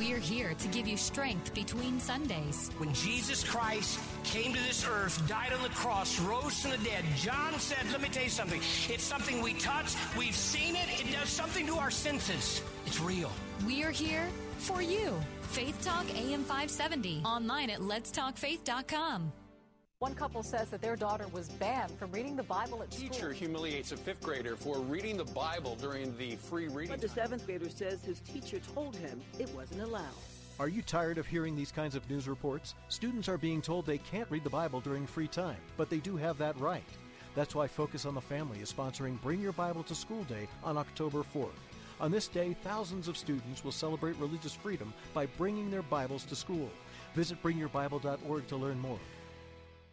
[0.00, 2.70] We're here to give you strength between Sundays.
[2.78, 7.04] When Jesus Christ came to this earth, died on the cross, rose from the dead,
[7.16, 8.62] John said, Let me tell you something.
[8.88, 12.62] It's something we touch, we've seen it, it does something to our senses.
[12.86, 13.30] It's real.
[13.66, 15.20] We're here for you.
[15.42, 17.20] Faith Talk AM 570.
[17.26, 19.32] Online at letstalkfaith.com.
[20.00, 23.12] One couple says that their daughter was banned from reading the Bible at Teacher school.
[23.12, 26.92] Teacher humiliates a fifth grader for reading the Bible during the free reading.
[26.92, 30.14] But the seventh grader says his teacher told him it wasn't allowed.
[30.58, 32.76] Are you tired of hearing these kinds of news reports?
[32.88, 36.16] Students are being told they can't read the Bible during free time, but they do
[36.16, 36.82] have that right.
[37.34, 40.78] That's why Focus on the Family is sponsoring Bring Your Bible to School Day on
[40.78, 41.50] October 4th.
[42.00, 46.34] On this day, thousands of students will celebrate religious freedom by bringing their Bibles to
[46.34, 46.70] school.
[47.14, 48.98] Visit bringyourbible.org to learn more.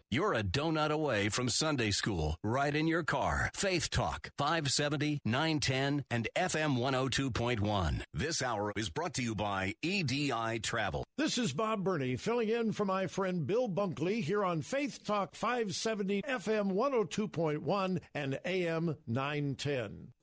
[0.10, 3.52] You're a donut away from Sunday school, right in your car.
[3.54, 8.04] Faith Talk, 570, 910, and FM 102.1.
[8.14, 11.04] This hour is brought to you by EDI Travel.
[11.18, 15.36] This is Bob Burney filling in for my friend Bill Bunkley here on Faith Talk
[15.36, 20.14] 570, FM 102.1, and AM 910.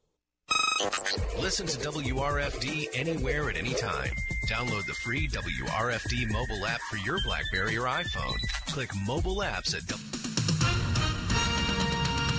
[1.38, 4.14] Listen to WRFD anywhere at any time.
[4.48, 8.36] Download the free WRFD mobile app for your Blackberry or iPhone.
[8.66, 9.88] Click mobile apps at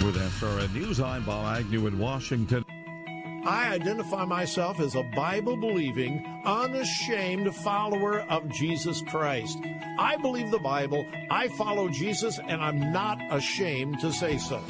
[0.05, 2.63] With SRN News, I'm Bob Agnew in Washington.
[3.47, 9.57] I identify myself as a Bible believing, unashamed follower of Jesus Christ.
[9.97, 14.61] I believe the Bible, I follow Jesus, and I'm not ashamed to say so.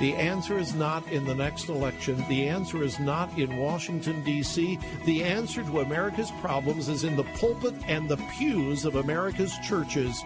[0.00, 2.24] The answer is not in the next election.
[2.28, 4.78] The answer is not in Washington, D.C.
[5.04, 10.22] The answer to America's problems is in the pulpit and the pews of America's churches.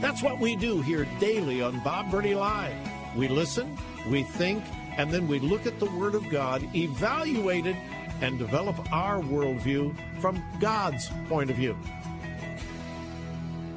[0.00, 2.74] That's what we do here daily on Bob Burney Live.
[3.14, 4.64] We listen, we think,
[4.96, 7.76] and then we look at the Word of God, evaluate it,
[8.22, 11.76] and develop our worldview from God's point of view.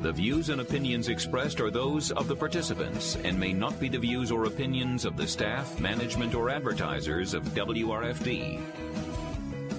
[0.02, 3.98] The views and opinions expressed are those of the participants and may not be the
[3.98, 8.62] views or opinions of the staff, management, or advertisers of WRFD.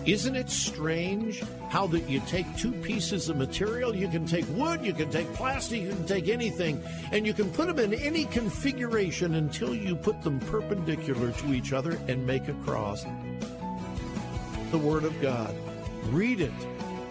[0.07, 3.95] Isn't it strange how that you take two pieces of material?
[3.95, 7.49] You can take wood, you can take plastic, you can take anything, and you can
[7.53, 12.49] put them in any configuration until you put them perpendicular to each other and make
[12.49, 13.05] a cross.
[14.73, 15.55] The Word of God.
[16.07, 16.53] Read it,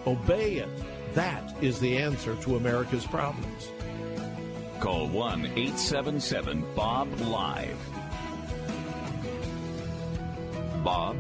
[0.06, 0.70] obey it.
[1.14, 3.72] That is the answer to America's problems.
[4.80, 7.78] Call 1 877 Bob Live.
[10.84, 11.18] Bob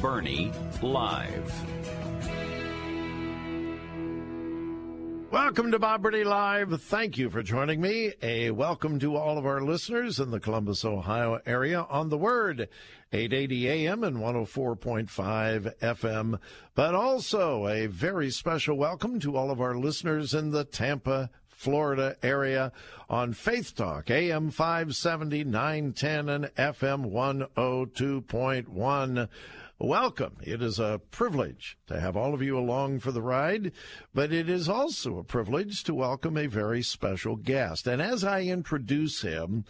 [0.00, 1.52] Burney Live.
[5.30, 6.80] Welcome to Bob Burney Live.
[6.82, 8.12] Thank you for joining me.
[8.22, 12.68] A welcome to all of our listeners in the Columbus, Ohio area on the Word,
[13.10, 16.38] 880 AM and 104.5 FM.
[16.74, 22.16] But also a very special welcome to all of our listeners in the Tampa, Florida
[22.22, 22.70] area
[23.08, 29.28] on Faith Talk, AM 570, 910, and FM 102.1.
[29.80, 30.36] Welcome.
[30.42, 33.72] It is a privilege to have all of you along for the ride,
[34.12, 37.86] but it is also a privilege to welcome a very special guest.
[37.86, 39.64] And as I introduce him,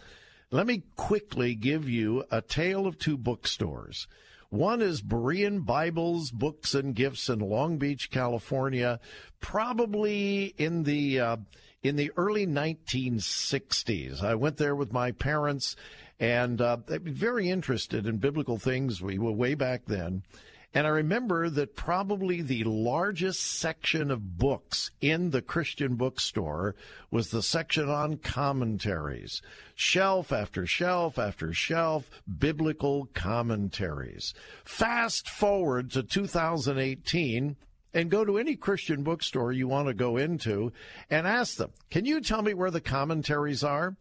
[0.51, 4.07] let me quickly give you a tale of two bookstores.
[4.49, 8.99] One is Berean Bibles, Books, and Gifts in Long Beach, California,
[9.41, 11.37] probably in the uh,
[11.83, 14.23] in the early 1960s.
[14.23, 15.75] I went there with my parents
[16.19, 19.01] and uh, they were very interested in biblical things.
[19.01, 20.23] We were way back then.
[20.71, 26.75] And I remember that probably the largest section of books in the Christian bookstore
[27.09, 29.41] was the section on commentaries.
[29.73, 34.35] Shelf after shelf after shelf, biblical commentaries.
[34.63, 37.55] Fast forward to 2018
[37.91, 40.71] and go to any Christian bookstore you want to go into
[41.09, 43.95] and ask them, can you tell me where the commentaries are?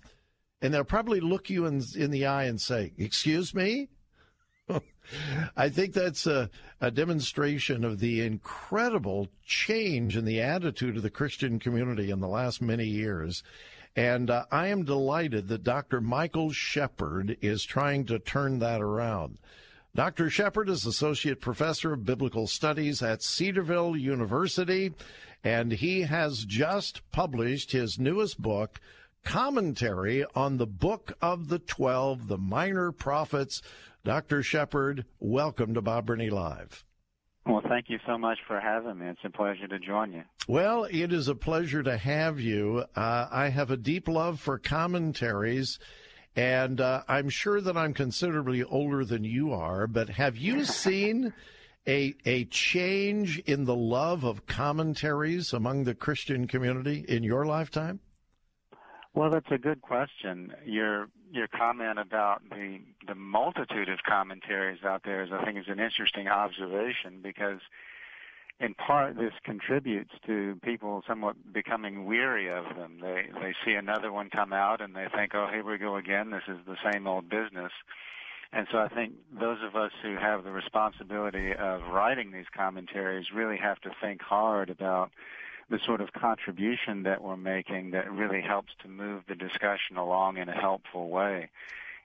[0.60, 3.88] And they'll probably look you in, in the eye and say, excuse me?
[5.56, 6.50] I think that's a,
[6.81, 12.28] a, demonstration of the incredible change in the attitude of the Christian community in the
[12.28, 13.43] last many years.
[13.96, 16.00] And uh, I am delighted that Dr.
[16.00, 19.38] Michael Shepherd is trying to turn that around.
[19.94, 20.31] Dr.
[20.31, 24.94] Shepherd is Associate Professor of Biblical Studies at Cedarville University,
[25.43, 28.81] and he has just published his newest book,
[29.25, 33.60] Commentary on the Book of the Twelve, the Minor Prophets.
[34.04, 34.42] Dr.
[34.42, 36.84] Shepherd, welcome to Bob Burney Live.
[37.46, 39.06] Well, thank you so much for having me.
[39.08, 40.22] It's a pleasure to join you.
[40.46, 42.84] Well, it is a pleasure to have you.
[42.94, 45.78] Uh, I have a deep love for commentaries,
[46.36, 49.86] and uh, I'm sure that I'm considerably older than you are.
[49.86, 51.32] But have you seen
[51.86, 58.00] a a change in the love of commentaries among the Christian community in your lifetime?
[59.14, 60.52] Well, that's a good question.
[60.64, 65.69] Your your comment about the the multitude of commentaries out there is, I think, is
[65.69, 67.60] an interesting observation because,
[68.60, 72.98] in part, this contributes to people somewhat becoming weary of them.
[73.00, 76.30] They they see another one come out and they think, oh, here we go again.
[76.30, 77.72] This is the same old business.
[78.52, 83.26] And so I think those of us who have the responsibility of writing these commentaries
[83.34, 85.10] really have to think hard about
[85.70, 90.38] the sort of contribution that we're making that really helps to move the discussion along
[90.38, 91.50] in a helpful way.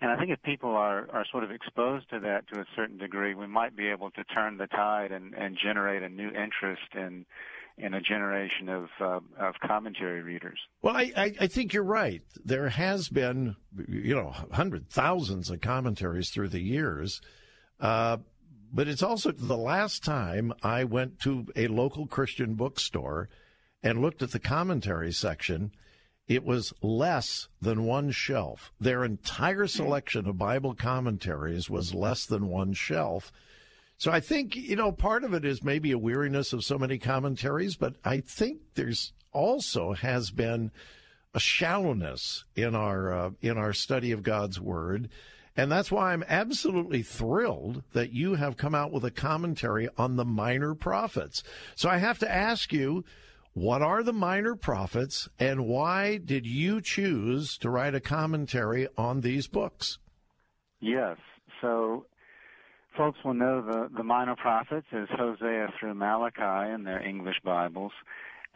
[0.02, 2.98] And I think if people are, are sort of exposed to that to a certain
[2.98, 6.94] degree, we might be able to turn the tide and, and generate a new interest
[6.94, 7.26] in
[7.76, 10.60] in a generation of uh, of commentary readers.
[10.82, 12.22] Well, I, I, I think you're right.
[12.44, 13.56] There has been,
[13.88, 17.22] you know, hundred thousands of commentaries through the years.
[17.80, 18.18] Uh,
[18.74, 23.30] but it's also the last time I went to a local Christian bookstore
[23.84, 25.72] and looked at the commentary section,
[26.28, 28.72] it was less than one shelf.
[28.80, 33.32] Their entire selection of Bible commentaries was less than one shelf.
[33.98, 36.98] So I think, you know, part of it is maybe a weariness of so many
[36.98, 40.72] commentaries, but I think there's also has been
[41.34, 45.10] a shallowness in our uh, in our study of God's word.
[45.56, 50.16] And that's why I'm absolutely thrilled that you have come out with a commentary on
[50.16, 51.44] the minor prophets.
[51.76, 53.06] So I have to ask you,
[53.54, 59.22] what are the minor prophets, and why did you choose to write a commentary on
[59.22, 60.00] these books?
[60.80, 61.18] Yes.
[61.62, 62.06] So,
[62.98, 67.92] folks will know the, the minor prophets is Hosea through Malachi in their English Bibles.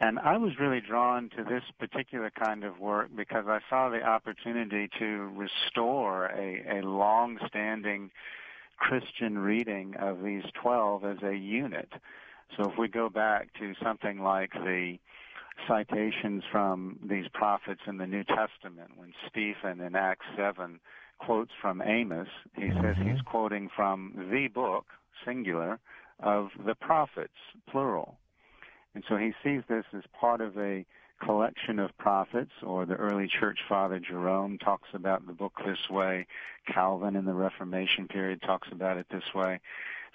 [0.00, 4.02] And I was really drawn to this particular kind of work because I saw the
[4.02, 8.10] opportunity to restore a, a long standing
[8.76, 11.88] Christian reading of these 12 as a unit.
[12.56, 14.98] So if we go back to something like the
[15.66, 20.80] citations from these prophets in the New Testament, when Stephen in Acts 7
[21.18, 22.80] quotes from Amos, he mm-hmm.
[22.80, 24.86] says he's quoting from the book,
[25.24, 25.78] singular,
[26.20, 27.34] of the prophets,
[27.70, 28.18] plural.
[28.94, 30.84] And so he sees this as part of a
[31.24, 36.26] collection of prophets, or the early church father Jerome talks about the book this way.
[36.72, 39.60] Calvin in the Reformation period talks about it this way.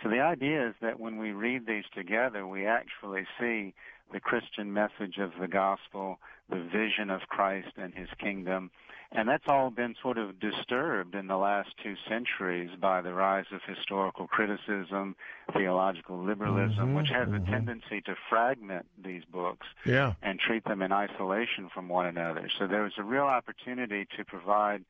[0.03, 3.73] So the idea is that when we read these together, we actually see
[4.11, 6.19] the Christian message of the gospel,
[6.49, 8.69] the vision of Christ and his kingdom.
[9.13, 13.45] And that's all been sort of disturbed in the last two centuries by the rise
[13.51, 15.15] of historical criticism,
[15.53, 17.47] theological liberalism, mm-hmm, which has mm-hmm.
[17.47, 20.13] a tendency to fragment these books yeah.
[20.21, 22.49] and treat them in isolation from one another.
[22.57, 24.83] So there was a real opportunity to provide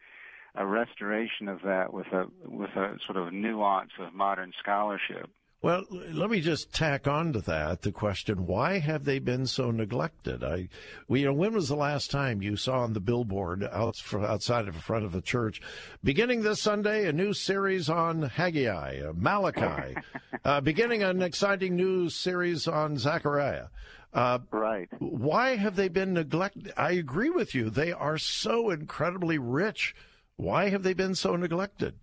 [0.56, 5.30] a restoration of that with a with a sort of nuance of modern scholarship.
[5.64, 9.72] Well, let me just tack on to that the question: Why have they been so
[9.72, 10.44] neglected?
[10.44, 10.68] I,
[11.08, 14.68] well, you know, when was the last time you saw on the billboard out, outside
[14.68, 15.62] of the front of a church,
[16.04, 19.96] beginning this Sunday, a new series on Haggai, uh, Malachi,
[20.44, 23.68] uh, beginning an exciting new series on Zechariah?
[24.14, 24.90] Uh, right.
[25.00, 26.74] Why have they been neglected?
[26.76, 29.96] I agree with you; they are so incredibly rich
[30.44, 31.96] why have they been so neglected?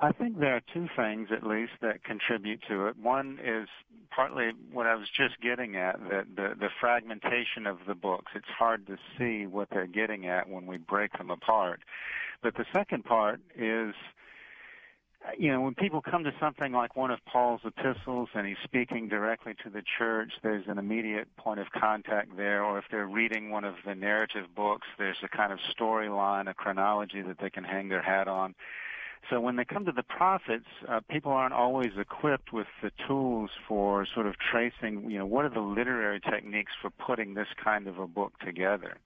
[0.00, 2.96] I think there are two things, at least, that contribute to it.
[2.98, 3.68] One is
[4.10, 8.32] partly what I was just getting at, that the, the fragmentation of the books.
[8.34, 11.80] It's hard to see what they're getting at when we break them apart.
[12.42, 13.94] But the second part is
[15.38, 19.08] you know, when people come to something like one of Paul's epistles and he's speaking
[19.08, 22.62] directly to the church, there's an immediate point of contact there.
[22.62, 26.54] Or if they're reading one of the narrative books, there's a kind of storyline, a
[26.54, 28.54] chronology that they can hang their hat on.
[29.30, 33.50] So when they come to the prophets, uh, people aren't always equipped with the tools
[33.66, 37.86] for sort of tracing, you know, what are the literary techniques for putting this kind
[37.86, 38.98] of a book together.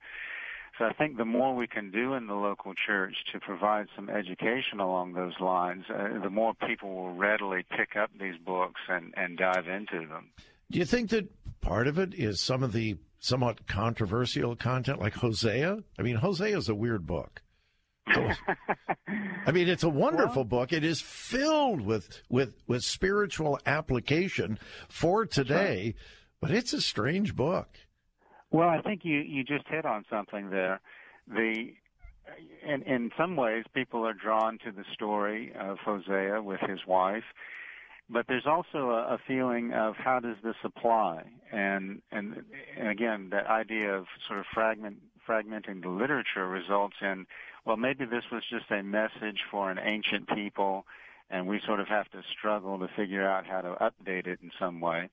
[0.78, 4.08] So I think the more we can do in the local church to provide some
[4.08, 9.12] education along those lines, uh, the more people will readily pick up these books and,
[9.16, 10.30] and dive into them.
[10.70, 11.28] Do you think that
[11.60, 15.82] part of it is some of the somewhat controversial content like Hosea?
[15.98, 17.42] I mean, Hosea is a weird book.
[18.06, 20.72] I mean, it's a wonderful well, book.
[20.72, 24.58] It is filled with with with spiritual application
[24.88, 25.94] for today,
[26.40, 27.68] but it's a strange book.
[28.50, 30.80] Well, I think you you just hit on something there.
[31.26, 31.72] The
[32.66, 37.24] in in some ways, people are drawn to the story of Hosea with his wife,
[38.08, 42.42] but there's also a, a feeling of how does this apply, and and
[42.76, 47.26] and again, that idea of sort of fragment fragmenting the literature results in
[47.66, 50.86] well, maybe this was just a message for an ancient people,
[51.28, 54.50] and we sort of have to struggle to figure out how to update it in
[54.58, 55.10] some way.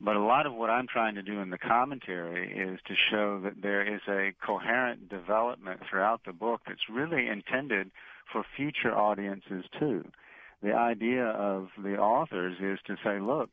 [0.00, 3.40] But a lot of what I'm trying to do in the commentary is to show
[3.40, 7.90] that there is a coherent development throughout the book that's really intended
[8.32, 10.04] for future audiences too.
[10.62, 13.50] The idea of the authors is to say, look,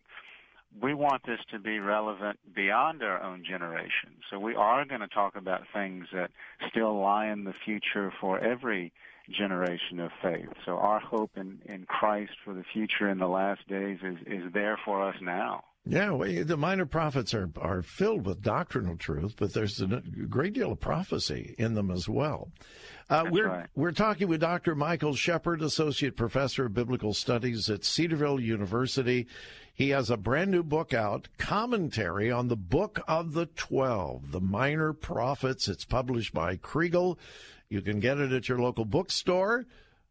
[0.81, 4.11] we want this to be relevant beyond our own generation.
[4.29, 6.31] So we are going to talk about things that
[6.69, 8.93] still lie in the future for every
[9.29, 10.49] generation of faith.
[10.65, 14.53] So our hope in, in Christ for the future in the last days is, is
[14.53, 15.63] there for us now.
[15.89, 20.53] Yeah, well, the minor prophets are, are filled with doctrinal truth, but there's a great
[20.53, 22.49] deal of prophecy in them as well.
[23.09, 23.67] Uh, we're right.
[23.73, 24.75] we're talking with Dr.
[24.75, 29.27] Michael Shepherd, Associate Professor of Biblical Studies at Cedarville University.
[29.73, 34.41] He has a brand new book out, commentary on the Book of the Twelve, the
[34.41, 35.69] Minor Prophets.
[35.69, 37.17] It's published by Kregel.
[37.69, 39.65] You can get it at your local bookstore,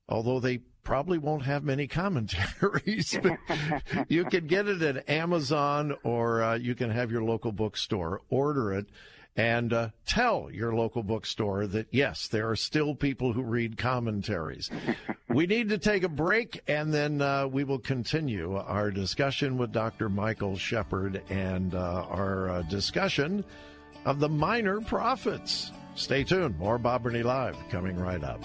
[0.09, 3.19] although they probably won't have many commentaries.
[4.09, 8.73] you can get it at Amazon or uh, you can have your local bookstore order
[8.73, 8.87] it
[9.37, 14.71] and uh, tell your local bookstore that yes, there are still people who read commentaries.
[15.29, 19.73] we need to take a break, and then uh, we will continue our discussion with
[19.73, 20.09] Dr.
[20.09, 23.45] Michael Shepherd and uh, our uh, discussion
[24.05, 25.71] of the minor prophets.
[25.97, 26.59] Stay tuned.
[26.59, 28.41] More Bob Burney Live coming right up.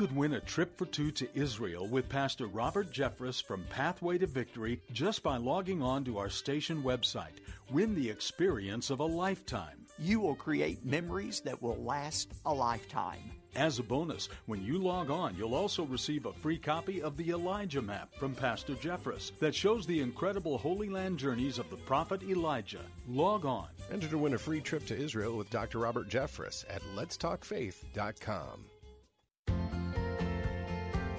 [0.00, 4.26] Could win a trip for two to Israel with Pastor Robert Jeffress from Pathway to
[4.26, 7.36] Victory just by logging on to our station website.
[7.70, 9.84] Win the experience of a lifetime.
[9.98, 13.30] You will create memories that will last a lifetime.
[13.54, 17.28] As a bonus, when you log on, you'll also receive a free copy of the
[17.32, 22.22] Elijah Map from Pastor Jeffress that shows the incredible Holy Land journeys of the prophet
[22.22, 22.86] Elijah.
[23.06, 23.68] Log on.
[23.92, 25.78] Enter to win a free trip to Israel with Dr.
[25.78, 28.64] Robert Jeffress at letstalkfaith.com.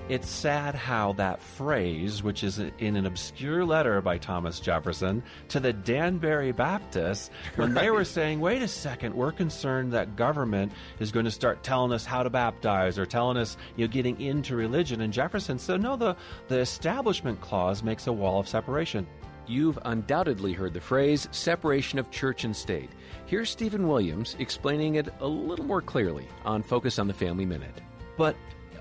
[0.10, 5.62] It's sad how that phrase, which is in an obscure letter by Thomas Jefferson to
[5.62, 7.82] the Danbury Baptists, when right.
[7.82, 11.94] they were saying, wait a second, we're concerned that government is going to start telling
[11.94, 15.00] us how to baptize or telling us, you know, getting into religion.
[15.00, 16.18] And Jefferson said, no, the,
[16.50, 19.08] the Establishment Clause makes a wall of separation.
[19.48, 22.90] You've undoubtedly heard the phrase separation of church and state.
[23.28, 27.82] Here's Stephen Williams explaining it a little more clearly on Focus on the Family Minute.
[28.18, 28.36] But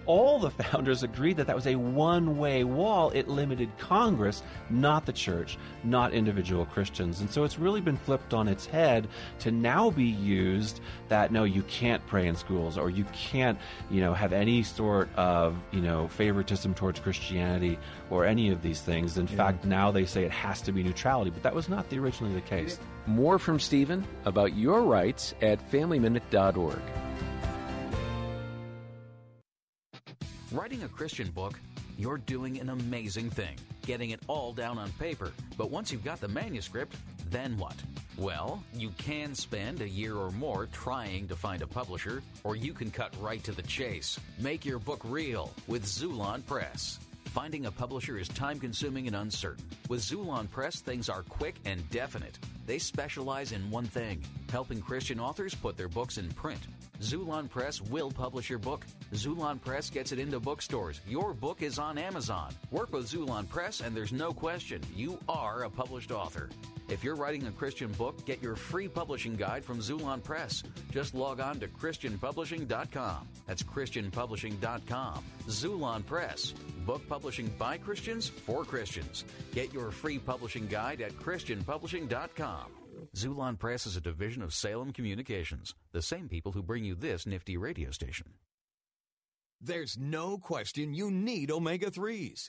[0.06, 3.10] all the founders agreed that that was a one way wall.
[3.10, 7.20] It limited Congress, not the church, not individual Christians.
[7.20, 9.08] And so it's really been flipped on its head
[9.40, 13.58] to now be used that no, you can't pray in schools or you can't,
[13.90, 17.78] you know, have any sort of, you know, favoritism towards Christianity
[18.10, 19.18] or any of these things.
[19.18, 19.36] In yeah.
[19.36, 22.34] fact, now they say it has to be neutrality, but that was not the, originally
[22.34, 22.78] the case.
[23.06, 26.80] More from Stephen about your rights at FamilyMinute.org.
[30.52, 31.60] Writing a Christian book,
[31.96, 35.30] you're doing an amazing thing, getting it all down on paper.
[35.56, 36.96] But once you've got the manuscript,
[37.30, 37.76] then what?
[38.18, 42.72] Well, you can spend a year or more trying to find a publisher, or you
[42.72, 44.18] can cut right to the chase.
[44.40, 46.98] Make your book real with Xulon Press.
[47.26, 49.64] Finding a publisher is time consuming and uncertain.
[49.88, 52.38] With Xulon Press, things are quick and definite.
[52.66, 56.60] They specialize in one thing helping Christian authors put their books in print.
[57.00, 58.84] Xulon Press will publish your book.
[59.12, 61.00] Xulon Press gets it into bookstores.
[61.08, 62.52] Your book is on Amazon.
[62.70, 66.50] Work with Xulon Press, and there's no question you are a published author.
[66.88, 70.62] If you're writing a Christian book, get your free publishing guide from Xulon Press.
[70.90, 73.28] Just log on to ChristianPublishing.com.
[73.46, 75.24] That's ChristianPublishing.com.
[75.46, 76.52] Xulon Press.
[76.86, 79.24] Book publishing by Christians for Christians.
[79.52, 82.66] Get your free publishing guide at ChristianPublishing.com.
[83.16, 87.26] Xulon Press is a division of Salem Communications, the same people who bring you this
[87.26, 88.26] nifty radio station.
[89.62, 92.48] There's no question you need omega 3s.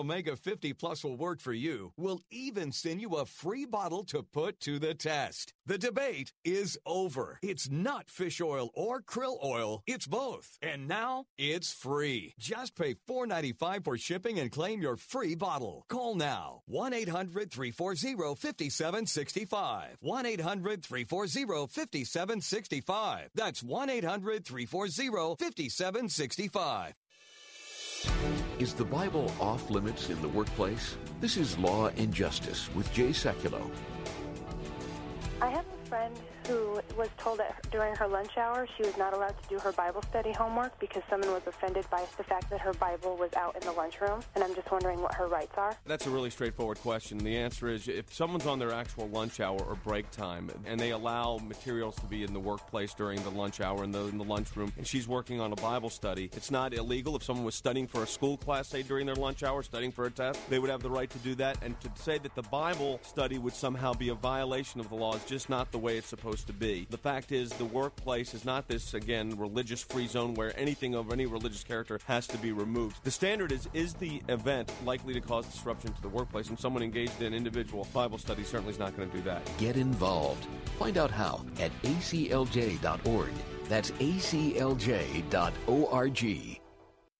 [0.01, 1.93] Omega 50 Plus will work for you.
[1.95, 5.53] We'll even send you a free bottle to put to the test.
[5.67, 7.37] The debate is over.
[7.43, 10.57] It's not fish oil or krill oil, it's both.
[10.59, 12.33] And now it's free.
[12.39, 15.85] Just pay $4.95 for shipping and claim your free bottle.
[15.87, 19.97] Call now 1 800 340 5765.
[19.99, 23.29] 1 800 340 5765.
[23.35, 26.95] That's 1 800 340 5765.
[28.59, 30.97] Is the Bible off limits in the workplace?
[31.19, 33.69] This is Law and Justice with Jay Sekulow.
[35.41, 36.15] I have a friend
[36.51, 39.71] who was told that during her lunch hour she was not allowed to do her
[39.71, 43.55] Bible study homework because someone was offended by the fact that her Bible was out
[43.55, 44.21] in the lunchroom.
[44.35, 45.75] And I'm just wondering what her rights are.
[45.85, 47.17] That's a really straightforward question.
[47.19, 50.91] The answer is if someone's on their actual lunch hour or break time and they
[50.91, 54.23] allow materials to be in the workplace during the lunch hour in the, in the
[54.23, 57.15] lunchroom and she's working on a Bible study, it's not illegal.
[57.15, 60.05] If someone was studying for a school class, say during their lunch hour, studying for
[60.05, 61.63] a test, they would have the right to do that.
[61.63, 65.15] And to say that the Bible study would somehow be a violation of the law
[65.15, 66.87] is just not the way it's supposed to be.
[66.89, 71.11] The fact is, the workplace is not this, again, religious free zone where anything of
[71.11, 73.03] any religious character has to be removed.
[73.03, 76.49] The standard is is the event likely to cause disruption to the workplace?
[76.49, 79.41] And someone engaged in individual Bible study certainly is not going to do that.
[79.57, 80.47] Get involved.
[80.77, 83.31] Find out how at aclj.org.
[83.67, 85.31] That's aclj.org.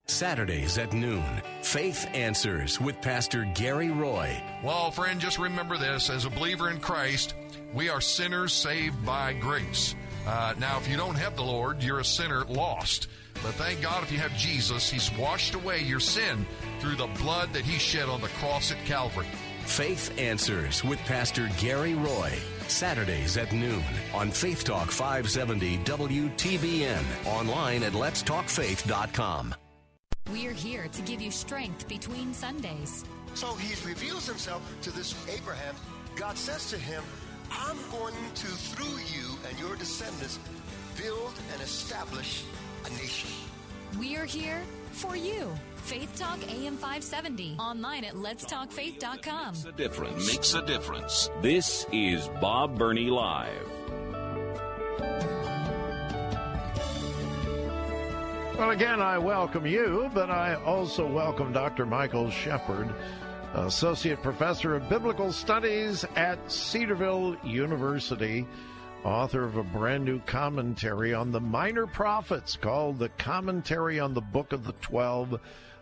[0.08, 4.44] Saturdays at noon, Faith Answers with Pastor Gary Roy.
[4.62, 7.36] Well, friend, just remember this as a believer in Christ,
[7.74, 9.96] we are sinners saved by grace.
[10.28, 13.08] Uh, now, if you don't have the Lord, you're a sinner lost.
[13.36, 16.46] But thank God if you have Jesus, He's washed away your sin
[16.80, 19.28] through the blood that He shed on the cross at Calvary.
[19.66, 22.32] Faith Answers with Pastor Gary Roy.
[22.68, 27.04] Saturdays at noon on Faith Talk 570 WTBN.
[27.26, 29.56] Online at letstalkfaith.com.
[30.32, 33.04] We're here to give you strength between Sundays.
[33.34, 35.76] So he reveals himself to this Abraham.
[36.16, 37.04] God says to him,
[37.52, 40.40] I'm going to, through you and your descendants,
[40.98, 42.44] build and establish
[42.86, 43.30] a nation.
[44.00, 44.62] We're here
[44.92, 45.50] for you.
[45.76, 47.58] Faith Talk AM 570.
[47.60, 49.48] Online at letstalkfaith.com.
[49.54, 50.28] Makes a difference.
[50.28, 51.30] Makes a difference.
[51.42, 53.68] This is Bob Burney Live.
[58.58, 61.86] Well, again, I welcome you, but I also welcome Dr.
[61.88, 62.94] Michael Shepherd,
[63.54, 68.48] Associate Professor of Biblical Studies at Cedarville University,
[69.04, 74.22] author of a brand new commentary on the Minor Prophets called The Commentary on the
[74.22, 75.38] Book of the Twelve,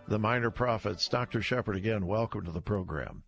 [0.08, 1.08] the Minor Prophets.
[1.08, 1.44] Dr.
[1.44, 3.22] Shepherd, again, welcome to the program.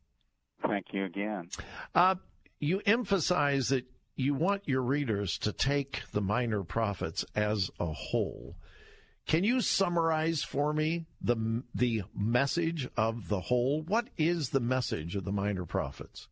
[0.68, 1.50] Thank you again.
[1.94, 2.16] Uh,
[2.60, 8.56] you emphasize that you want your readers to take the Minor Prophets as a whole.
[9.32, 13.82] Can you summarize for me the the message of the whole?
[13.82, 16.28] What is the message of the minor prophets?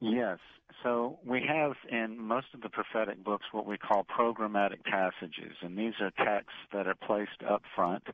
[0.00, 0.38] Yes.
[0.84, 5.76] So we have in most of the prophetic books what we call programmatic passages, and
[5.76, 8.04] these are texts that are placed up front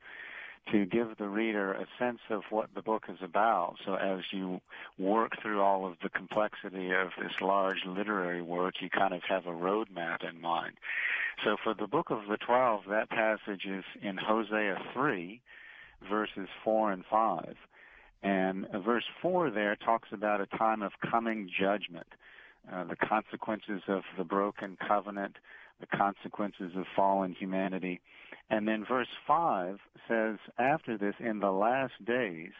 [0.71, 3.75] to give the reader a sense of what the book is about.
[3.85, 4.61] So as you
[4.99, 9.47] work through all of the complexity of this large literary work, you kind of have
[9.47, 10.75] a roadmap in mind.
[11.45, 15.41] So for the book of the Twelve, that passage is in Hosea 3,
[16.09, 17.57] verses 4 and 5.
[18.23, 22.07] And verse 4 there talks about a time of coming judgment,
[22.73, 25.37] uh, the consequences of the broken covenant,
[25.81, 28.01] the consequences of fallen humanity.
[28.53, 32.53] And then verse 5 says, after this, in the last days,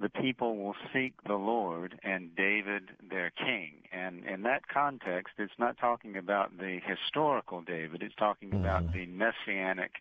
[0.00, 3.74] the people will seek the Lord and David their king.
[3.92, 8.64] And in that context, it's not talking about the historical David, it's talking mm-hmm.
[8.64, 9.92] about the messianic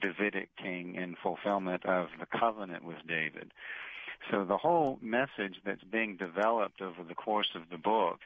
[0.00, 3.52] Davidic king in fulfillment of the covenant with David.
[4.30, 8.20] So the whole message that's being developed over the course of the book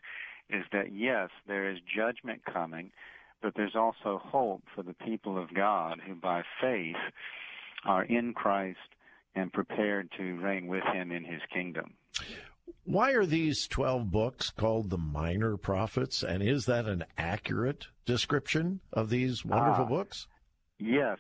[0.49, 2.93] is that yes, there is judgment coming,
[3.43, 6.97] but there's also hope for the people of God who by faith
[7.85, 8.79] are in Christ
[9.35, 11.95] and prepared to reign with him in his kingdom.
[12.85, 18.81] Why are these 12 books called the Minor Prophets, and is that an accurate description
[18.93, 20.29] of these wonderful uh, books?
[20.79, 21.19] Yes.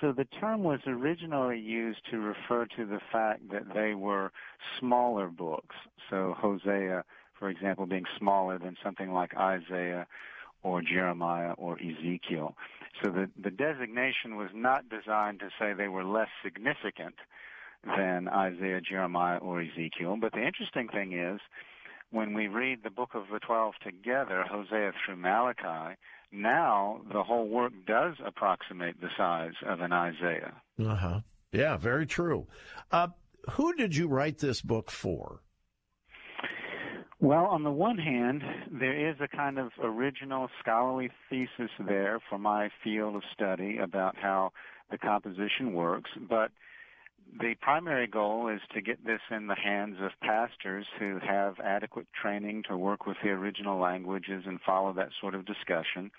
[0.00, 4.32] So the term was originally used to refer to the fact that they were
[4.78, 5.76] smaller books.
[6.10, 7.04] So Hosea,
[7.38, 10.06] for example, being smaller than something like Isaiah
[10.62, 12.56] or Jeremiah or Ezekiel.
[13.02, 17.16] So the, the designation was not designed to say they were less significant
[17.84, 20.16] than Isaiah, Jeremiah, or Ezekiel.
[20.20, 21.40] But the interesting thing is,
[22.10, 25.96] when we read the book of the Twelve together, Hosea through Malachi,
[26.32, 30.54] now the whole work does approximate the size of an Isaiah.
[30.78, 31.20] Uh huh.
[31.52, 32.46] Yeah, very true.
[32.90, 33.08] Uh,
[33.52, 35.40] who did you write this book for?
[37.18, 42.38] Well, on the one hand, there is a kind of original scholarly thesis there for
[42.38, 44.52] my field of study about how
[44.90, 46.50] the composition works, but
[47.40, 52.06] the primary goal is to get this in the hands of pastors who have adequate
[52.20, 56.10] training to work with the original languages and follow that sort of discussion.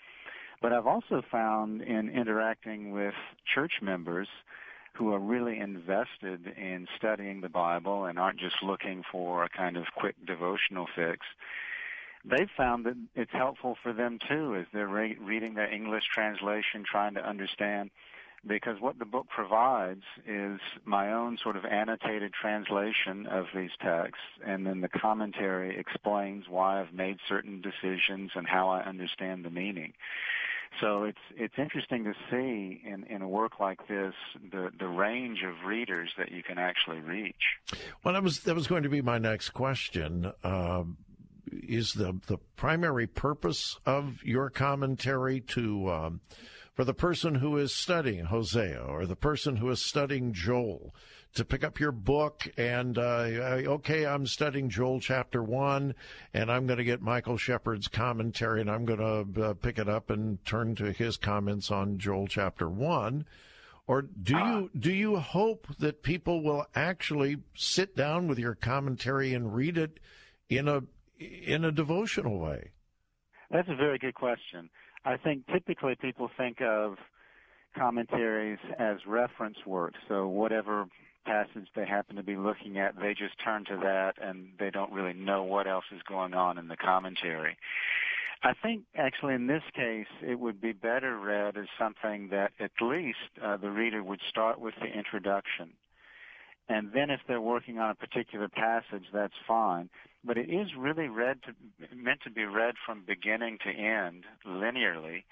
[0.61, 3.13] But I've also found in interacting with
[3.53, 4.27] church members
[4.97, 9.77] who are really invested in studying the Bible and aren't just looking for a kind
[9.77, 11.25] of quick devotional fix,
[12.25, 16.83] they've found that it's helpful for them too as they're re- reading their English translation,
[16.89, 17.91] trying to understand
[18.45, 24.23] because what the book provides is my own sort of annotated translation of these texts,
[24.45, 29.49] and then the commentary explains why I've made certain decisions and how I understand the
[29.49, 29.93] meaning.
[30.81, 34.13] So it's it's interesting to see in, in a work like this
[34.51, 37.35] the the range of readers that you can actually reach.
[38.03, 40.31] Well, that was that was going to be my next question.
[40.43, 40.83] Uh,
[41.51, 46.21] is the the primary purpose of your commentary to um,
[46.73, 50.93] for the person who is studying Hosea or the person who is studying Joel
[51.35, 55.93] to pick up your book and, uh, okay, I'm studying Joel chapter one
[56.33, 58.99] and I'm going to get Michael Shepherd's commentary and I'm going
[59.33, 63.25] to uh, pick it up and turn to his comments on Joel chapter one.
[63.87, 69.33] Or do you do you hope that people will actually sit down with your commentary
[69.33, 70.01] and read it
[70.49, 70.81] in a
[71.19, 72.71] in a devotional way?
[73.49, 74.69] That's a very good question.
[75.05, 76.97] I think typically people think of
[77.77, 79.93] commentaries as reference work.
[80.09, 80.85] So whatever
[81.27, 84.91] passage they happen to be looking at, they just turn to that and they don't
[84.91, 87.57] really know what else is going on in the commentary.
[88.43, 92.71] I think actually in this case it would be better read as something that at
[92.81, 95.71] least uh, the reader would start with the introduction.
[96.69, 99.89] And then if they're working on a particular passage, that's fine
[100.27, 105.23] but it is really read to, meant to be read from beginning to end linearly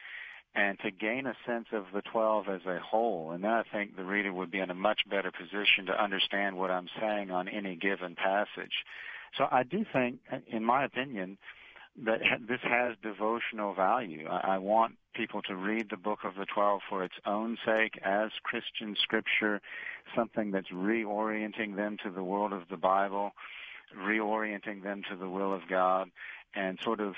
[0.56, 3.32] and to gain a sense of the 12 as a whole.
[3.32, 6.58] And then I think the reader would be in a much better position to understand
[6.58, 8.86] what I'm saying on any given passage.
[9.38, 11.38] So I do think, in my opinion,
[12.06, 14.28] that this has devotional value.
[14.28, 18.32] I, want people to read the book of the 12 for its own sake as
[18.44, 19.62] Christian scripture,
[20.16, 23.32] something that's reorienting them to the world of the Bible
[23.94, 26.10] reorienting them to the will of God
[26.56, 27.16] and sort of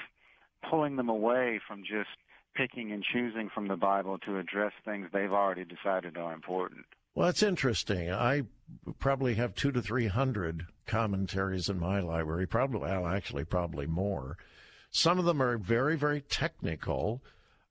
[0.69, 2.10] pulling them away from just
[2.58, 6.86] picking and choosing from the Bible to address things they've already decided are important.
[7.13, 8.12] Well, it's interesting.
[8.12, 8.43] I
[9.00, 12.48] probably have two to three hundred commentaries in my library.
[12.48, 14.38] Probably, well, actually, probably more.
[14.91, 17.22] Some of them are very, very technical.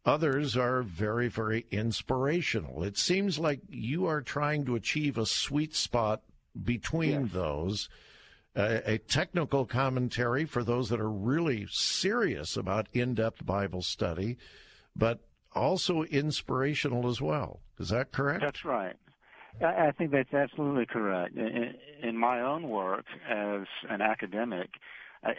[0.04, 2.84] Others are very, very inspirational.
[2.84, 6.22] It seems like you are trying to achieve a sweet spot
[6.64, 7.32] between yes.
[7.32, 7.88] those
[8.56, 14.38] a, a technical commentary for those that are really serious about in depth Bible study,
[14.96, 15.20] but
[15.54, 17.60] also inspirational as well.
[17.78, 18.42] Is that correct?
[18.42, 18.96] That's right.
[19.64, 21.34] I think that's absolutely correct.
[21.36, 24.68] In my own work as an academic,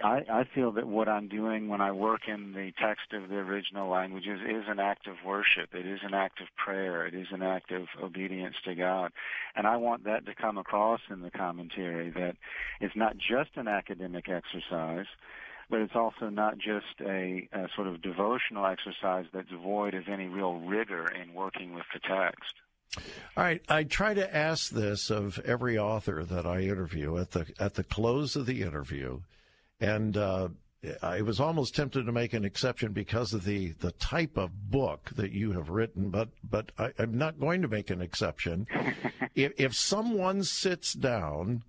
[0.03, 3.89] I, feel that what I'm doing when I work in the text of the original
[3.89, 5.73] languages is an act of worship.
[5.73, 7.05] It is an act of prayer.
[7.05, 9.11] It is an act of obedience to God.
[9.55, 12.35] And I want that to come across in the commentary that
[12.81, 15.05] it's not just an academic exercise,
[15.69, 20.27] but it's also not just a, a sort of devotional exercise that's void of any
[20.27, 22.53] real rigor in working with the text.
[23.35, 27.45] All right, I try to ask this of every author that I interview at the
[27.59, 29.19] at the close of the interview
[29.79, 30.49] and uh,
[31.01, 35.09] I was almost tempted to make an exception because of the, the type of book
[35.15, 38.67] that you have written, but but I, am not going to make an exception.
[39.35, 41.63] if, if someone sits down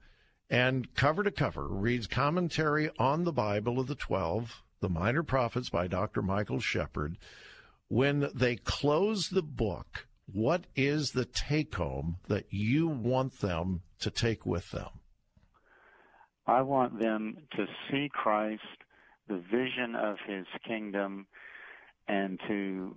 [0.50, 5.70] and cover to cover reads commentary on the Bible of the Twelve, the Minor Prophets
[5.70, 6.22] by Dr.
[6.22, 7.18] Michael Shepherd,
[7.88, 14.10] when they close the book, what is the take home that you want them to
[14.10, 14.90] take with them?
[16.46, 18.62] I want them to see Christ,
[19.28, 21.26] the vision of his kingdom,
[22.06, 22.96] and to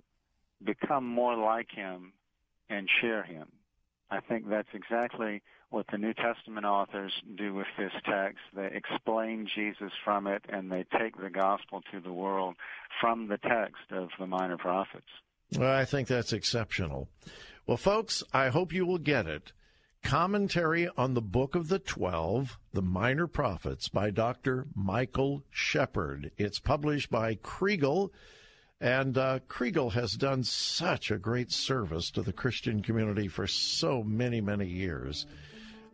[0.64, 2.12] become more like him
[2.70, 3.48] and share him.
[4.10, 8.40] I think that's exactly what the New Testament authors do with this text.
[8.54, 12.56] They explain Jesus from it and they take the gospel to the world
[13.00, 15.06] from the text of the minor prophets.
[15.56, 17.08] Well, I think that's exceptional.
[17.66, 19.52] Well, folks, I hope you will get it.
[20.02, 24.66] Commentary on the Book of the Twelve, The Minor Prophets by Dr.
[24.74, 26.32] Michael Shepherd.
[26.36, 28.10] It's published by Kregel.
[28.80, 34.02] And uh, Kregel has done such a great service to the Christian community for so
[34.02, 35.24] many, many years.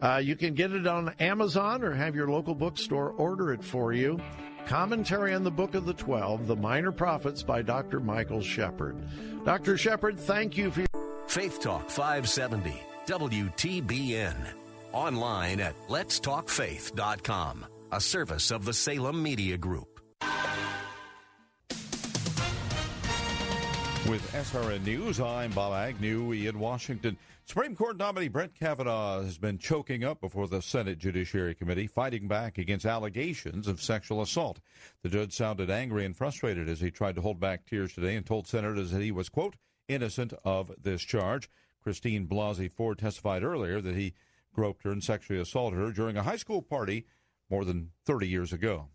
[0.00, 3.92] Uh, you can get it on Amazon or have your local bookstore order it for
[3.92, 4.20] you.
[4.66, 8.00] Commentary on the Book of the Twelve, The Minor Prophets by Dr.
[8.00, 8.96] Michael Shepherd.
[9.44, 9.76] Dr.
[9.76, 10.88] Shepherd, thank you for your.
[11.26, 12.74] Faith Talk 570,
[13.06, 14.34] WTBN.
[14.92, 19.97] Online at letstalkfaith.com, a service of the Salem Media Group.
[24.08, 27.18] With SRN News, I'm Bob Agnew in Washington.
[27.44, 32.26] Supreme Court nominee Brett Kavanaugh has been choking up before the Senate Judiciary Committee, fighting
[32.26, 34.60] back against allegations of sexual assault.
[35.02, 38.24] The judge sounded angry and frustrated as he tried to hold back tears today and
[38.24, 39.56] told senators that he was, quote,
[39.88, 41.50] innocent of this charge.
[41.82, 44.14] Christine Blasey Ford testified earlier that he
[44.54, 47.04] groped her and sexually assaulted her during a high school party
[47.50, 48.88] more than 30 years ago.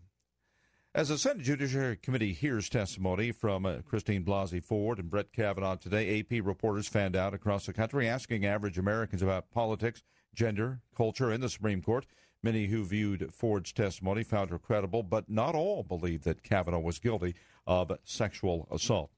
[0.96, 5.74] As the Senate Judiciary Committee hears testimony from uh, Christine Blasey Ford and Brett Kavanaugh
[5.74, 10.04] today, AP reporters fanned out across the country asking average Americans about politics,
[10.36, 12.06] gender, culture and the Supreme Court.
[12.44, 17.00] Many who viewed Ford's testimony found her credible, but not all believed that Kavanaugh was
[17.00, 17.34] guilty
[17.66, 19.10] of sexual assault.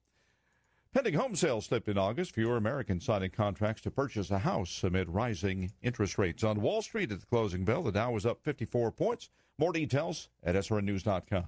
[0.94, 2.32] Pending home sales slipped in August.
[2.32, 6.42] Fewer Americans signing contracts to purchase a house amid rising interest rates.
[6.42, 9.28] On Wall Street at the closing bell, the Dow was up 54 points.
[9.58, 11.44] More details at srnnews.com.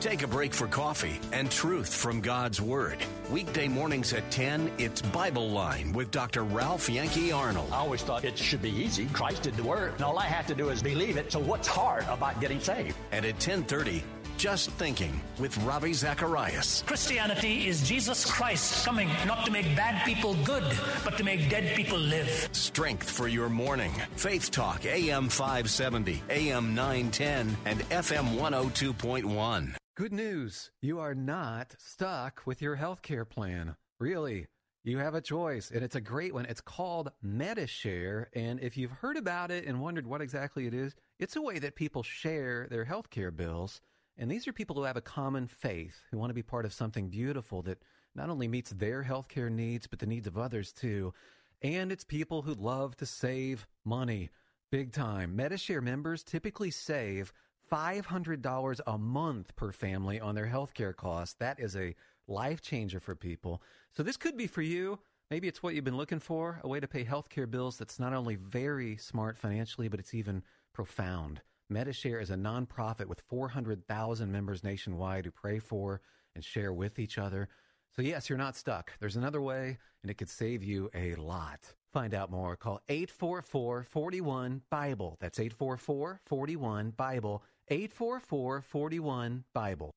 [0.00, 2.98] Take a break for coffee and truth from God's Word.
[3.30, 6.42] Weekday mornings at 10, it's Bible Line with Dr.
[6.44, 7.70] Ralph Yankee Arnold.
[7.72, 9.06] I always thought it should be easy.
[9.06, 11.32] Christ did the work, and all I have to do is believe it.
[11.32, 12.96] So what's hard about getting saved?
[13.12, 14.02] And at 10:30,
[14.36, 16.82] just Thinking with Ravi Zacharias.
[16.86, 20.64] Christianity is Jesus Christ coming not to make bad people good,
[21.04, 22.48] but to make dead people live.
[22.52, 23.92] Strength for your morning.
[24.16, 29.76] Faith Talk, AM 570, AM 910, and FM 102.1.
[29.96, 30.72] Good news.
[30.80, 33.76] You are not stuck with your health care plan.
[34.00, 34.48] Really.
[34.82, 36.46] You have a choice, and it's a great one.
[36.46, 40.96] It's called Medi-Share, and if you've heard about it and wondered what exactly it is,
[41.20, 43.80] it's a way that people share their health care bills.
[44.18, 46.72] And these are people who have a common faith, who want to be part of
[46.72, 47.78] something beautiful that
[48.16, 51.14] not only meets their healthcare needs, but the needs of others too.
[51.62, 54.30] And it's people who love to save money
[54.72, 55.36] big time.
[55.36, 57.32] Medi-Share members typically save
[57.74, 61.34] $500 a month per family on their healthcare costs.
[61.40, 61.96] That is a
[62.28, 63.60] life changer for people.
[63.96, 65.00] So this could be for you.
[65.28, 68.12] Maybe it's what you've been looking for, a way to pay healthcare bills that's not
[68.12, 71.40] only very smart financially, but it's even profound.
[71.68, 76.00] Medi-Share is a nonprofit with 400,000 members nationwide who pray for
[76.36, 77.48] and share with each other.
[77.96, 78.92] So, yes, you're not stuck.
[79.00, 81.74] There's another way, and it could save you a lot.
[81.92, 82.54] Find out more.
[82.54, 85.16] Call 844 41 Bible.
[85.20, 87.42] That's 844 41 Bible.
[87.68, 89.90] 844 41 Bible.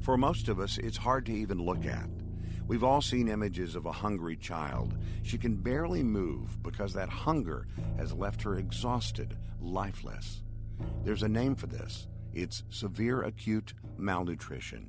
[0.00, 2.08] For most of us, it's hard to even look at.
[2.66, 4.96] We've all seen images of a hungry child.
[5.22, 7.66] She can barely move because that hunger
[7.98, 10.42] has left her exhausted, lifeless.
[11.04, 14.88] There's a name for this it's severe acute malnutrition.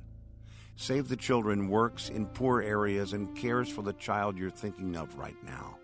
[0.76, 5.18] Save the Children works in poor areas and cares for the child you're thinking of
[5.18, 5.76] right now.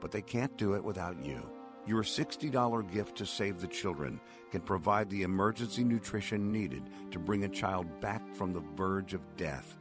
[0.00, 1.53] But they can't do it without you.
[1.86, 4.18] Your $60 gift to Save the Children
[4.50, 9.36] can provide the emergency nutrition needed to bring a child back from the verge of
[9.36, 9.76] death.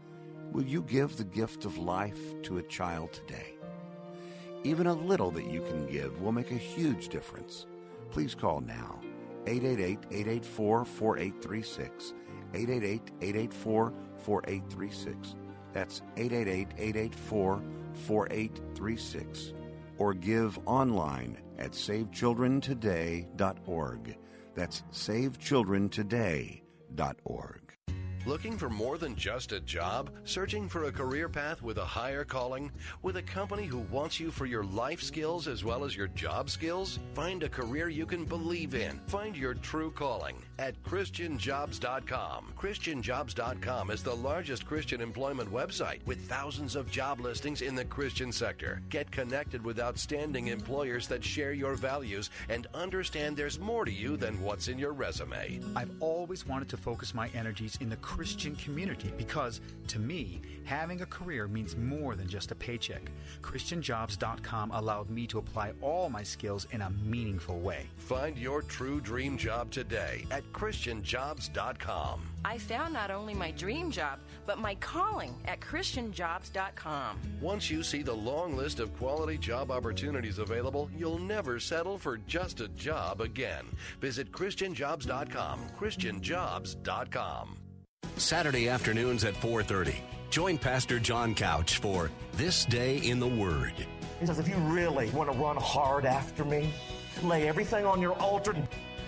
[0.51, 3.55] Will you give the gift of life to a child today?
[4.65, 7.67] Even a little that you can give will make a huge difference.
[8.11, 8.99] Please call now
[9.47, 12.13] 888 884 4836.
[12.53, 15.35] 888 884 4836.
[15.71, 17.63] That's 888 884
[17.93, 19.53] 4836.
[19.97, 24.17] Or give online at savechildrentoday.org.
[24.56, 27.60] That's savechildrentoday.org.
[28.25, 30.10] Looking for more than just a job?
[30.23, 32.71] Searching for a career path with a higher calling?
[33.01, 36.49] With a company who wants you for your life skills as well as your job
[36.49, 36.99] skills?
[37.15, 39.01] Find a career you can believe in.
[39.08, 40.41] Find your true calling.
[40.59, 42.53] At ChristianJobs.com.
[42.57, 48.31] ChristianJobs.com is the largest Christian employment website with thousands of job listings in the Christian
[48.31, 48.81] sector.
[48.89, 54.17] Get connected with outstanding employers that share your values and understand there's more to you
[54.17, 55.59] than what's in your resume.
[55.75, 61.01] I've always wanted to focus my energies in the Christian community because, to me, having
[61.01, 63.11] a career means more than just a paycheck.
[63.41, 67.87] ChristianJobs.com allowed me to apply all my skills in a meaningful way.
[67.97, 72.21] Find your true dream job today at ChristianJobs.com.
[72.45, 77.19] I found not only my dream job, but my calling at ChristianJobs.com.
[77.41, 82.17] Once you see the long list of quality job opportunities available, you'll never settle for
[82.27, 83.65] just a job again.
[84.01, 85.60] Visit ChristianJobs.com.
[85.79, 87.58] ChristianJobs.com.
[88.17, 89.95] Saturday afternoons at 4:30.
[90.29, 93.73] Join Pastor John Couch for This Day in the Word.
[94.19, 96.73] He says, if you really want to run hard after me,
[97.23, 98.56] lay everything on your altar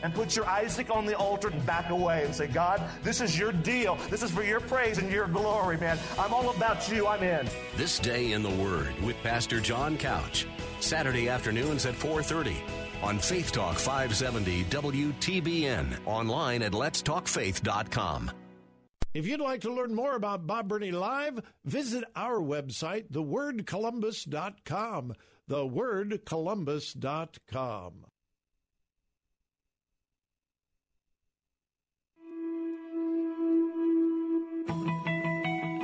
[0.03, 3.37] and put your Isaac on the altar and back away and say, God, this is
[3.37, 3.97] your deal.
[4.09, 5.97] This is for your praise and your glory, man.
[6.17, 7.07] I'm all about you.
[7.07, 7.47] I'm in.
[7.75, 10.47] This Day in the Word with Pastor John Couch.
[10.79, 12.55] Saturday afternoons at 4:30
[13.01, 15.97] on Faith Talk 570 WTBN.
[16.05, 18.31] Online at letstalkfaith.com.
[19.13, 25.13] If you'd like to learn more about Bob Burney Live, visit our website, thewordcolumbus.com.
[25.49, 28.05] Thewordcolumbus.com.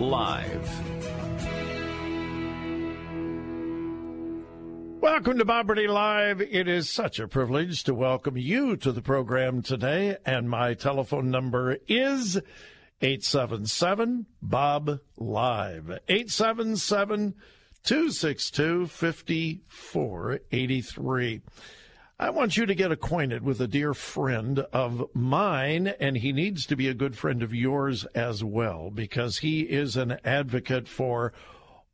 [0.00, 0.68] Live.
[5.00, 6.40] Welcome to Bob Burney Live.
[6.40, 11.32] It is such a privilege to welcome you to the program today, and my telephone
[11.32, 12.36] number is
[13.00, 15.90] 877 Bob Live.
[16.08, 17.34] 877
[17.82, 21.40] 262 5483.
[22.20, 26.66] I want you to get acquainted with a dear friend of mine, and he needs
[26.66, 31.32] to be a good friend of yours as well because he is an advocate for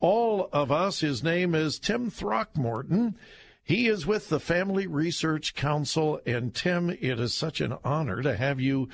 [0.00, 1.00] all of us.
[1.00, 3.18] His name is Tim Throckmorton.
[3.62, 6.18] He is with the Family Research Council.
[6.24, 8.88] And Tim, it is such an honor to have you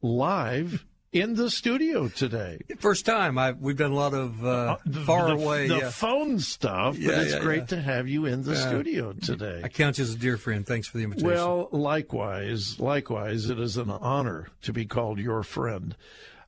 [0.00, 2.58] live in the studio today.
[2.78, 3.38] First time.
[3.38, 5.90] I, we've done a lot of uh, the, far the, away the yeah.
[5.90, 9.60] phone stuff, Yeah, but it's yeah, great to have you in the Uh, studio today.
[9.64, 10.66] I count you as a dear friend.
[10.66, 11.28] Thanks for the invitation.
[11.28, 15.96] Well, likewise, likewise, it is an honor to be called your friend.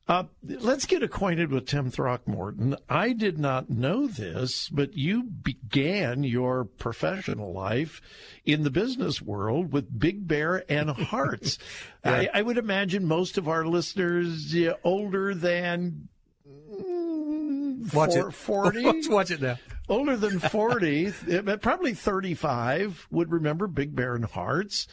[0.09, 2.75] Uh, let's get acquainted with Tim Throckmorton.
[2.89, 8.01] I did not know this, but you began your professional life
[8.43, 11.59] in the business world with Big Bear and Harts.
[12.03, 16.07] I, I would imagine most of our listeners uh, older than
[16.49, 18.33] mm, Watch four- it.
[18.33, 18.83] 40.
[18.85, 19.57] Watch- watch it now.
[19.87, 21.07] Older than 40,
[21.47, 24.87] uh, probably 35 would remember Big Bear and Harts,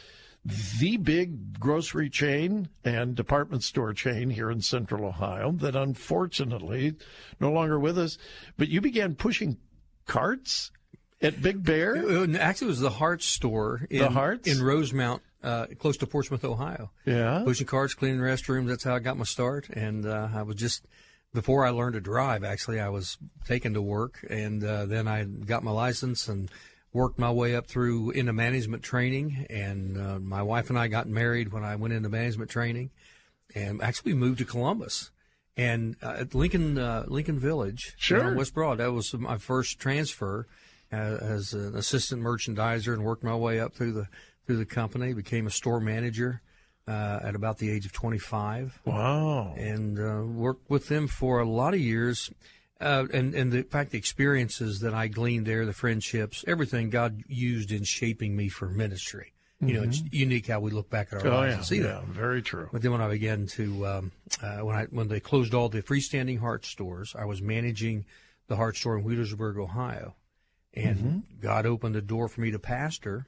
[0.79, 6.95] the big grocery chain and department store chain here in central Ohio that unfortunately
[7.39, 8.17] no longer with us.
[8.57, 9.57] But you began pushing
[10.05, 10.71] carts
[11.21, 11.95] at Big Bear?
[11.95, 14.47] It- it- actually, it was the Harts store in, The Harts?
[14.47, 16.91] in Rosemount, uh, close to Portsmouth, Ohio.
[17.05, 17.41] Yeah.
[17.43, 18.67] Pushing carts, cleaning restrooms.
[18.67, 19.67] That's how I got my start.
[19.69, 20.85] And uh, I was just,
[21.33, 24.25] before I learned to drive, actually, I was taken to work.
[24.29, 26.49] And uh, then I got my license and
[26.93, 29.45] worked my way up through into management training.
[29.49, 32.91] And uh, my wife and I got married when I went into management training.
[33.55, 35.11] And actually, moved to Columbus.
[35.55, 38.35] And uh, at Lincoln, uh, Lincoln Village, Sure.
[38.35, 40.47] West Broad, that was my first transfer
[40.91, 44.07] uh, as an assistant merchandiser and worked my way up through the
[44.45, 45.13] through the company.
[45.13, 46.41] Became a store manager
[46.87, 48.79] uh, at about the age of 25.
[48.85, 49.53] Wow!
[49.57, 52.31] And uh, worked with them for a lot of years.
[52.79, 57.23] Uh, and and the fact, the experiences that I gleaned there, the friendships, everything God
[57.27, 59.33] used in shaping me for ministry.
[59.59, 60.13] You know, it's Mhm.
[60.13, 62.05] unique how we look back at our Oh, lives yeah, and see yeah, that.
[62.09, 62.69] very true.
[62.71, 65.81] But then when I began to, um, uh, when I when they closed all the
[65.81, 68.05] freestanding Hart stores, I was managing
[68.45, 70.15] the Hart store in Wheelersburg, Ohio,
[70.75, 71.23] and Mhm.
[71.41, 73.25] God opened the door for me to pastor.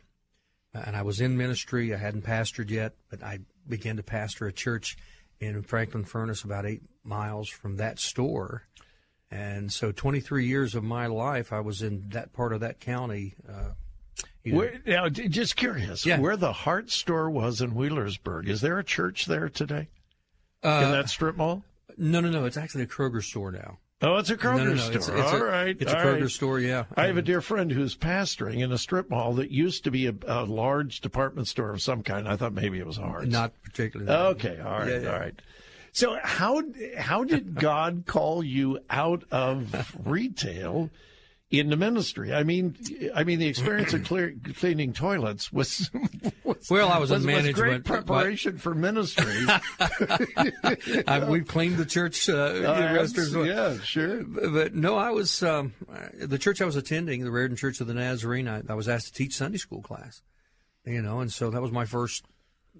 [0.75, 1.91] Uh, and I was in ministry.
[1.91, 4.95] I hadn't pastored yet, but I began to pastor a church
[5.39, 8.67] in Franklin Furnace, about eight miles from that store.
[9.31, 13.35] And so, 23 years of my life, I was in that part of that county.
[13.47, 13.71] Uh,
[14.43, 16.19] Where, now, just curious, Yeah.
[16.19, 19.87] where the Hart Store was in Wheelersburg, is there a church there today?
[20.63, 21.63] Uh, in that strip mall?
[21.97, 22.45] No, no, no.
[22.45, 23.77] It's actually a Kroger store now.
[24.01, 24.91] Oh, it's a Kroger No, no, no, store.
[24.95, 26.29] it's- it's All a- right, it's a Kroger right.
[26.31, 26.85] store, yeah.
[26.95, 30.07] I have a dear friend who's pastoring in a strip mall that used to be
[30.07, 32.27] a, a large department store of some kind.
[32.27, 33.27] I thought maybe it was ours.
[33.27, 34.09] Not particularly.
[34.11, 35.13] Okay, all right, Yeah, yeah.
[35.13, 35.41] all right.
[35.91, 36.61] So how
[36.97, 40.89] how did God call you out of retail
[41.51, 42.33] into ministry?
[42.33, 42.77] I mean,
[43.15, 45.89] I mean the experience of clear, cleaning toilets was,
[46.43, 49.45] was Well, I was in was, was great management, but- preparation for ministry.
[51.07, 54.23] I, we've cleaned the church uh, Uh, yeah, sure.
[54.23, 55.73] But, but no, I was um,
[56.19, 58.47] the church I was attending, the Raritan Church of the Nazarene.
[58.47, 60.21] I, I was asked to teach Sunday school class,
[60.85, 62.25] you know, and so that was my first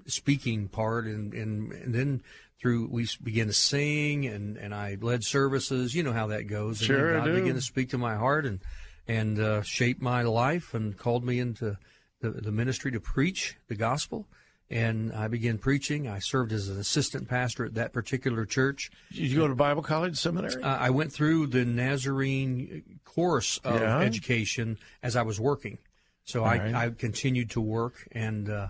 [0.05, 2.21] speaking part, and and, and then
[2.61, 5.95] through we began to sing, and and I led services.
[5.95, 6.79] You know how that goes.
[6.81, 7.41] And Sure, then I God do.
[7.41, 8.59] began to speak to my heart and
[9.07, 11.77] and uh, shape my life, and called me into
[12.21, 14.27] the, the ministry to preach the gospel.
[14.71, 16.07] And I began preaching.
[16.07, 18.91] I served as an assistant pastor at that particular church.
[19.11, 20.61] Did you go to Bible college seminary?
[20.61, 23.99] Uh, I went through the Nazarene course of Yeah.
[24.01, 25.79] education as I was working.
[26.23, 26.75] So I, right.
[26.75, 28.67] I continued to work and uh,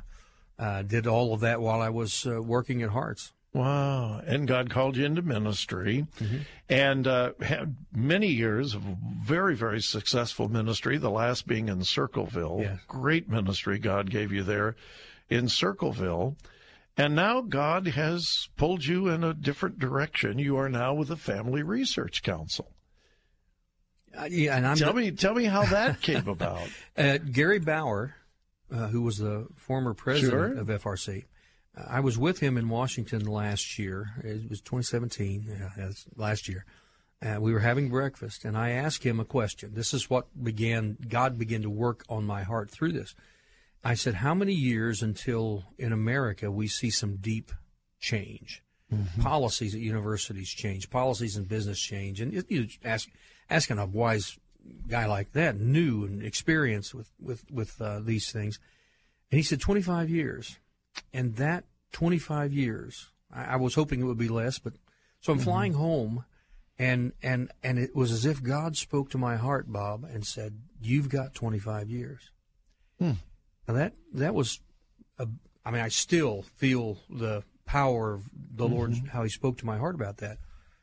[0.57, 3.33] uh, did all of that while I was uh, working at Harts.
[3.53, 4.21] Wow.
[4.25, 6.05] And God called you into ministry
[6.69, 8.81] and uh, had many years of
[9.23, 12.59] very, very successful ministry, the last being in Circleville.
[12.61, 12.79] Yes.
[12.87, 14.75] Great ministry God gave you there
[15.29, 16.35] in Circleville.
[16.95, 20.37] And now God has pulled you in a different direction.
[20.37, 22.69] You are now with the Family Research Council.
[24.17, 26.67] Uh, yeah, and I'm tell me, tell me how that came about.
[26.97, 28.15] Uh, Gary Bauer,
[28.71, 30.59] uh, who was the former president Sure.
[30.59, 31.25] of FRC,
[31.75, 34.11] I was with him in Washington last year.
[34.23, 36.65] It was 2017, yeah, that's last year.
[37.21, 39.73] Uh, we were having breakfast, and I asked him a question.
[39.73, 43.13] This is what began, God began to work on my heart through this.
[43.83, 47.51] I said, How many years until in America we see some deep
[47.99, 48.63] change?
[49.21, 53.07] Policies at universities change, policies in business change, and you ask
[53.47, 54.39] asking a wise
[54.87, 58.57] guy like that, new and experienced with with with uh, these things,
[59.31, 60.57] and he said twenty five years,
[61.13, 64.73] and that twenty five years, I, I was hoping it would be less, but
[65.21, 66.25] so I'm flying home,
[66.77, 70.59] and and and it was as if God spoke to my heart, Bob, and said,
[70.81, 72.31] "You've got twenty five years."
[72.99, 73.13] Hmm.
[73.67, 74.59] Now that that was,
[75.17, 75.27] a,
[75.65, 79.77] I mean, I still feel the power of the Lord, how He spoke to my
[79.77, 80.39] heart about that.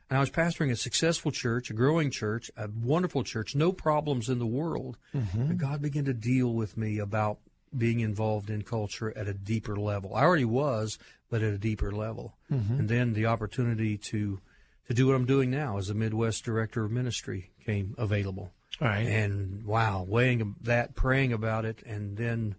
[0.09, 4.29] And I was pastoring a successful church, a growing church, a wonderful church, no problems
[4.29, 4.97] in the world.
[5.13, 5.49] Mhm.
[5.49, 7.39] But God began to deal with me about
[7.75, 10.15] being involved in culture at a deeper level.
[10.15, 10.97] I already was,
[11.29, 12.37] but at a deeper level.
[12.51, 12.79] Mhm.
[12.79, 14.39] And then the opportunity to
[14.87, 18.53] to do what I'm doing now as a Midwest director of ministry came available.
[18.79, 19.05] Right.
[19.05, 22.55] And wow, weighing that, praying about it, and then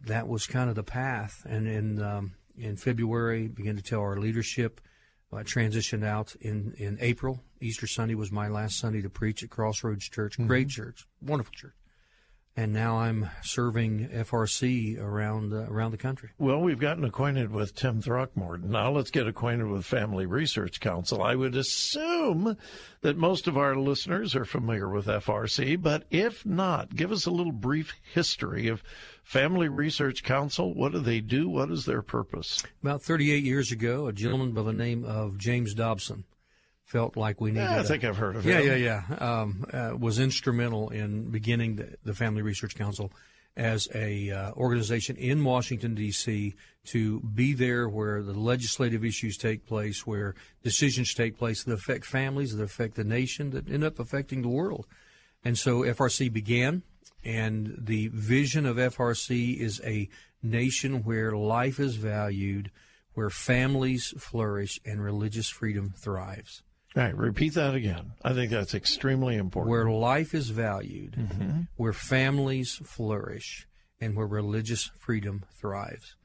[0.00, 1.44] that was kind of the path.
[1.48, 4.80] And in um, in February, began to tell our leadership.
[5.32, 7.42] I transitioned out in in April.
[7.60, 10.38] Easter Sunday was my last Sunday to preach at Crossroads Church.
[10.38, 11.74] Great church, wonderful church.
[12.58, 16.30] And now I'm serving FRC around uh, around the country.
[16.38, 18.72] Well, we've gotten acquainted with Tim Throckmorton.
[18.72, 21.22] Now let's get acquainted with Family Research Council.
[21.22, 22.56] I would assume
[23.02, 27.30] that most of our listeners are familiar with FRC, but if not, give us a
[27.30, 28.82] little brief history of
[29.22, 30.74] Family Research Council.
[30.74, 31.48] What do they do?
[31.48, 32.64] What is their purpose?
[32.82, 36.24] About 38 years ago, a gentleman by the name of James Dobson
[36.88, 37.64] felt like we needed.
[37.64, 38.48] Yeah, I think I've heard of it.
[38.48, 38.80] yeah, him.
[38.82, 43.12] Yeah, yeah, Um, uh, was instrumental in beginning the, the Family Research Council
[43.58, 46.54] as a uh, organization in Washington D.C.
[46.86, 52.06] to be there where the legislative issues take place, where decisions take place that affect
[52.06, 54.86] families, that affect the nation, that end up affecting the world.
[55.44, 56.82] And so FRC began,
[57.22, 60.08] and the vision of FRC is a
[60.42, 62.70] nation where life is valued,
[63.12, 66.62] where families flourish, and religious freedom thrives.
[66.96, 68.12] All right, repeat that again.
[68.24, 69.70] I think that's extremely important.
[69.70, 71.68] Where life is valued, Mhm.
[71.76, 73.66] where families flourish,
[74.00, 76.16] and where religious freedom thrives.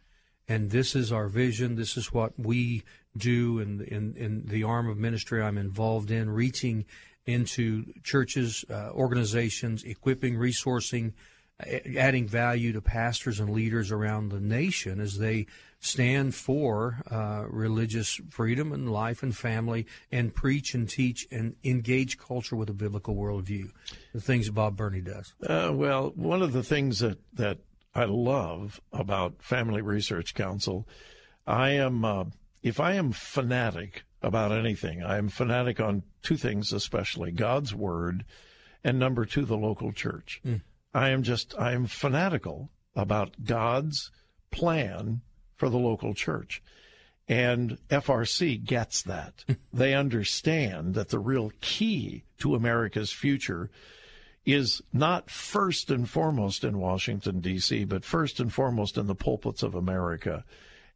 [0.48, 1.76] And this is our vision.
[1.76, 2.84] This is what we
[3.16, 6.86] do in, in, in the arm of ministry I'm involved in, reaching
[7.26, 11.14] into churches, uh, organizations, equipping, resourcing,
[11.60, 15.46] adding value to pastors and leaders around the nation as they
[15.80, 22.18] stand for uh, religious freedom and life and family and preach and teach and engage
[22.18, 23.70] culture with a biblical worldview.
[24.14, 25.34] The things Bob Burney does.
[25.46, 27.60] Uh, well, one of the things that, that
[27.94, 30.88] I love about Family Research Council,
[31.46, 32.26] I am, uh,
[32.64, 38.24] if I am fanatic about anything, I am fanatic on two things especially God's Word
[38.86, 40.42] and number two, the local church.
[40.46, 40.62] Mm.
[40.94, 44.12] I am just, I am fanatical about God's
[44.52, 45.22] plan
[45.56, 46.62] for the local church.
[47.28, 49.46] And FRC gets that.
[49.74, 53.70] they understand that the real key to America's future
[54.46, 59.64] is not first and foremost in Washington, D.C., but first and foremost in the pulpits
[59.64, 60.44] of America.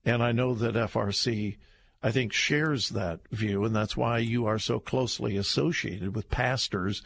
[0.03, 1.55] And I know that FRC,
[2.03, 7.01] I think, shares that view, and that's why you are so closely associated with pastors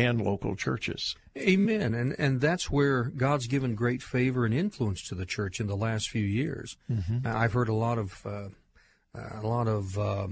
[0.00, 1.14] and local churches.
[1.36, 1.94] Amen.
[1.94, 5.76] And and that's where God's given great favor and influence to the church in the
[5.76, 6.76] last few years.
[6.90, 7.26] Mm-hmm.
[7.26, 8.48] I've heard a lot of uh,
[9.14, 10.28] a lot of uh,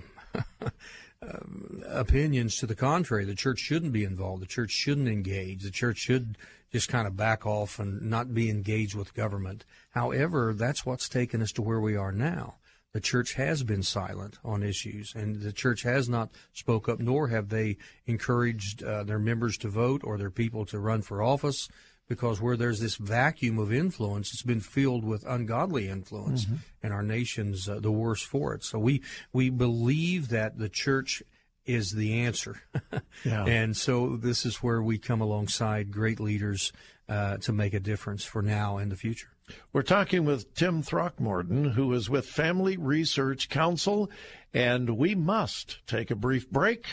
[1.86, 3.24] opinions to the contrary.
[3.24, 4.42] The church shouldn't be involved.
[4.42, 5.62] The church shouldn't engage.
[5.62, 6.38] The church should
[6.72, 9.64] just kind of back off and not be engaged with government.
[9.90, 12.56] However, that's what's taken us to where we are now
[12.92, 17.28] the church has been silent on issues, and the church has not spoke up, nor
[17.28, 17.76] have they
[18.06, 21.68] encouraged uh, their members to vote or their people to run for office.
[22.08, 26.54] Because where there's this vacuum of influence, it's been filled with ungodly influence, mm-hmm.
[26.82, 28.64] and our nation's uh, the worse for it.
[28.64, 31.22] So we we believe that the church
[31.66, 32.62] is the answer,
[33.26, 33.44] yeah.
[33.44, 36.72] and so this is where we come alongside great leaders
[37.10, 39.28] uh, to make a difference for now and the future.
[39.72, 44.10] We're talking with Tim Throckmorton, who is with Family Research Council,
[44.52, 46.86] and we must take a brief break.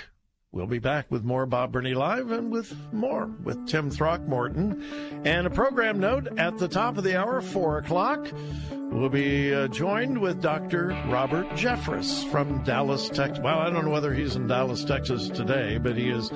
[0.55, 5.21] We'll be back with more Bob Burney Live and with more with Tim Throckmorton.
[5.25, 8.31] And a program note at the top of the hour, 4 o'clock,
[8.71, 10.97] we'll be uh, joined with Dr.
[11.09, 13.43] Robert Jeffress from Dallas, Texas.
[13.43, 16.29] Well, I don't know whether he's in Dallas, Texas today, but he is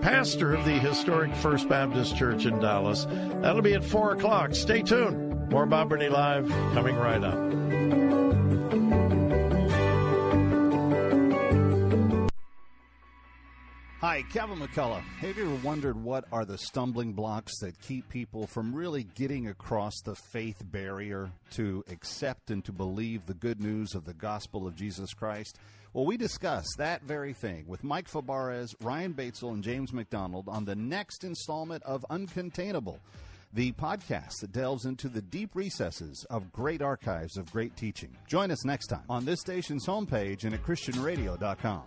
[0.00, 3.04] pastor of the historic First Baptist Church in Dallas.
[3.42, 4.54] That'll be at 4 o'clock.
[4.54, 5.25] Stay tuned.
[5.50, 7.56] More Bob Burney Live coming right up.
[14.00, 15.02] Hi, Kevin McCullough.
[15.02, 19.48] Have you ever wondered what are the stumbling blocks that keep people from really getting
[19.48, 24.66] across the faith barrier to accept and to believe the good news of the gospel
[24.66, 25.58] of Jesus Christ?
[25.92, 30.66] Well, we discuss that very thing with Mike Fabarez, Ryan Batesel, and James MacDonald on
[30.66, 32.98] the next installment of Uncontainable
[33.52, 38.16] the podcast that delves into the deep recesses of great archives of great teaching.
[38.26, 41.82] Join us next time on this station's homepage and at ChristianRadio.com.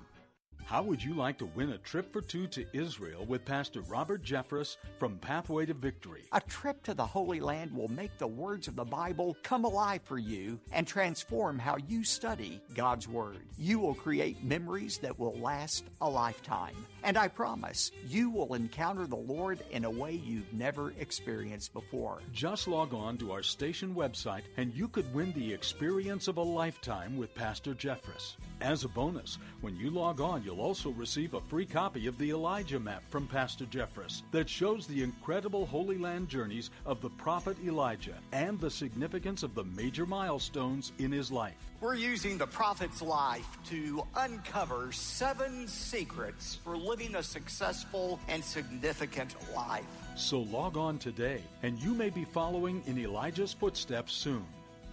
[0.69, 4.23] How would you like to win a trip for two to Israel with Pastor Robert
[4.23, 6.25] Jeffress from Pathway to Victory?
[6.31, 10.01] A trip to the Holy Land will make the words of the Bible come alive
[10.03, 13.39] for you and transform how you study God's Word.
[13.57, 16.75] You will create memories that will last a lifetime.
[17.01, 22.19] And I promise you will encounter the Lord in a way you've never experienced before.
[22.31, 26.43] Just log on to our station website and you could win the experience of a
[26.43, 28.35] lifetime with Pastor Jeffress.
[28.61, 32.31] As a bonus, when you log on, you'll also receive a free copy of the
[32.31, 37.57] Elijah map from Pastor Jeffress that shows the incredible Holy Land journeys of the prophet
[37.65, 41.55] Elijah and the significance of the major milestones in his life.
[41.81, 49.35] We're using the prophet's life to uncover seven secrets for living a successful and significant
[49.55, 49.85] life.
[50.15, 54.45] So log on today, and you may be following in Elijah's footsteps soon.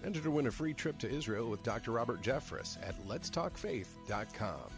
[0.05, 1.91] Enter to win a free trip to Israel with Dr.
[1.91, 4.71] Robert Jeffress at letstalkfaith.com.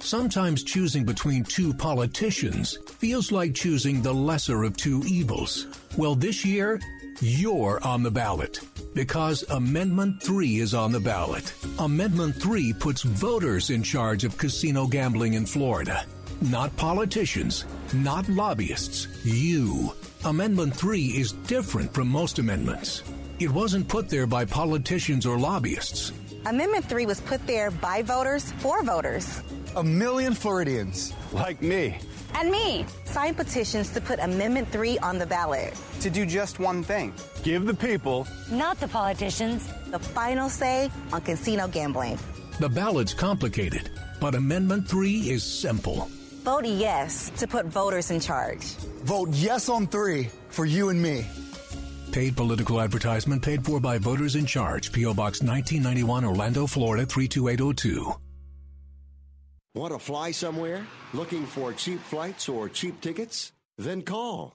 [0.00, 5.66] Sometimes choosing between two politicians feels like choosing the lesser of two evils.
[5.96, 6.80] Well, this year,
[7.20, 8.60] you're on the ballot
[8.94, 11.52] because Amendment 3 is on the ballot.
[11.78, 16.04] Amendment 3 puts voters in charge of casino gambling in Florida.
[16.40, 19.92] Not politicians, not lobbyists, you.
[20.24, 23.02] Amendment 3 is different from most amendments.
[23.38, 26.12] It wasn't put there by politicians or lobbyists.
[26.46, 29.42] Amendment 3 was put there by voters for voters.
[29.74, 31.98] A million Floridians, like me.
[32.36, 32.86] And me.
[33.04, 35.74] Signed petitions to put Amendment 3 on the ballot.
[36.02, 41.20] To do just one thing give the people, not the politicians, the final say on
[41.22, 42.16] casino gambling.
[42.60, 43.90] The ballot's complicated,
[44.20, 46.08] but Amendment 3 is simple.
[46.44, 48.62] Vote yes to put voters in charge.
[49.02, 51.26] Vote yes on 3 for you and me.
[52.16, 54.90] Paid political advertisement paid for by voters in charge.
[54.90, 55.12] P.O.
[55.12, 58.14] Box 1991, Orlando, Florida 32802.
[59.74, 60.86] Want to fly somewhere?
[61.12, 63.52] Looking for cheap flights or cheap tickets?
[63.76, 64.54] Then call.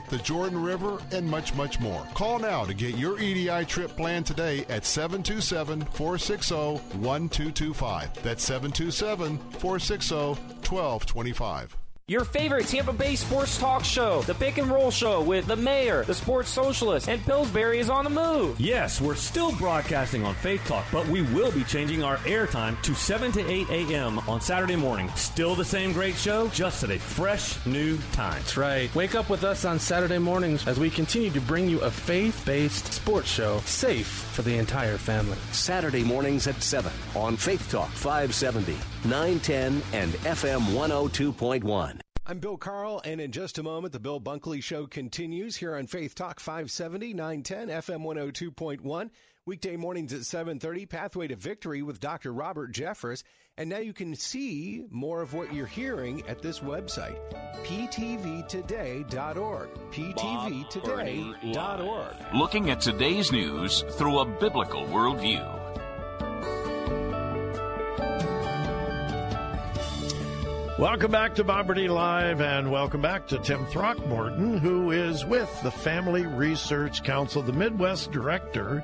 [0.09, 2.05] the Jordan River, and much, much more.
[2.13, 8.23] Call now to get your EDI trip planned today at 727 460 1225.
[8.23, 11.80] That's 727 460 1225.
[12.11, 16.03] Your favorite Tampa Bay sports talk show, The Pick and Roll Show with the mayor,
[16.03, 18.59] the sports socialist, and Pillsbury is on the move.
[18.59, 22.93] Yes, we're still broadcasting on Faith Talk, but we will be changing our airtime to
[22.93, 24.19] 7 to 8 a.m.
[24.27, 25.09] on Saturday morning.
[25.15, 28.39] Still the same great show, just at a fresh new time.
[28.39, 28.93] That's right.
[28.93, 32.43] Wake up with us on Saturday mornings as we continue to bring you a faith
[32.45, 35.37] based sports show safe for the entire family.
[35.53, 38.73] Saturday mornings at 7 on Faith Talk 570,
[39.05, 42.00] 910, and FM 102.1.
[42.23, 45.87] I'm Bill Carl, and in just a moment, the Bill Bunkley Show continues here on
[45.87, 49.09] Faith Talk 570, 910, FM 102.1.
[49.47, 52.31] Weekday mornings at 7.30, Pathway to Victory with Dr.
[52.31, 53.23] Robert Jeffress.
[53.57, 57.17] And now you can see more of what you're hearing at this website,
[57.63, 59.09] ptvtoday.org.
[59.91, 61.35] ptvtoday.org.
[62.35, 65.57] Looking at today's news through a biblical worldview.
[70.81, 75.61] Welcome back to Bob Burney Live, and welcome back to Tim Throckmorton, who is with
[75.61, 78.83] the Family Research Council, the Midwest Director,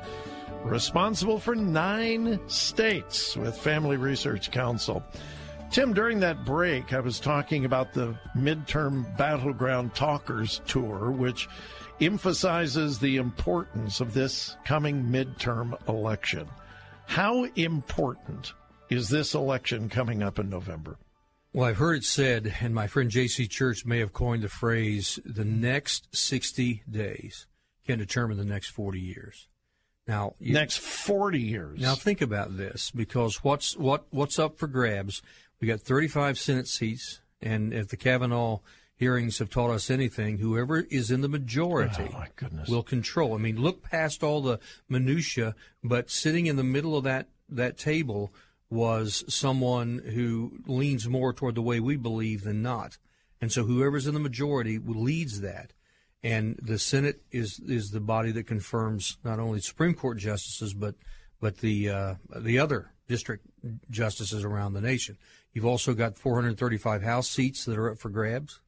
[0.64, 5.04] responsible for nine states with Family Research Council.
[5.72, 11.50] Tim, during that break, I was talking about the midterm Battleground Talkers Tour, which
[12.00, 16.48] emphasizes the importance of this coming midterm election.
[17.08, 18.54] How important
[18.92, 20.96] is this election coming up in November?
[21.58, 23.48] Well, I've heard it said, and my friend J.C.
[23.48, 27.48] Church may have coined the phrase, the next 60 days
[27.84, 29.48] can determine the next 40 years.
[30.08, 31.82] Now, you, next 40 years.
[31.82, 35.24] Now, think about this because what's, what, what's up for grabs?
[35.60, 38.60] We got 35 Senate seats, and if the Kavanaugh
[38.96, 43.34] hearings have taught us anything, whoever is in the majority oh, will control.
[43.34, 47.80] I mean, look past all the minutia, but sitting in the middle of that, that
[47.80, 48.32] table–
[48.70, 52.98] was someone who leans more toward the way we believe than not.
[53.40, 55.74] And so whoever's in the majority leads that.
[56.24, 60.96] And the Senate is is the body that confirms not only Supreme Court justices but
[61.40, 63.46] but the uh, the other district
[63.90, 65.18] justices around the nation.
[65.54, 68.60] You've also got 435 House seats that are up for grabs.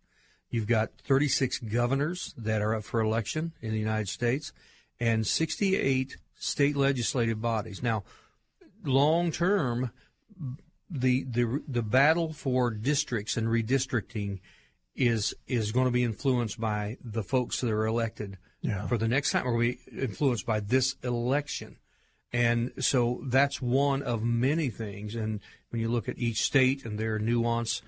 [0.50, 4.52] You've got 36 governors that are up for election in the United States,
[5.00, 7.84] and 68 state legislative bodies.
[7.84, 8.04] Now,
[8.84, 9.92] long term,
[10.90, 14.40] the the the battle for districts and redistricting
[14.96, 18.88] is is going to be influenced by the folks that are elected yeah.
[18.88, 21.78] for the next time, or be influenced by this election.
[22.32, 25.16] And so that's one of many things.
[25.16, 27.82] And when you look at each state and their nuance,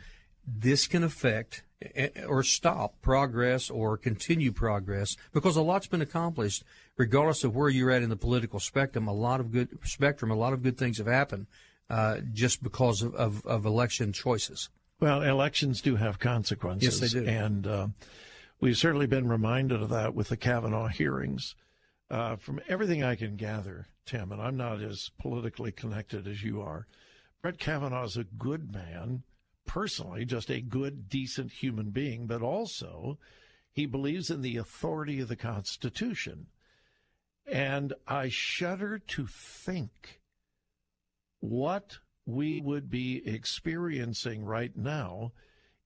[0.48, 1.64] this can affect
[1.96, 6.64] eh, or stop progress or continue progress because a lot's been accomplished
[6.98, 10.36] regardless of where you're at in the political spectrum a lot of good spectrum a
[10.36, 11.48] lot of good things have happened
[11.90, 14.70] uh, just because of, of, of, election choices.
[15.02, 17.02] Well elections do have consequences.
[17.02, 17.28] Yes they do.
[17.28, 17.88] And uh,
[18.62, 21.56] we've certainly been reminded of that with the kavanaugh hearings.
[22.10, 26.62] Uh, from everything i can gather tim and i'm not as politically connected as you
[26.62, 26.86] are
[27.42, 29.24] brett kavanaugh is a good man
[29.66, 33.18] personally just a good, decent human being, but also
[33.72, 36.48] he believes in the authority of the Constitution.
[37.48, 40.22] And I shudder to think
[41.40, 45.34] what we would be experiencing right now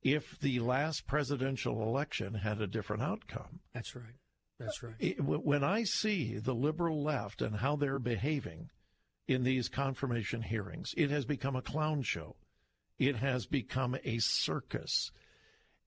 [0.03, 3.59] if the last presidential election had a different outcome.
[3.73, 4.15] That's right.
[4.59, 4.93] That's right.
[4.99, 8.69] It, when I see the liberal left and how they're behaving
[9.27, 12.35] in these confirmation hearings, it has become a clown show.
[12.99, 15.11] It has become a circus.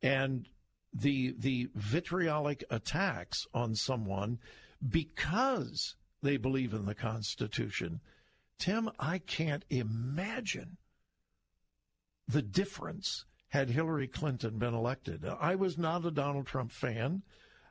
[0.03, 0.49] And
[0.93, 4.39] the the vitriolic attacks on someone
[4.87, 8.01] because they believe in the Constitution.
[8.59, 10.77] Tim, I can't imagine
[12.27, 15.25] the difference had Hillary Clinton been elected.
[15.25, 17.23] I was not a Donald Trump fan.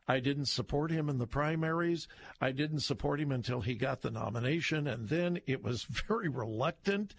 [0.07, 2.07] I didn't support him in the primaries.
[2.39, 7.13] I didn't support him until he got the nomination, and then it was very reluctant.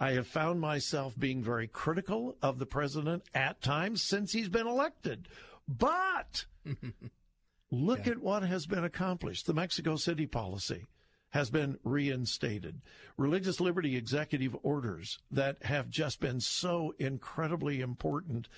[0.00, 4.66] I have found myself being very critical of the president at times since he's been
[4.66, 5.28] elected.
[5.68, 6.46] But
[7.72, 8.12] look yeah.
[8.12, 9.46] at what has been accomplished.
[9.46, 10.86] The Mexico City policy
[11.30, 12.82] has been reinstated.
[13.16, 18.48] Religious liberty executive orders that have just been so incredibly important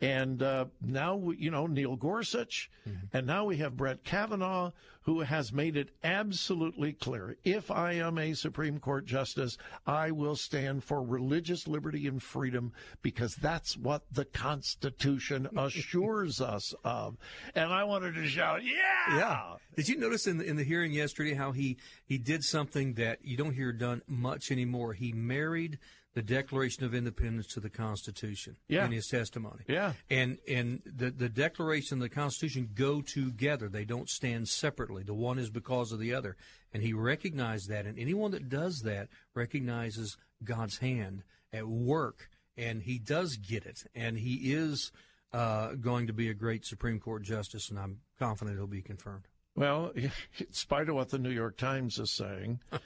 [0.00, 3.16] and uh, now, you know, Neil Gorsuch, mm-hmm.
[3.16, 4.70] and now we have Brett Kavanaugh,
[5.02, 10.36] who has made it absolutely clear if I am a Supreme Court justice, I will
[10.36, 17.16] stand for religious liberty and freedom because that's what the Constitution assures us of.
[17.54, 19.16] And I wanted to shout, yeah!
[19.16, 19.54] Yeah.
[19.76, 23.24] Did you notice in the, in the hearing yesterday how he, he did something that
[23.24, 24.92] you don't hear done much anymore?
[24.92, 25.78] He married
[26.14, 28.84] the Declaration of Independence to the Constitution yeah.
[28.84, 29.62] in his testimony.
[29.68, 29.92] Yeah.
[30.10, 33.68] And and the the Declaration and the Constitution go together.
[33.68, 35.02] They don't stand separately.
[35.02, 36.36] The one is because of the other.
[36.72, 42.82] And he recognized that and anyone that does that recognizes God's hand at work and
[42.82, 44.92] he does get it and he is
[45.32, 49.24] uh, going to be a great Supreme Court justice and I'm confident he'll be confirmed.
[49.54, 50.12] Well, in
[50.50, 52.60] spite of what the New York Times is saying,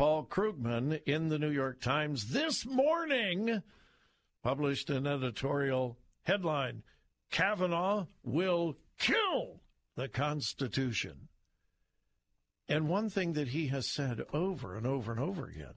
[0.00, 3.62] Paul Krugman in the New York Times this morning
[4.42, 6.82] published an editorial headline
[7.30, 9.60] Kavanaugh will kill
[9.96, 11.28] the Constitution.
[12.66, 15.74] And one thing that he has said over and over and over again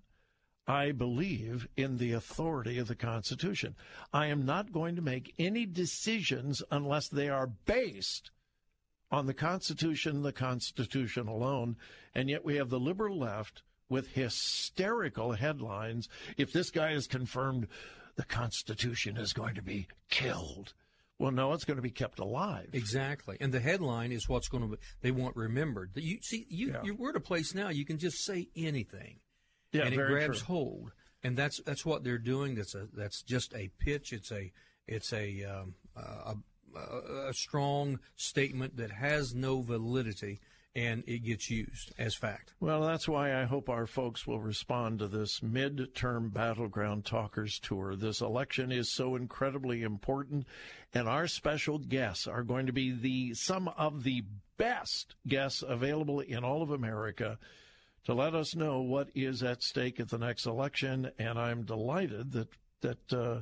[0.66, 3.76] I believe in the authority of the Constitution.
[4.14, 8.32] I am not going to make any decisions unless they are based
[9.12, 11.76] on the Constitution, the Constitution alone.
[12.16, 13.64] And yet we have the liberal left
[13.94, 16.10] with hysterical headlines.
[16.36, 17.68] If this guy is confirmed,
[18.16, 20.74] the Constitution is going to be killed.
[21.20, 22.70] Well, no, it's going to be kept alive.
[22.74, 24.78] Exactly, and the headline is what's going to be.
[25.02, 25.92] They want remembered.
[25.94, 26.82] You see, you yeah.
[26.84, 27.70] you're at a place now.
[27.70, 29.20] You can just say anything,
[29.72, 30.48] yeah, and it grabs true.
[30.48, 30.92] hold.
[31.24, 32.56] And that's that's what they're doing.
[32.56, 34.12] That's a that's just a pitch.
[34.12, 34.52] It's a
[34.88, 36.34] it's a um, a,
[36.76, 40.42] a, a strong statement that has no validity
[40.76, 42.54] and it gets used as fact.
[42.60, 47.96] Well, that's why I hope our folks will respond to this midterm battleground talkers tour.
[47.96, 50.46] This election is so incredibly important,
[50.94, 54.24] and our special guests are going to be the some of the
[54.58, 57.38] best guests available in all of America
[58.06, 61.12] to let us know what is at stake at the next election.
[61.20, 62.50] And I'm delighted that
[62.82, 63.14] that.
[63.14, 63.42] Uh,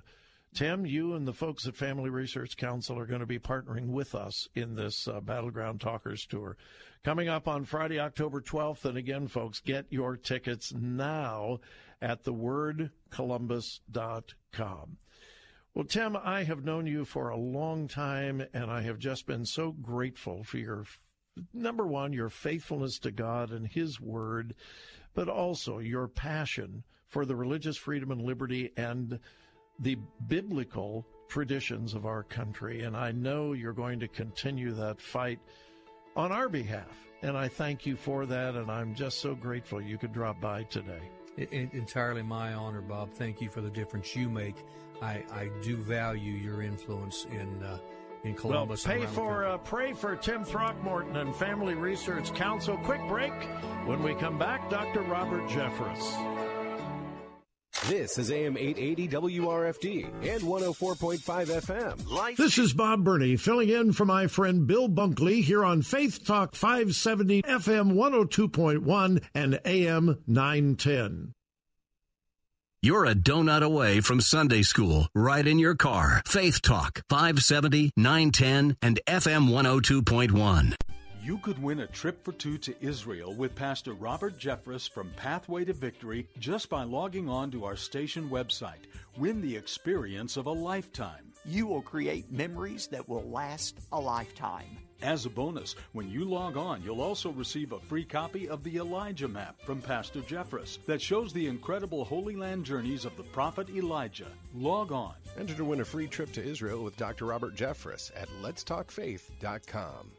[0.54, 4.14] Tim, you and the folks at Family Research Council are going to be partnering with
[4.14, 6.58] us in this uh, Battleground Talkers Tour.
[7.06, 8.84] Coming up on Friday, October 12th.
[8.84, 11.60] And again, folks, get your tickets now
[12.02, 14.98] at thewordcolumbus.com.
[15.74, 19.46] Well, Tim, I have known you for a long time, and I have just been
[19.46, 20.84] so grateful for your,
[21.54, 24.56] number one, your faithfulness to God and His Word,
[25.14, 29.18] but also your passion for the religious freedom and liberty and
[29.80, 29.98] the
[30.28, 32.84] biblical traditions of our country.
[32.84, 35.40] And I know you're going to continue that fight
[36.16, 36.98] on our behalf.
[37.24, 38.56] And I thank you for that.
[38.56, 41.10] And I'm just so grateful you could drop by today.
[41.38, 43.14] It, it, entirely my honor, Bob.
[43.14, 44.56] Thank you for the difference you make.
[45.02, 47.80] I, I do value your influence in uh,
[48.24, 48.86] in Columbus.
[48.86, 52.78] Well, pay for uh, pray for Tim Throckmorton and Family Research Council.
[52.78, 53.34] Quick break.
[53.86, 55.02] When we come back, Dr.
[55.02, 56.51] Robert Jeffress.
[57.88, 62.12] This is AM 880 WRFD and 104.5 FM.
[62.12, 62.38] Life.
[62.38, 66.56] This is Bob Burney filling in for my friend Bill Bunkley here on Faith Talk
[66.56, 71.34] 570 FM 102.1 and AM 910.
[72.84, 76.22] You're a donut away from Sunday school, right in your car.
[76.26, 80.76] Faith Talk, 570, 910, and FM 102.1.
[81.24, 85.64] You could win a trip for two to Israel with Pastor Robert Jeffress from Pathway
[85.66, 88.90] to Victory just by logging on to our station website.
[89.18, 91.32] Win the experience of a lifetime.
[91.46, 94.66] You will create memories that will last a lifetime.
[95.04, 98.78] As a bonus, when you log on, you'll also receive a free copy of the
[98.78, 103.70] Elijah Map from Pastor Jeffress that shows the incredible Holy Land journeys of the prophet
[103.70, 104.32] Elijah.
[104.56, 105.14] Log on.
[105.38, 107.26] Enter to win a free trip to Israel with Dr.
[107.26, 110.12] Robert Jeffress at letstalkfaith.com.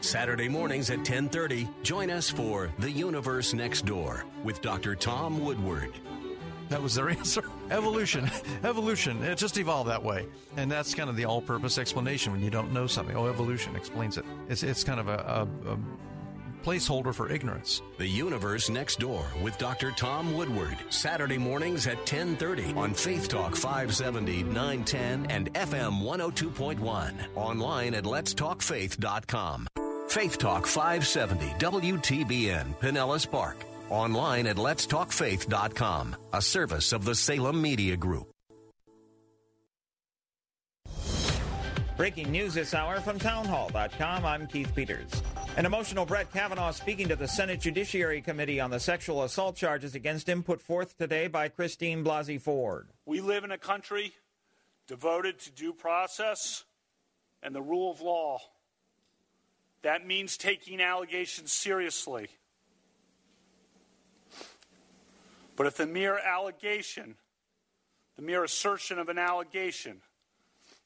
[0.00, 4.94] Saturday mornings at 10:30, join us for The Universe Next Door with Dr.
[4.94, 5.92] Tom Woodward.
[6.68, 7.44] That was their answer.
[7.70, 8.30] Evolution.
[8.62, 9.22] Evolution.
[9.22, 10.26] It just evolved that way.
[10.56, 13.16] And that's kind of the all purpose explanation when you don't know something.
[13.16, 14.24] Oh, evolution explains it.
[14.48, 15.78] It's, it's kind of a, a, a
[16.62, 17.82] placeholder for ignorance.
[17.98, 19.90] The Universe Next Door with Dr.
[19.92, 20.76] Tom Woodward.
[20.90, 27.14] Saturday mornings at 1030 on Faith Talk 570, 910, and FM 102.1.
[27.34, 29.68] Online at letstalkfaith.com.
[30.08, 33.56] Faith Talk 570 WTBN Pinellas Park.
[33.90, 38.30] Online at letstalkfaith.com, a service of the Salem Media Group.
[41.98, 44.24] Breaking news this hour from townhall.com.
[44.24, 45.10] I'm Keith Peters.
[45.56, 49.96] An emotional Brett Kavanaugh speaking to the Senate Judiciary Committee on the sexual assault charges
[49.96, 52.86] against him put forth today by Christine Blasey Ford.
[53.04, 54.12] We live in a country
[54.86, 56.62] devoted to due process
[57.42, 58.38] and the rule of law.
[59.82, 62.28] That means taking allegations seriously.
[65.56, 67.16] But if the mere allegation,
[68.14, 70.02] the mere assertion of an allegation,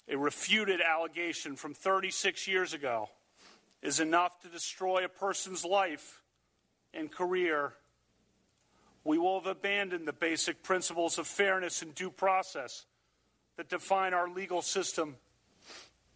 [0.09, 3.09] a refuted allegation from 36 years ago,
[3.83, 6.23] is enough to destroy a person's life
[6.95, 7.75] and career,
[9.05, 12.87] we will have abandoned the basic principles of fairness and due process
[13.57, 15.17] that define our legal system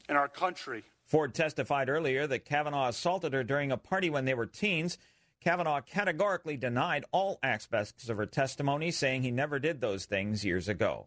[0.08, 0.84] and our country.
[1.06, 4.98] Ford testified earlier that Kavanaugh assaulted her during a party when they were teens.
[5.40, 10.68] Kavanaugh categorically denied all aspects of her testimony, saying he never did those things years
[10.68, 11.06] ago.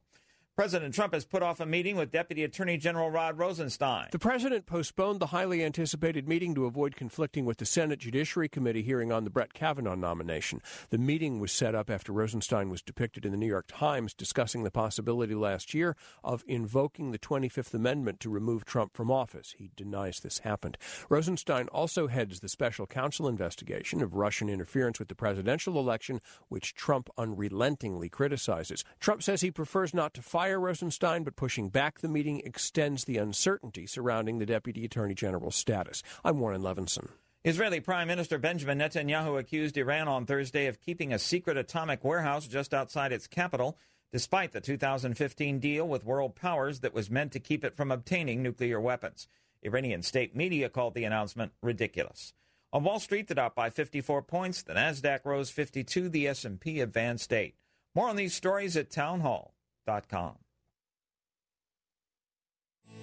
[0.60, 4.10] President Trump has put off a meeting with Deputy Attorney General Rod Rosenstein.
[4.12, 8.82] The president postponed the highly anticipated meeting to avoid conflicting with the Senate Judiciary Committee
[8.82, 10.62] hearing on the Brett Kavanaugh nomination.
[10.90, 14.64] The meeting was set up after Rosenstein was depicted in the New York Times discussing
[14.64, 15.96] the possibility last year
[16.26, 19.56] of invoking the 25th Amendment to remove Trump from office.
[19.58, 20.78] He denies this happened.
[21.08, 26.76] Rosenstein also heads the special counsel investigation of Russian interference with the presidential election, which
[26.76, 28.84] Trump unrelentingly criticizes.
[29.00, 33.04] Trump says he prefers not to fire fire Rosenstein, but pushing back the meeting extends
[33.04, 36.02] the uncertainty surrounding the Deputy Attorney General's status.
[36.26, 37.10] I'm Warren Levinson.
[37.44, 42.48] Israeli Prime Minister Benjamin Netanyahu accused Iran on Thursday of keeping a secret atomic warehouse
[42.48, 43.78] just outside its capital,
[44.12, 48.42] despite the 2015 deal with world powers that was meant to keep it from obtaining
[48.42, 49.28] nuclear weapons.
[49.62, 52.34] Iranian state media called the announcement ridiculous.
[52.74, 57.32] On Wall Street, the Dow by 54 points, the Nasdaq rose 52, the S&P advanced
[57.32, 57.54] 8.
[57.94, 58.90] More on these stories at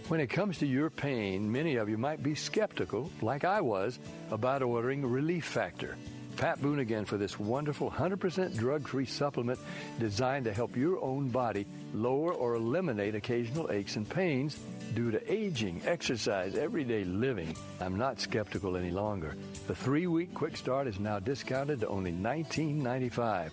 [0.09, 3.99] when it comes to your pain, many of you might be skeptical, like I was,
[4.31, 5.97] about ordering Relief Factor.
[6.37, 9.59] Pat Boone again for this wonderful 100% drug free supplement
[9.99, 14.59] designed to help your own body lower or eliminate occasional aches and pains
[14.95, 17.57] due to aging, exercise, everyday living.
[17.81, 19.35] I'm not skeptical any longer.
[19.67, 23.51] The three week quick start is now discounted to only $19.95.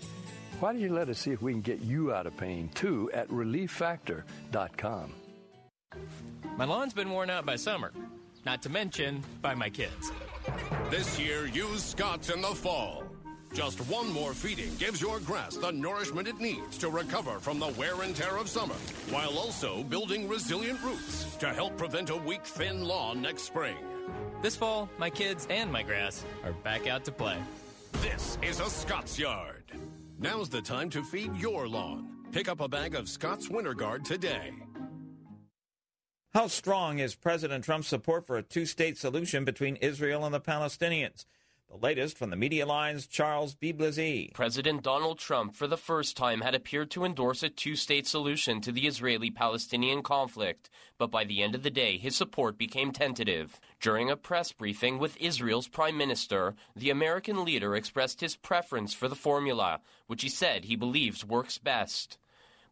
[0.64, 3.12] Why don't you let us see if we can get you out of pain too
[3.14, 5.14] at relieffactor.com.
[6.56, 7.92] My lawn's been worn out by summer,
[8.46, 10.14] not to mention by my kids.
[10.90, 13.04] This year, use Scotts in the fall.
[13.54, 17.68] Just one more feeding gives your grass the nourishment it needs to recover from the
[17.78, 22.46] wear and tear of summer, while also building resilient roots to help prevent a weak,
[22.46, 23.76] thin lawn next spring.
[24.42, 27.38] This fall, my kids and my grass are back out to play.
[28.02, 29.63] This is a Scotts Yard.
[30.24, 32.08] Now's the time to feed your lawn.
[32.32, 34.54] Pick up a bag of Scott's Winter Guard today.
[36.34, 40.40] How strong is President Trump's support for a two state solution between Israel and the
[40.40, 41.26] Palestinians?
[41.74, 44.32] The latest from the Media Line's Charles Bybelezer.
[44.36, 48.62] President Donald Trump, for the first time, had appeared to endorse a two state solution
[48.62, 50.70] to the Israeli Palestinian conflict,
[51.00, 53.60] but by the end of the day, his support became tentative.
[53.82, 59.08] During a press briefing with Israel's prime minister, the American leader expressed his preference for
[59.08, 62.20] the formula, which he said he believes works best.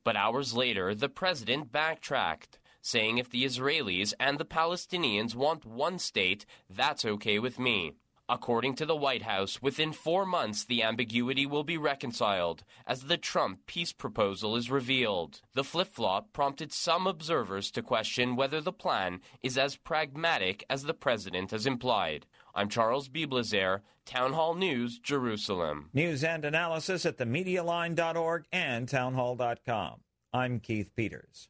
[0.03, 5.97] But hours later, the president backtracked, saying if the Israelis and the Palestinians want one
[5.97, 7.93] state, that's okay with me.
[8.31, 13.17] According to the White House, within four months the ambiguity will be reconciled as the
[13.17, 15.41] Trump peace proposal is revealed.
[15.53, 20.83] The flip flop prompted some observers to question whether the plan is as pragmatic as
[20.83, 22.25] the president has implied.
[22.55, 25.89] I'm Charles Bybelezer, Town Hall News, Jerusalem.
[25.93, 29.99] News and analysis at themedialine.org and townhall.com.
[30.31, 31.49] I'm Keith Peters.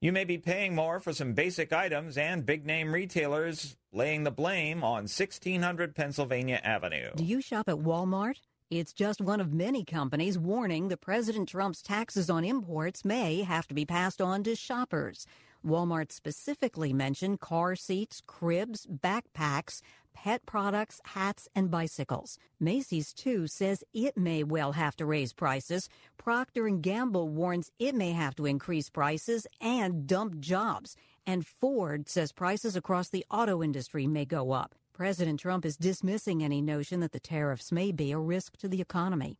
[0.00, 4.30] You may be paying more for some basic items and big name retailers laying the
[4.30, 7.10] blame on 1600 Pennsylvania Avenue.
[7.16, 8.40] Do you shop at Walmart?
[8.70, 13.66] It's just one of many companies warning that President Trump's taxes on imports may have
[13.68, 15.26] to be passed on to shoppers.
[15.66, 19.80] Walmart specifically mentioned car seats, cribs, backpacks,
[20.12, 22.38] pet products, hats, and bicycles.
[22.60, 25.88] Macy's too says it may well have to raise prices.
[26.16, 30.96] Procter & Gamble warns it may have to increase prices and dump jobs.
[31.28, 34.74] And Ford says prices across the auto industry may go up.
[34.94, 38.80] President Trump is dismissing any notion that the tariffs may be a risk to the
[38.80, 39.38] economy.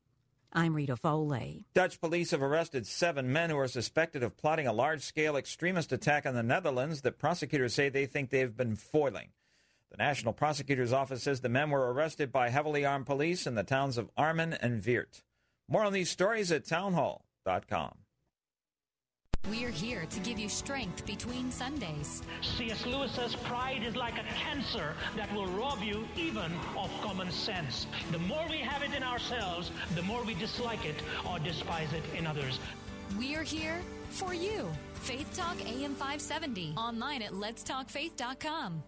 [0.52, 1.64] I'm Rita Foley.
[1.72, 5.90] Dutch police have arrested seven men who are suspected of plotting a large scale extremist
[5.90, 9.28] attack in the Netherlands that prosecutors say they think they've been foiling.
[9.90, 13.62] The National Prosecutor's Office says the men were arrested by heavily armed police in the
[13.62, 15.22] towns of Arnhem and Weert.
[15.66, 17.94] More on these stories at townhall.com.
[19.46, 22.22] We're here to give you strength between Sundays.
[22.42, 22.84] C.S.
[22.84, 27.86] Lewis says pride is like a cancer that will rob you even of common sense.
[28.12, 30.96] The more we have it in ourselves, the more we dislike it
[31.28, 32.60] or despise it in others.
[33.18, 33.80] We're here
[34.10, 34.70] for you.
[34.94, 36.74] Faith Talk AM 570.
[36.76, 38.82] Online at letstalkfaith.com.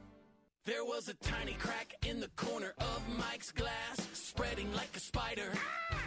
[0.70, 5.50] There was a tiny crack in the corner of Mike's glass, spreading like a spider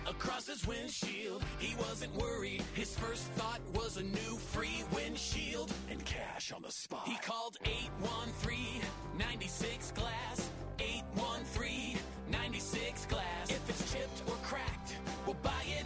[0.07, 1.43] across his windshield.
[1.59, 2.63] He wasn't worried.
[2.73, 7.05] His first thought was a new free windshield and cash on the spot.
[7.05, 8.81] He called 813
[9.19, 10.49] 96 Glass.
[10.79, 11.97] 813
[12.31, 13.49] 96 Glass.
[13.49, 14.95] If it's chipped or cracked,
[15.25, 15.85] we'll buy it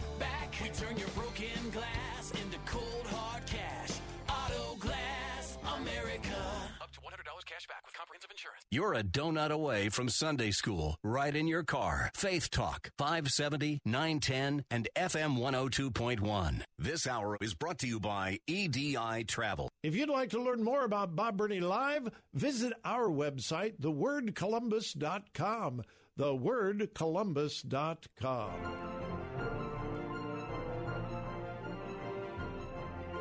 [7.44, 8.62] cash back with comprehensive insurance.
[8.70, 12.10] You're a donut away from Sunday school, right in your car.
[12.14, 16.62] Faith Talk, 570, 910, and FM 102.1.
[16.78, 19.68] This hour is brought to you by EDI Travel.
[19.82, 25.82] If you'd like to learn more about Bob Burney Live, visit our website, thewordcolumbus.com.
[26.18, 28.50] Thewordcolumbus.com.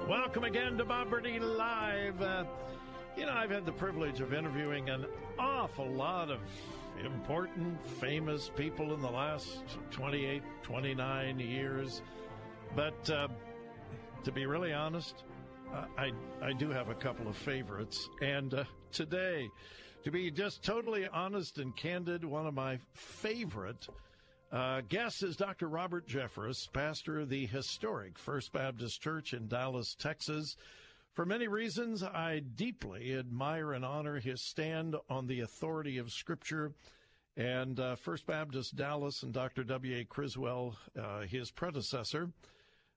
[0.10, 2.22] Welcome again to Bob Burney Live.
[2.22, 2.46] Uh,
[3.18, 5.06] you know, I've had the privilege of interviewing an
[5.40, 6.40] awful lot of
[7.04, 12.02] important, famous people in the last 28, 29 years.
[12.76, 13.28] But uh,
[14.24, 15.24] to be really honest,
[15.98, 16.12] I,
[16.42, 18.08] I do have a couple of favorites.
[18.22, 19.50] And uh, today,
[20.04, 23.88] to be just totally honest and candid, one of my favorite
[24.52, 25.68] uh, guests is Dr.
[25.68, 30.56] Robert Jeffress, pastor of the historic First Baptist Church in Dallas, Texas.
[31.18, 36.74] For many reasons, I deeply admire and honor his stand on the authority of Scripture.
[37.36, 39.64] And uh, First Baptist Dallas and Dr.
[39.64, 40.06] W.A.
[40.06, 42.30] Criswell, uh, his predecessor,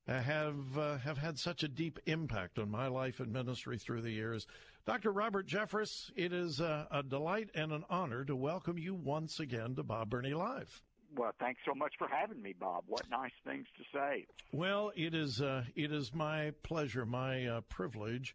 [0.07, 4.03] uh, have uh, have had such a deep impact on my life and ministry through
[4.03, 4.47] the years.
[4.85, 5.13] Dr.
[5.13, 9.77] Robert Jeffress, it is a, a delight and an honor to welcome you once again
[9.77, 10.83] to Bob Burney Live.
[11.17, 12.85] Well, thanks so much for having me, Bob.
[12.87, 14.27] What nice things to say.
[14.53, 18.35] Well, it is uh, it is my pleasure, my uh, privilege,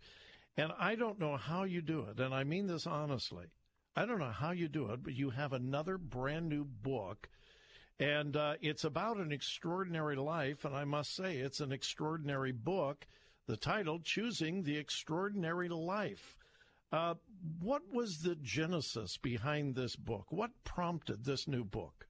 [0.58, 3.46] and I don't know how you do it, and I mean this honestly.
[3.96, 7.30] I don't know how you do it, but you have another brand new book,
[7.98, 13.08] and uh, it's about an extraordinary life, and I must say it's an extraordinary book.
[13.48, 16.36] The title, "Choosing the Extraordinary Life."
[16.92, 17.16] Uh,
[17.60, 20.26] what was the genesis behind this book?
[20.30, 22.08] What prompted this new book?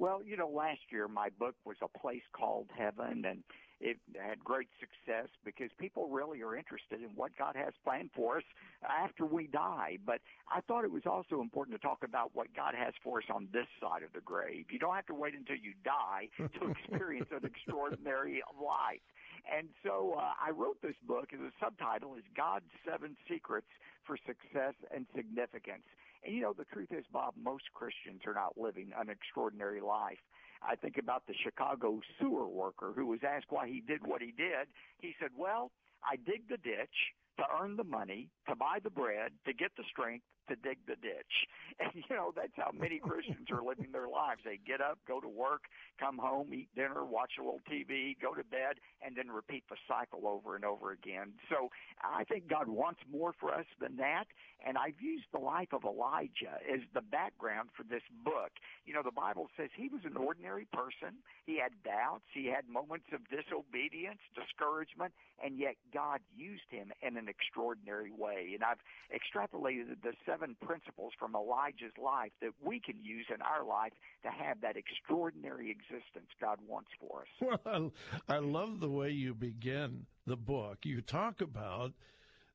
[0.00, 3.44] Well, you know, last year my book was A Place Called Heaven, and
[3.82, 8.38] it had great success because people really are interested in what God has planned for
[8.38, 8.42] us
[8.82, 9.98] after we die.
[10.06, 10.20] But
[10.50, 13.46] I thought it was also important to talk about what God has for us on
[13.52, 14.72] this side of the grave.
[14.72, 19.04] You don't have to wait until you die to experience an extraordinary life.
[19.44, 23.68] And so uh, I wrote this book, and the subtitle is God's Seven Secrets
[24.06, 25.84] for Success and Significance.
[26.24, 30.18] And you know, the truth is, Bob, most Christians are not living an extraordinary life.
[30.62, 34.32] I think about the Chicago sewer worker who was asked why he did what he
[34.36, 34.68] did.
[34.98, 35.70] He said, well,
[36.04, 39.84] I dig the ditch to earn the money, to buy the bread, to get the
[39.90, 41.46] strength, to dig the ditch.
[41.80, 44.42] And you know, that's how many Christians are living their lives.
[44.44, 45.62] They get up, go to work,
[45.98, 49.76] come home, eat dinner, watch a little TV, go to bed, and then repeat the
[49.88, 51.32] cycle over and over again.
[51.48, 51.70] So
[52.02, 54.26] I think God wants more for us than that.
[54.60, 58.52] And I've used the life of Elijah as the background for this book.
[58.84, 61.20] You know, the Bible says he was an ordinary person.
[61.46, 62.24] He had doubts.
[62.32, 68.52] He had moments of disobedience, discouragement, and yet God used him in an extraordinary way.
[68.54, 68.80] And I've
[69.12, 74.30] extrapolated the seven principles from Elijah's life that we can use in our life to
[74.30, 77.58] have that extraordinary existence God wants for us.
[77.64, 77.92] Well,
[78.28, 80.78] I love the way you begin the book.
[80.84, 81.92] You talk about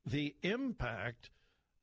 [0.06, 1.30] the impact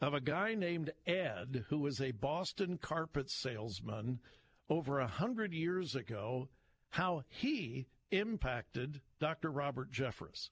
[0.01, 4.21] of a guy named Ed, who was a Boston carpet salesman
[4.69, 6.49] over a hundred years ago,
[6.91, 9.51] how he impacted Dr.
[9.51, 10.51] Robert Jeffress.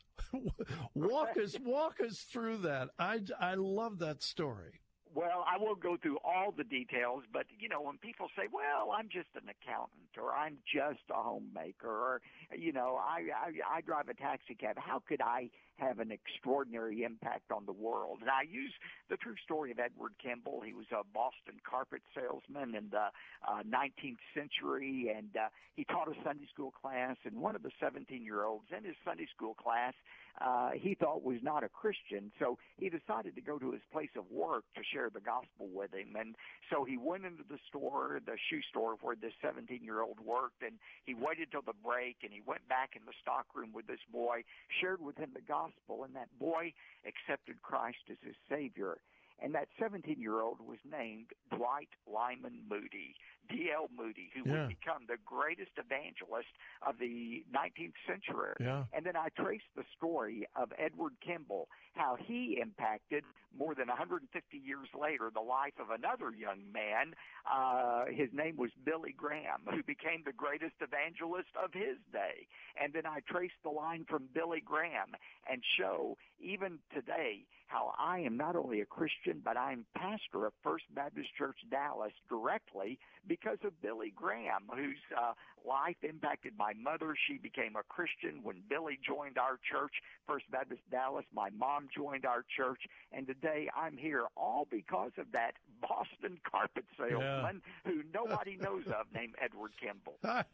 [0.95, 2.89] walk us walk us through that.
[2.99, 4.81] I, I love that story.
[5.13, 8.93] Well, I won't go through all the details, but you know, when people say, "Well,
[8.93, 12.23] I'm just an accountant," or "I'm just a homemaker," or
[12.57, 15.51] you know, I I, I drive a taxi cab, how could I
[15.81, 18.19] have an extraordinary impact on the world.
[18.21, 18.73] And I use
[19.09, 20.61] the true story of Edward Kimball.
[20.65, 23.09] He was a Boston carpet salesman in the
[23.49, 27.17] uh, 19th century, and uh, he taught a Sunday school class.
[27.25, 29.95] And one of the 17 year olds in his Sunday school class
[30.41, 32.33] uh, he thought was not a Christian.
[32.39, 35.93] So he decided to go to his place of work to share the gospel with
[35.93, 36.17] him.
[36.19, 36.35] And
[36.71, 40.63] so he went into the store, the shoe store where this 17 year old worked,
[40.63, 40.73] and
[41.05, 44.43] he waited till the break and he went back in the stockroom with this boy,
[44.81, 45.70] shared with him the gospel,
[46.05, 46.73] and that boy
[47.07, 48.99] accepted Christ as his Savior.
[49.43, 53.15] And that 17 year old was named Dwight Lyman Moody.
[53.51, 53.91] D.L.
[53.97, 54.67] Moody, who Yeah.
[54.67, 56.49] would become the greatest evangelist
[56.83, 58.55] of the 19th century.
[58.61, 58.85] Yeah.
[58.93, 64.57] And then I traced the story of Edward Kimball, how he impacted more than 150
[64.57, 67.15] years later the life of another young man.
[67.51, 72.47] Uh, his name was Billy Graham, who became the greatest evangelist of his day.
[72.81, 75.17] And then I traced the line from Billy Graham
[75.51, 80.53] and show even today how I am not only a Christian, but I'm pastor of
[80.63, 82.99] First Baptist Church Dallas directly
[83.29, 85.33] because of Billy Graham, whose uh,
[85.67, 87.15] life impacted my mother.
[87.29, 89.93] She became a Christian when Billy joined our church,
[90.27, 91.25] First Baptist Dallas.
[91.33, 92.81] My mom joined our church,
[93.13, 99.07] and today I'm here all because of that Boston carpet salesman who nobody knows of
[99.15, 100.19] named Edward Kimball.
[100.25, 100.45] I,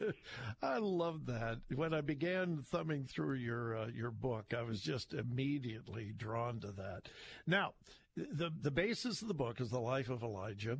[0.63, 1.59] I love that.
[1.75, 6.73] When I began thumbing through your uh, your book, I was just immediately drawn to
[6.73, 7.09] that.
[7.47, 7.75] Now,
[8.17, 10.79] the the basis of the book is the life of Elijah,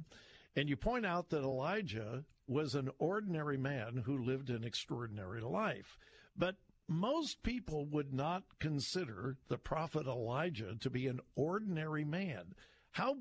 [0.55, 5.99] and you point out that Elijah was an ordinary man who lived an extraordinary life.
[6.37, 6.57] But
[6.89, 12.55] most people would not consider the prophet Elijah to be an ordinary man.
[12.93, 13.19] How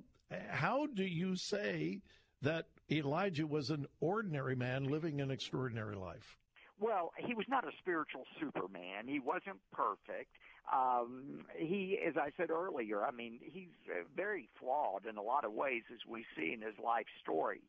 [0.50, 2.02] how do you say
[2.42, 6.38] that Elijah was an ordinary man living an extraordinary life?
[6.80, 9.08] Well, he was not a spiritual Superman.
[9.08, 10.32] He wasn't perfect.
[10.74, 15.46] Um, he, as I said earlier, I mean, he's uh, very flawed in a lot
[15.46, 17.62] of ways, as we see in his life story.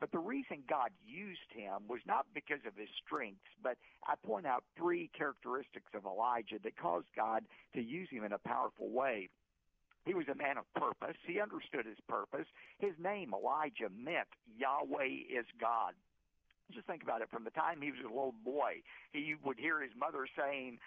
[0.00, 4.46] But the reason God used him was not because of his strengths, but I point
[4.46, 7.44] out three characteristics of Elijah that caused God
[7.74, 9.28] to use him in a powerful way.
[10.04, 11.16] He was a man of purpose.
[11.26, 12.46] He understood his purpose.
[12.78, 14.28] His name, Elijah, meant
[14.58, 15.94] Yahweh is God.
[16.72, 17.28] Just think about it.
[17.30, 18.82] From the time he was a little boy,
[19.12, 20.78] he would hear his mother saying,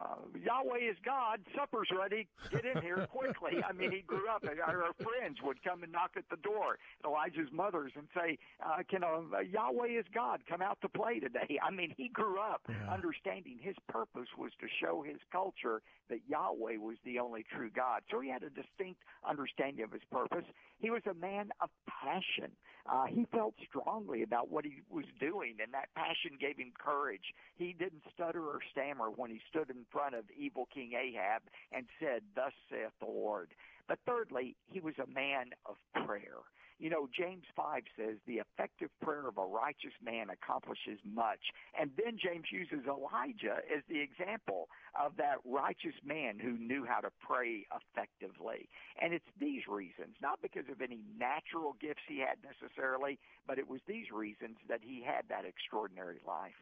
[0.00, 1.40] uh, Yahweh is God.
[1.54, 2.26] Supper's ready.
[2.50, 3.62] Get in here quickly.
[3.68, 7.50] I mean, he grew up, our friends would come and knock at the door, Elijah's
[7.52, 11.70] mothers, and say, uh, "Can uh, Yahweh is God come out to play today?" I
[11.70, 16.96] mean, he grew up understanding his purpose was to show his culture that Yahweh was
[17.04, 18.02] the only true God.
[18.10, 20.44] So he had a distinct understanding of his purpose.
[20.78, 22.52] He was a man of passion.
[22.90, 27.32] Uh, he felt strongly about what he was doing, and that passion gave him courage.
[27.56, 31.86] He didn't stutter or stammer when he stood in front of evil King Ahab and
[32.00, 33.54] said, Thus saith the Lord.
[33.88, 35.76] But thirdly, he was a man of
[36.06, 36.44] prayer.
[36.82, 41.38] You know, James 5 says, the effective prayer of a righteous man accomplishes much.
[41.80, 44.66] And then James uses Elijah as the example
[45.00, 48.68] of that righteous man who knew how to pray effectively.
[49.00, 53.70] And it's these reasons, not because of any natural gifts he had necessarily, but it
[53.70, 56.58] was these reasons that he had that extraordinary life.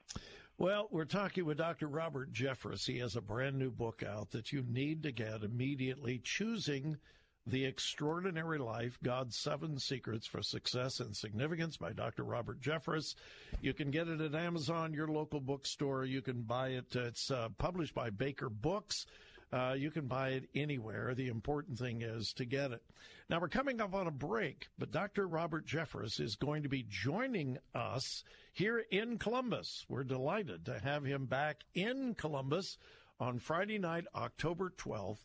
[0.59, 1.87] Well, we're talking with Dr.
[1.89, 2.85] Robert Jeffress.
[2.85, 6.99] He has a brand new book out that you need to get immediately, Choosing
[7.51, 12.23] The Extraordinary Life God's Seven Secrets for Success and Significance by Dr.
[12.23, 13.17] Robert Jeffress.
[13.61, 16.05] You can get it at Amazon, your local bookstore.
[16.05, 16.95] You can buy it.
[16.95, 19.05] It's uh, published by Baker Books.
[19.53, 21.13] Uh, you can buy it anywhere.
[21.13, 22.85] The important thing is to get it.
[23.29, 25.27] Now, we're coming up on a break, but Dr.
[25.27, 28.23] Robert Jeffress is going to be joining us
[28.53, 29.85] here in Columbus.
[29.89, 32.79] We're delighted to have him back in Columbus
[33.19, 35.19] on Friday night, October 12th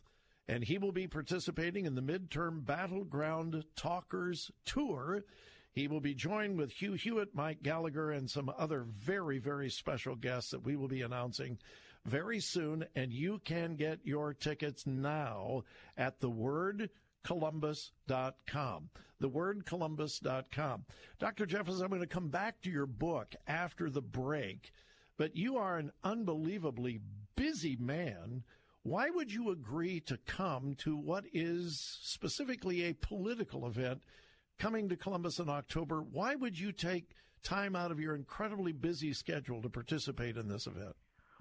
[0.48, 5.24] and he will be participating in the midterm Battleground Talkers Tour.
[5.72, 10.14] He will be joined with Hugh Hewitt, Mike Gallagher, and some other very, very special
[10.14, 11.58] guests that we will be announcing
[12.06, 12.86] very soon.
[12.94, 15.64] And you can get your tickets now
[15.96, 18.88] at thewordcolumbus.com.
[19.22, 20.84] Thewordcolumbus.com.
[21.18, 21.46] Dr.
[21.46, 24.72] Jeffress, I'm going to come back to your book after the break,
[25.18, 27.00] but you are an unbelievably
[27.34, 28.44] busy man
[28.86, 34.02] why would you agree to come to what is specifically a political event
[34.58, 36.02] coming to Columbus in October?
[36.02, 37.10] Why would you take
[37.42, 40.94] time out of your incredibly busy schedule to participate in this event?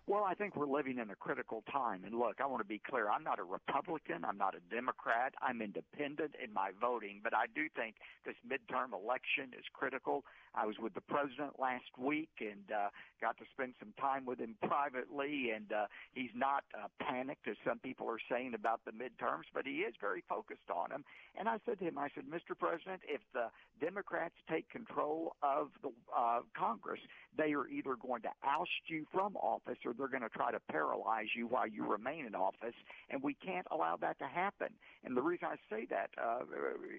[0.08, 2.04] Well, I think we're living in a critical time.
[2.06, 3.10] And look, I want to be clear.
[3.10, 4.24] I'm not a Republican.
[4.24, 5.34] I'm not a Democrat.
[5.42, 7.22] I'm independent in my voting.
[7.24, 10.24] But I do think this midterm election is critical.
[10.54, 14.38] I was with the president last week and uh, got to spend some time with
[14.38, 15.50] him privately.
[15.50, 19.66] And uh, he's not uh, panicked, as some people are saying about the midterms, but
[19.66, 21.04] he is very focused on them.
[21.36, 22.54] And I said to him, I said, Mr.
[22.58, 23.50] President, if the
[23.82, 27.02] Democrats take control of the uh, Congress,
[27.36, 30.60] they are either going to oust you from office or they're going to try to
[30.72, 32.76] paralyze you while you remain in office,
[33.10, 34.70] and we can't allow that to happen.
[35.04, 36.44] And the reason I say that uh,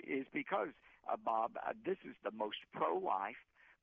[0.07, 0.69] is because,
[1.11, 3.37] uh, Bob, uh, this is the most pro-life,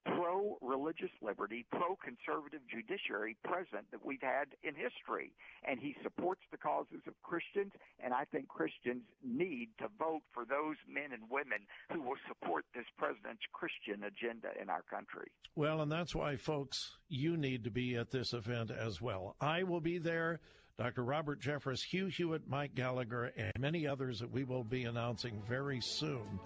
[0.06, 5.32] pro religious liberty, pro conservative judiciary president that we've had in history.
[5.68, 7.72] And he supports the causes of Christians,
[8.04, 11.60] and I think Christians need to vote for those men and women
[11.92, 15.32] who will support this president's Christian agenda in our country.
[15.56, 19.36] Well, and that's why, folks, you need to be at this event as well.
[19.40, 20.40] I will be there.
[20.78, 21.04] Dr.
[21.04, 25.80] Robert Jeffress, Hugh Hewitt, Mike Gallagher, and many others that we will be announcing very
[25.80, 26.40] soon.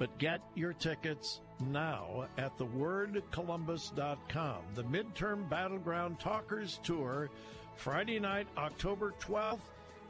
[0.00, 4.56] But get your tickets now at thewordcolumbus.com.
[4.74, 7.28] The Midterm Battleground Talkers Tour,
[7.76, 9.60] Friday night, October 12th.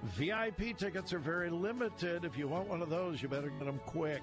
[0.04, 2.24] VIP tickets are very limited.
[2.24, 4.22] If you want one of those, you better get them quick.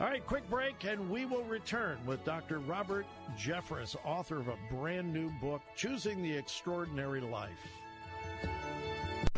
[0.00, 2.60] All right, quick break, and we will return with Dr.
[2.60, 3.06] Robert
[3.36, 7.80] Jeffress, author of a brand new book, Choosing the Extraordinary Life.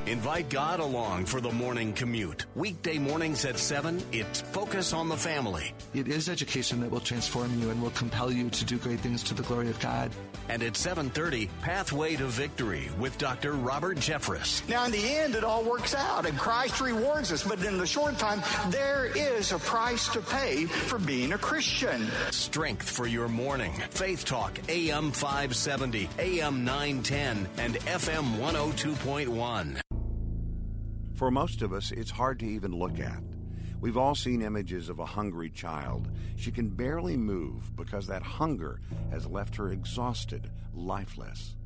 [0.07, 2.47] Invite God along for the morning commute.
[2.57, 5.73] Weekday mornings at 7, it's Focus on the Family.
[5.95, 9.23] It is education that will transform you and will compel you to do great things
[9.23, 10.11] to the glory of God.
[10.49, 13.53] And at 7:30, Pathway to Victory with Dr.
[13.53, 14.69] Robert Jeffress.
[14.69, 17.87] Now in the end it all works out and Christ rewards us, but in the
[17.87, 22.11] short time there is a price to pay for being a Christian.
[22.33, 23.73] Strength for your morning.
[23.91, 29.92] Faith Talk AM 570, AM 910 and FM 102.1.
[31.15, 33.23] For most of us, it's hard to even look at.
[33.81, 36.09] We've all seen images of a hungry child.
[36.37, 38.81] She can barely move because that hunger
[39.11, 41.57] has left her exhausted, lifeless.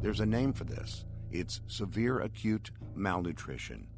[0.00, 3.88] There's a name for this it's severe acute malnutrition.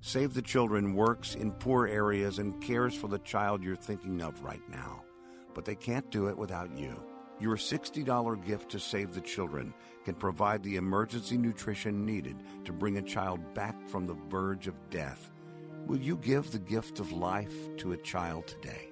[0.00, 4.42] Save the Children works in poor areas and cares for the child you're thinking of
[4.42, 5.02] right now.
[5.54, 7.00] But they can't do it without you.
[7.40, 9.72] Your $60 gift to Save the Children
[10.06, 14.88] can provide the emergency nutrition needed to bring a child back from the verge of
[14.88, 15.32] death.
[15.88, 18.90] Will you give the gift of life to a child today?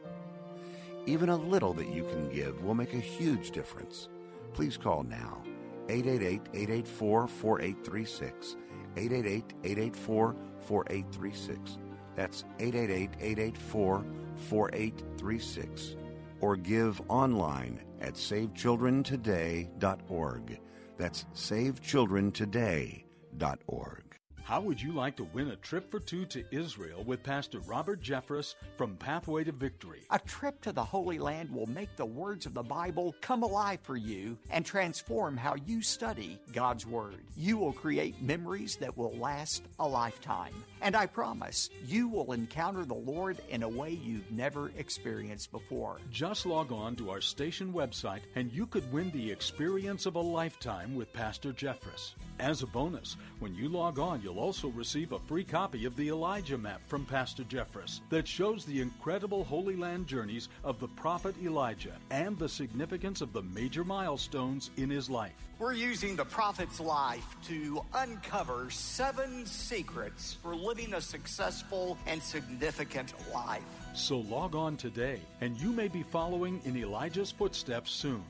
[1.07, 4.09] Even a little that you can give will make a huge difference.
[4.55, 5.41] Please call now
[5.89, 8.57] 888 884 4836.
[8.97, 10.35] 888 884
[10.67, 11.79] 4836.
[12.17, 14.05] That's 888 884
[14.49, 15.95] 4836.
[16.41, 20.59] Or give online at savechildrentoday.org.
[20.97, 24.04] That's savechildrentoday.org.
[24.45, 28.03] How would you like to win a trip for two to Israel with Pastor Robert
[28.03, 30.03] Jeffress from Pathway to Victory?
[30.11, 33.79] A trip to the Holy Land will make the words of the Bible come alive
[33.83, 37.23] for you and transform how you study God's Word.
[37.39, 40.53] You will create memories that will last a lifetime.
[40.83, 45.97] And I promise you will encounter the Lord in a way you've never experienced before.
[46.11, 50.21] Just log on to our station website and you could win the experience of a
[50.21, 52.13] lifetime with Pastor Jeffress.
[52.41, 56.09] As a bonus, when you log on, you'll also receive a free copy of the
[56.09, 61.35] Elijah map from Pastor Jeffress that shows the incredible Holy Land journeys of the prophet
[61.45, 65.35] Elijah and the significance of the major milestones in his life.
[65.59, 73.13] We're using the prophet's life to uncover seven secrets for living a successful and significant
[73.31, 73.63] life.
[73.93, 78.25] So log on today, and you may be following in Elijah's footsteps soon.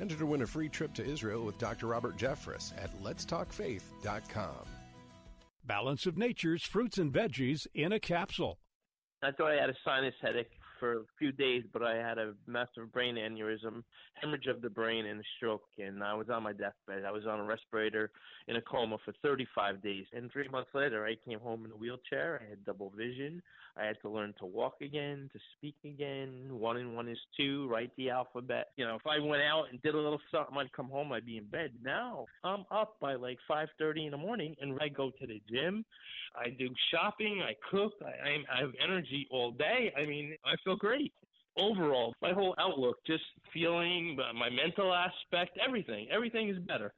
[0.00, 1.86] Enter to win a free trip to Israel with Dr.
[1.86, 4.66] Robert Jeffress at letstalkfaith.com.
[5.64, 8.58] Balance of Nature's fruits and veggies in a capsule.
[9.22, 12.34] I thought I had a sinus headache for a few days, but I had a
[12.46, 13.82] massive brain aneurysm,
[14.20, 15.64] hemorrhage of the brain, and a stroke.
[15.78, 17.04] And I was on my deathbed.
[17.06, 18.10] I was on a respirator
[18.46, 20.06] in a coma for 35 days.
[20.12, 22.40] And three months later, I came home in a wheelchair.
[22.44, 23.42] I had double vision.
[23.76, 26.48] I had to learn to walk again, to speak again.
[26.50, 27.68] One and one is two.
[27.68, 28.68] Write the alphabet.
[28.76, 31.12] You know, if I went out and did a little something, I'd come home.
[31.12, 31.72] I'd be in bed.
[31.82, 35.84] Now I'm up by like 5:30 in the morning, and I go to the gym.
[36.34, 37.42] I do shopping.
[37.42, 37.92] I cook.
[38.02, 39.92] I, I'm, I have energy all day.
[39.96, 41.12] I mean, I feel great.
[41.58, 46.92] Overall, my whole outlook, just feeling, uh, my mental aspect, everything, everything is better.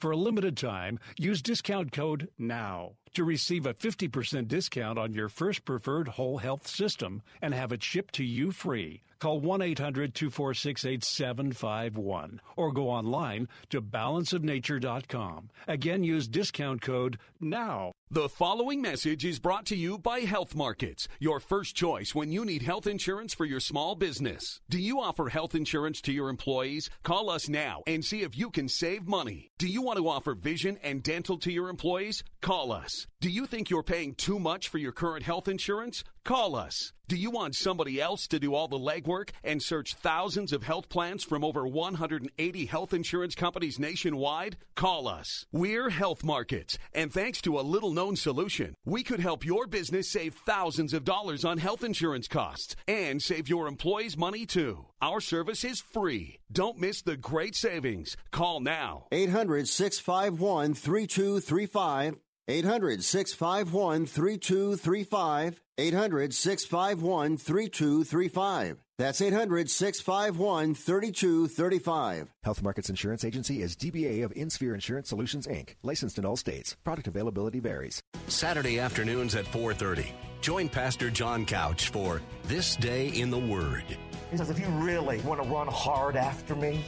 [0.00, 5.28] For a limited time, use discount code NOW to receive a 50% discount on your
[5.28, 9.02] first preferred whole health system and have it shipped to you free.
[9.22, 15.48] Call 1 800 246 8751 or go online to balanceofnature.com.
[15.68, 17.92] Again, use discount code NOW.
[18.10, 22.44] The following message is brought to you by Health Markets, your first choice when you
[22.44, 24.60] need health insurance for your small business.
[24.68, 26.90] Do you offer health insurance to your employees?
[27.04, 29.52] Call us now and see if you can save money.
[29.56, 32.24] Do you want to offer vision and dental to your employees?
[32.40, 33.01] Call us.
[33.20, 36.04] Do you think you're paying too much for your current health insurance?
[36.24, 36.92] Call us.
[37.08, 40.88] Do you want somebody else to do all the legwork and search thousands of health
[40.88, 44.56] plans from over 180 health insurance companies nationwide?
[44.76, 45.44] Call us.
[45.52, 50.08] We're Health Markets, and thanks to a little known solution, we could help your business
[50.08, 54.86] save thousands of dollars on health insurance costs and save your employees money too.
[55.02, 56.38] Our service is free.
[56.50, 58.16] Don't miss the great savings.
[58.30, 59.06] Call now.
[59.12, 62.16] 800 651 3235.
[62.48, 65.60] 800 651 3235.
[65.78, 68.76] 800 651 3235.
[68.98, 72.28] That's 800 651 3235.
[72.44, 76.76] Health Markets Insurance Agency is DBA of InSphere Insurance Solutions, Inc., licensed in all states.
[76.84, 78.02] Product availability varies.
[78.26, 80.06] Saturday afternoons at 4:30.
[80.40, 83.84] Join Pastor John Couch for This Day in the Word.
[84.30, 86.84] He says, if you really want to run hard after me,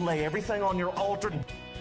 [0.00, 1.32] lay everything on your altar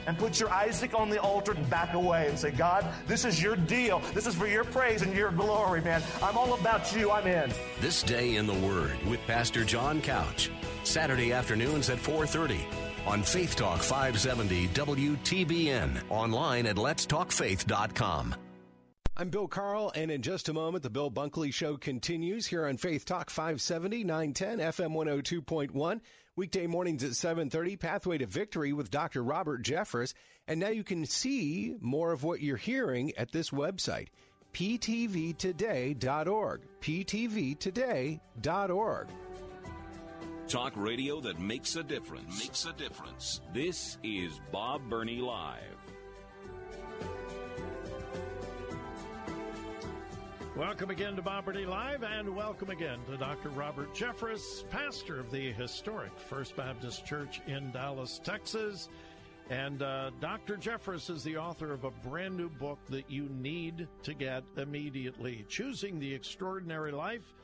[0.08, 3.42] and put your Isaac on the altar and back away and say, God, this is
[3.44, 4.00] your deal.
[4.14, 6.02] This is for your praise and your glory, man.
[6.24, 7.12] I'm all about you.
[7.12, 7.52] I'm in.
[7.80, 10.50] This Day in the Word with Pastor John Couch.
[10.84, 12.66] Saturday afternoons at 4:30
[13.06, 16.02] on Faith Talk 570 WTBN.
[16.10, 18.36] Online at letstalkfaith.com.
[19.20, 22.78] I'm Bill Carl, and in just a moment, the Bill Bunkley Show continues here on
[22.78, 26.02] Faith Talk 570, 910, FM 102.1.
[26.38, 29.24] Weekday mornings at 7:30, Pathway to Victory with Dr.
[29.24, 30.14] Robert Jeffress.
[30.48, 34.10] And now you can see more of what you're hearing at this website,
[34.54, 36.62] ptvtoday.org.
[36.80, 38.20] ptvtoday.org.
[40.48, 42.40] Talk radio that makes a difference.
[42.40, 43.42] Makes a difference.
[43.52, 45.77] This is Bob Burney Live.
[50.58, 53.50] Welcome again to Bob Burney Live, and welcome again to Dr.
[53.50, 58.90] Robert Jeffress, pastor of the historic First Baptist Church in Dallas, Texas.
[59.52, 60.58] And uh, Dr.
[60.58, 65.46] Jeffress is the author of a brand new book that you need to get immediately
[65.48, 67.36] Choosing the Extraordinary Life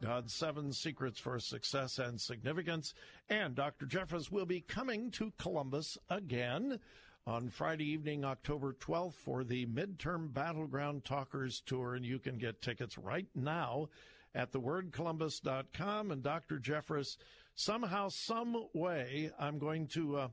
[0.00, 2.94] God's Seven Secrets for Success and Significance.
[3.28, 3.86] And Dr.
[3.86, 6.78] Jeffress will be coming to Columbus again
[7.26, 11.94] on Friday evening, October 12th, for the Midterm Battleground Talkers Tour.
[11.94, 13.88] And you can get tickets right now
[14.34, 16.10] at thewordcolumbus.com.
[16.10, 16.58] And Dr.
[16.58, 17.16] Jeffress,
[17.54, 20.28] somehow, some way, I'm going to uh,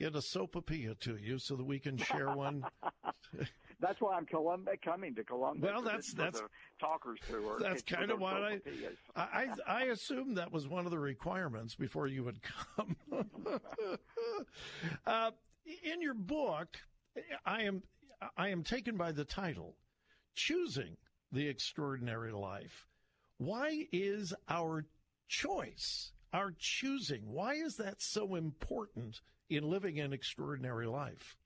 [0.00, 2.64] get a sopapilla to you so that we can share one.
[3.80, 5.68] That's why I'm Colum- coming to Columbus.
[5.68, 6.40] Well, that's that's
[6.78, 7.58] talkers tour.
[7.60, 8.60] That's kind of what I,
[9.16, 12.38] I I assumed that was one of the requirements before you would
[12.76, 12.96] come.
[15.04, 15.32] uh,
[15.64, 16.78] in your book,
[17.44, 17.82] I am
[18.36, 19.76] I am taken by the title,
[20.34, 20.96] "Choosing
[21.30, 22.86] the Extraordinary Life."
[23.38, 24.86] Why is our
[25.28, 31.36] choice, our choosing, why is that so important in living an extraordinary life?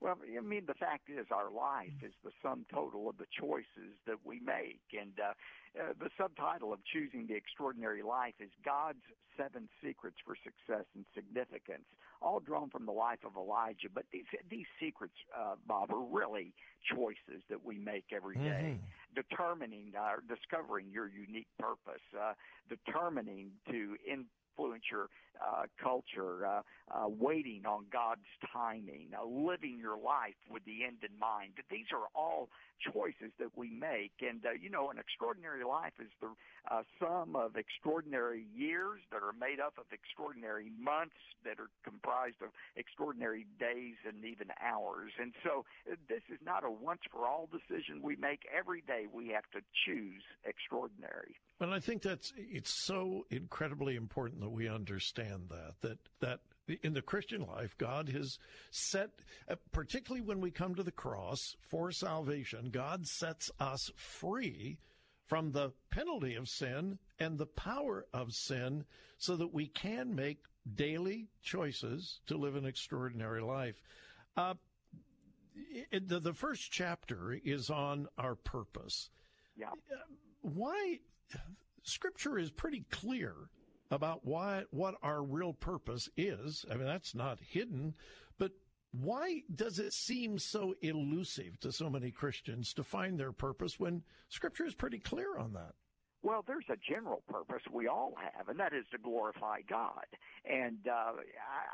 [0.00, 3.94] Well, I mean, the fact is, our life is the sum total of the choices
[4.06, 5.34] that we make, and uh,
[5.78, 9.02] uh, the subtitle of choosing the extraordinary life is God's
[9.36, 11.86] seven secrets for success and significance,
[12.22, 13.88] all drawn from the life of Elijah.
[13.92, 16.54] But these these secrets, uh, Bob, are really
[16.94, 19.14] choices that we make every day, Mm-hmm.
[19.14, 22.34] determining, uh, discovering your unique purpose, uh,
[22.68, 24.28] determining to influence
[24.90, 25.08] your
[25.40, 30.98] uh, culture, uh, uh, waiting on God's timing, uh, living your life with the end
[31.02, 31.52] in mind.
[31.70, 32.48] These are all
[32.92, 34.12] choices that we make.
[34.20, 36.30] And, uh, you know, an extraordinary life is the
[36.70, 42.42] uh, sum of extraordinary years that are made up of extraordinary months that are comprised
[42.42, 45.10] of extraordinary days and even hours.
[45.18, 48.46] And so uh, this is not a once for all decision we make.
[48.46, 51.34] Every day we have to choose extraordinary.
[51.62, 56.40] Well, I think that's it's so incredibly important that we understand that that that
[56.82, 58.40] in the Christian life, God has
[58.72, 59.10] set,
[59.48, 64.78] uh, particularly when we come to the cross for salvation, God sets us free
[65.28, 68.84] from the penalty of sin and the power of sin,
[69.18, 70.38] so that we can make
[70.74, 73.80] daily choices to live an extraordinary life.
[74.36, 74.54] Uh,
[75.92, 79.10] it, the, the first chapter is on our purpose.
[79.56, 79.70] Yeah.
[80.40, 80.98] Why?
[81.82, 83.34] Scripture is pretty clear
[83.90, 86.64] about why what our real purpose is.
[86.70, 87.94] I mean, that's not hidden,
[88.38, 88.52] but
[88.92, 94.02] why does it seem so elusive to so many Christians to find their purpose when
[94.28, 95.74] Scripture is pretty clear on that?
[96.22, 100.06] Well, there's a general purpose we all have, and that is to glorify God.
[100.44, 101.14] And uh,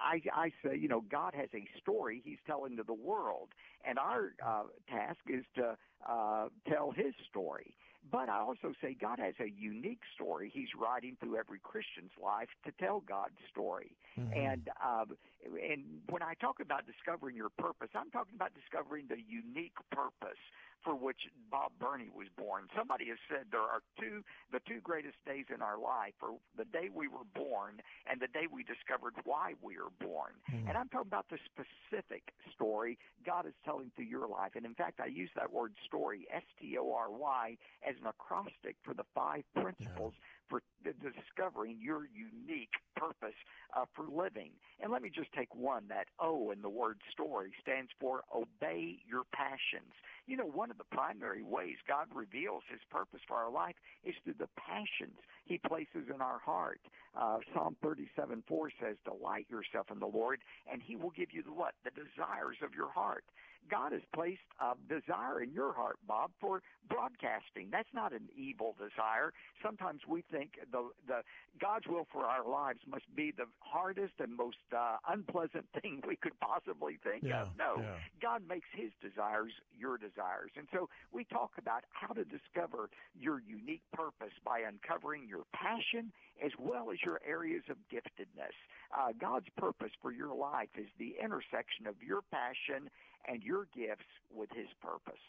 [0.03, 3.51] I, I say, you know, God has a story He's telling to the world,
[3.87, 5.77] and our uh, task is to
[6.09, 7.75] uh, tell His story.
[8.11, 12.49] But I also say God has a unique story He's writing through every Christian's life
[12.65, 13.97] to tell God's story.
[14.19, 14.37] Mhm.
[14.37, 15.05] And uh,
[15.45, 20.39] and when I talk about discovering your purpose, I'm talking about discovering the unique purpose
[20.85, 22.69] for which Bob Burney was born.
[22.77, 24.23] Somebody has said there are two
[24.53, 27.81] the two greatest days in our life are the day we were born
[28.11, 30.33] and the day we discovered why we were born.
[30.49, 34.53] And I'm talking about the specific story God is telling through your life.
[34.55, 37.57] And in fact, I use that word story, S T O R Y,
[37.87, 40.15] as an acrostic for the five principles
[40.49, 43.37] for discovering your unique purpose
[43.77, 44.51] uh, for living.
[44.81, 45.85] And let me just take one.
[45.89, 49.93] That O in the word story stands for obey your passions.
[50.27, 54.15] You know, one of the primary ways God reveals his purpose for our life is
[54.25, 56.81] through the passions he places in our heart.
[57.19, 61.43] Uh, Psalm 37 4 says, Delight yourself in the Lord, and he will give you
[61.43, 61.75] the what?
[61.85, 63.25] The desires of your heart.
[63.71, 67.69] God has placed a desire in your heart, Bob, for broadcasting.
[67.71, 69.33] That's not an evil desire.
[69.63, 71.21] Sometimes we think the the
[71.61, 76.17] God's will for our lives must be the hardest and most uh, unpleasant thing we
[76.17, 77.49] could possibly think Yeah, of.
[77.59, 77.97] No, yeah.
[78.23, 83.41] God makes His desires your desires, and so we talk about how to discover your
[83.41, 86.13] unique purpose by uncovering your passion
[86.45, 88.55] as well as your areas of giftedness.
[88.97, 92.89] Uh, God's purpose for your life is the intersection of your passion
[93.29, 95.21] and your gifts with His purpose.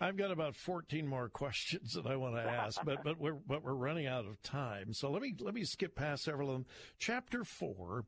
[0.00, 3.62] I've got about 14 more questions that I want to ask, but but we're but
[3.62, 4.92] we're running out of time.
[4.92, 6.66] So let me let me skip past several of them.
[6.98, 8.04] Chapter 4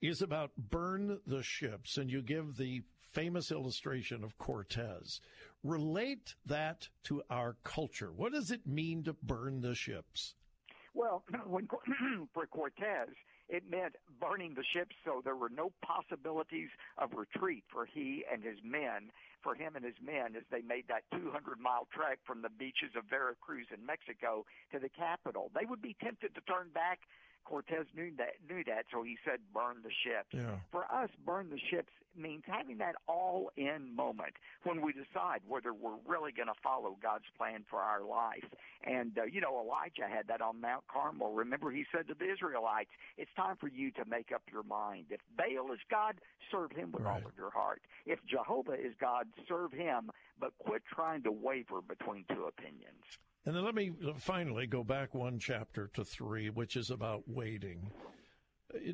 [0.00, 2.82] is about burn the ships and you give the
[3.12, 5.20] famous illustration of Cortez.
[5.62, 8.10] Relate that to our culture.
[8.12, 10.34] What does it mean to burn the ships?
[10.94, 11.68] Well, when
[12.34, 13.08] for Cortez,
[13.48, 18.42] it meant burning the ships so there were no possibilities of retreat for he and
[18.42, 19.10] his men,
[19.42, 22.94] for him and his men as they made that 200 mile trek from the beaches
[22.96, 25.50] of Veracruz in Mexico to the capital.
[25.54, 27.00] They would be tempted to turn back.
[27.44, 30.32] Cortez knew that, knew that, so he said, burn the ships.
[30.32, 30.56] Yeah.
[30.70, 35.72] For us, burn the ships means having that all in moment when we decide whether
[35.72, 38.44] we're really going to follow God's plan for our life.
[38.84, 41.32] And, uh, you know, Elijah had that on Mount Carmel.
[41.32, 45.06] Remember, he said to the Israelites, it's time for you to make up your mind.
[45.10, 46.16] If Baal is God,
[46.50, 47.82] serve him with all of your heart.
[48.06, 53.04] If Jehovah is God, serve him, but quit trying to waver between two opinions.
[53.44, 57.90] And then let me finally go back one chapter to 3 which is about waiting.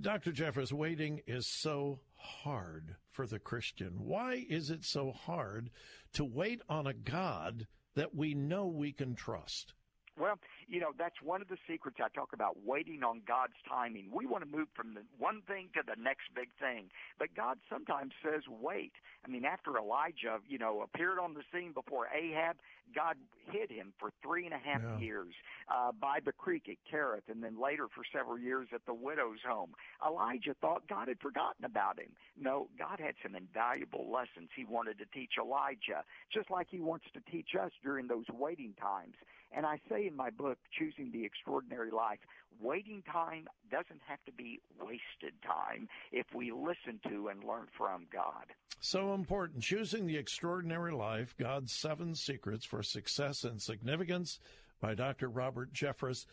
[0.01, 0.33] Dr.
[0.33, 3.93] Jeffress, waiting is so hard for the Christian.
[3.99, 5.71] Why is it so hard
[6.15, 9.75] to wait on a God that we know we can trust?
[10.19, 14.11] Well, you know, that's one of the secrets I talk about waiting on God's timing.
[14.13, 16.91] We want to move from the one thing to the next big thing.
[17.19, 18.93] But God sometimes says, wait.
[19.25, 22.57] I mean, after Elijah, you know, appeared on the scene before Ahab,
[22.95, 23.17] God
[23.51, 24.99] hid him for three and a half Yeah.
[24.99, 25.35] years
[25.69, 29.41] uh, by the creek at Kerith, and then later for several years at the widow's
[29.47, 29.75] home.
[30.07, 32.11] Elijah thought God had forgotten about him.
[32.41, 37.07] No, God had some invaluable lessons he wanted to teach Elijah, just like he wants
[37.13, 39.15] to teach us during those waiting times.
[39.53, 42.19] And I say in my book, Choosing the Extraordinary Life,
[42.61, 48.07] waiting time doesn't have to be wasted time if we listen to and learn from
[48.13, 48.47] God.
[48.81, 49.63] So important.
[49.63, 54.39] Choosing the Extraordinary Life God's Seven Secrets for Success and Significance
[54.81, 55.29] by Dr.
[55.29, 56.27] Robert Jeffress.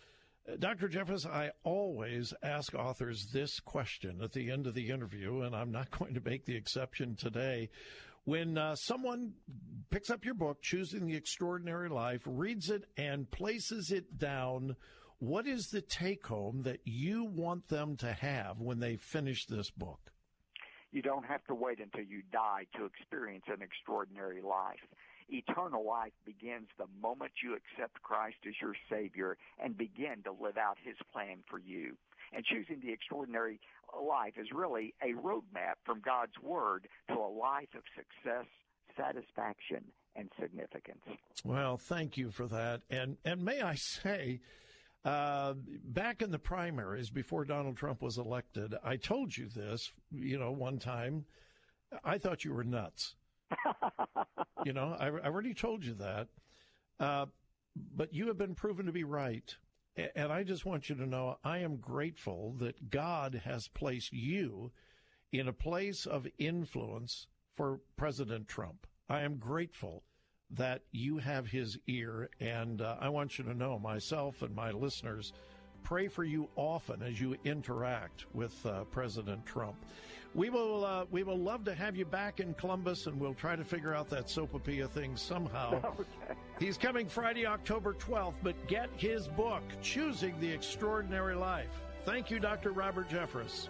[0.48, 0.88] Uh, Dr.
[0.88, 5.72] Jeffress, I always ask authors this question at the end of the interview, and I'm
[5.72, 7.70] not going to make the exception today.
[8.26, 9.34] When uh, someone
[9.92, 14.76] picks up your book, Choosing the Extraordinary Life, reads it, and places it down,
[15.20, 19.70] what is the take home that you want them to have when they finish this
[19.70, 20.00] book?
[20.92, 24.80] You don't have to wait until you die to experience an extraordinary life.
[25.30, 30.58] Eternal life begins the moment you accept Christ as your Savior and begin to live
[30.58, 31.98] out His plan for you.
[32.34, 33.60] And choosing the extraordinary
[34.02, 38.46] life is really a roadmap from God's Word to a life of success,
[38.98, 39.84] satisfaction,
[40.16, 41.02] and significance.
[41.44, 42.82] Well, thank you for that.
[42.90, 44.42] And and may I say,
[45.04, 45.54] uh,
[45.86, 49.92] back in the primaries before Donald Trump was elected, I told you this.
[50.12, 51.26] You know, one time,
[52.04, 53.16] I thought you were nuts.
[54.66, 56.28] you know, I, I already told you that.
[57.00, 57.26] Uh,
[57.96, 59.56] but you have been proven to be right.
[59.98, 64.72] And I just want you to know I am grateful that God has placed you
[65.32, 68.88] in a place of influence for President Trump.
[69.08, 70.04] I am grateful
[70.52, 72.30] that you have his ear.
[72.40, 75.32] And uh, I want you to know, myself and my listeners,
[75.86, 79.76] pray for you often as you interact with uh, President Trump.
[80.34, 83.56] We will uh, we will love to have you back in Columbus, and we'll try
[83.56, 85.94] to figure out that sopapilla thing somehow.
[86.60, 91.82] He's coming Friday, October 12th, but get his book, Choosing the Extraordinary Life.
[92.04, 92.72] Thank you, Dr.
[92.72, 93.70] Robert Jeffress.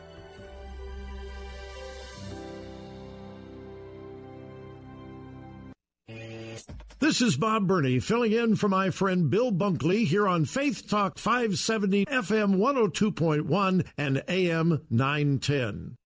[7.05, 11.19] This is Bob Burney filling in for my friend Bill Bunkley here on Faith Talk
[11.19, 15.97] 570 FM 102.1 and AM 910.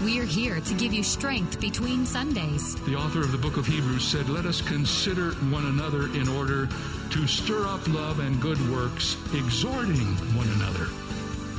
[0.00, 2.76] We're here to give you strength between Sundays.
[2.86, 6.66] The author of the book of Hebrews said, Let us consider one another in order
[7.10, 10.86] to stir up love and good works, exhorting one another.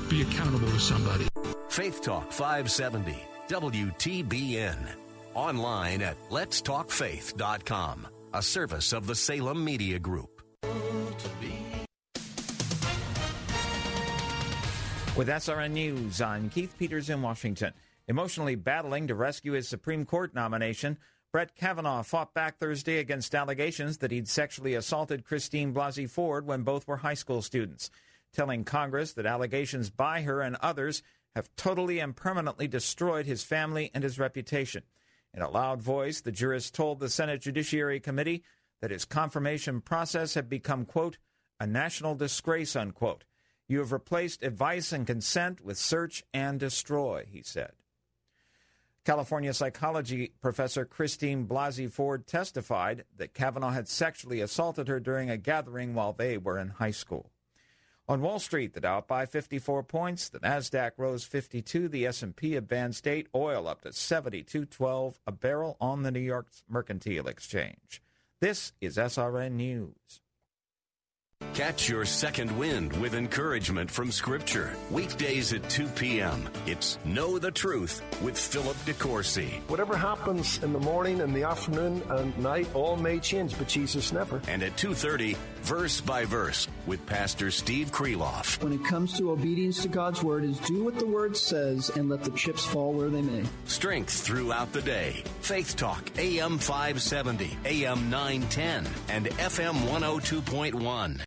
[0.10, 1.28] Be accountable to somebody.
[1.70, 3.16] Faith Talk 570,
[3.50, 4.78] WTBN.
[5.36, 10.42] Online at letstalkfaith.com, a service of the Salem Media Group.
[15.16, 17.74] With SRN News, I'm Keith Peters in Washington.
[18.08, 20.98] Emotionally battling to rescue his Supreme Court nomination,
[21.32, 26.62] Brett Kavanaugh fought back Thursday against allegations that he'd sexually assaulted Christine Blasey Ford when
[26.62, 27.90] both were high school students,
[28.32, 31.02] telling Congress that allegations by her and others
[31.36, 34.84] have totally and permanently destroyed his family and his reputation.
[35.34, 38.44] In a loud voice, the jurist told the Senate Judiciary Committee
[38.82, 41.18] that his confirmation process had become, quote,
[41.60, 43.26] a national disgrace, unquote.
[43.68, 47.74] You have replaced advice and consent with search and destroy, he said.
[49.06, 55.38] California psychology professor Christine Blasey Ford testified that Kavanaugh had sexually assaulted her during a
[55.38, 57.32] gathering while they were in high school.
[58.10, 62.56] On Wall Street, the Dow up by 54 points, the Nasdaq rose 52, the S&P
[62.56, 68.02] advanced 8, oil up to 72.12 a barrel on the New York Mercantile Exchange.
[68.42, 70.22] This is SRN News.
[71.60, 74.74] Catch your second wind with encouragement from Scripture.
[74.92, 76.50] Weekdays at 2 p.m.
[76.66, 79.60] It's Know the Truth with Philip DeCourcy.
[79.70, 84.14] Whatever happens in the morning and the afternoon and night, all may change, but Jesus
[84.14, 84.42] never.
[84.48, 88.64] And at 2.30, Verse by Verse with Pastor Steve Kreloff.
[88.64, 92.08] When it comes to obedience to God's word is do what the word says and
[92.08, 93.44] let the chips fall where they may.
[93.66, 95.24] Strength throughout the day.
[95.42, 101.22] Faith Talk, AM 570, AM 910, and FM 102.1.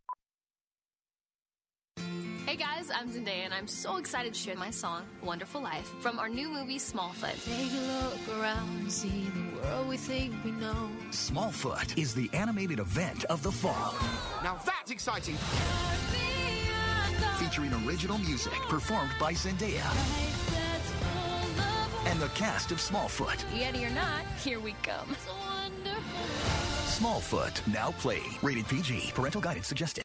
[2.52, 6.18] Hey guys, I'm Zendaya, and I'm so excited to share my song, Wonderful Life, from
[6.18, 7.42] our new movie, Smallfoot.
[7.46, 10.90] Take a look around and see the world we think we know.
[11.12, 13.94] Smallfoot is the animated event of the fall.
[14.44, 15.36] Now that's exciting!
[17.38, 19.88] Featuring original music performed by Zendaya
[22.06, 23.42] and the cast of Smallfoot.
[23.54, 25.16] Yeti or not, here we come.
[26.84, 28.34] Smallfoot, now playing.
[28.42, 29.12] Rated PG.
[29.14, 30.02] Parental guidance suggested.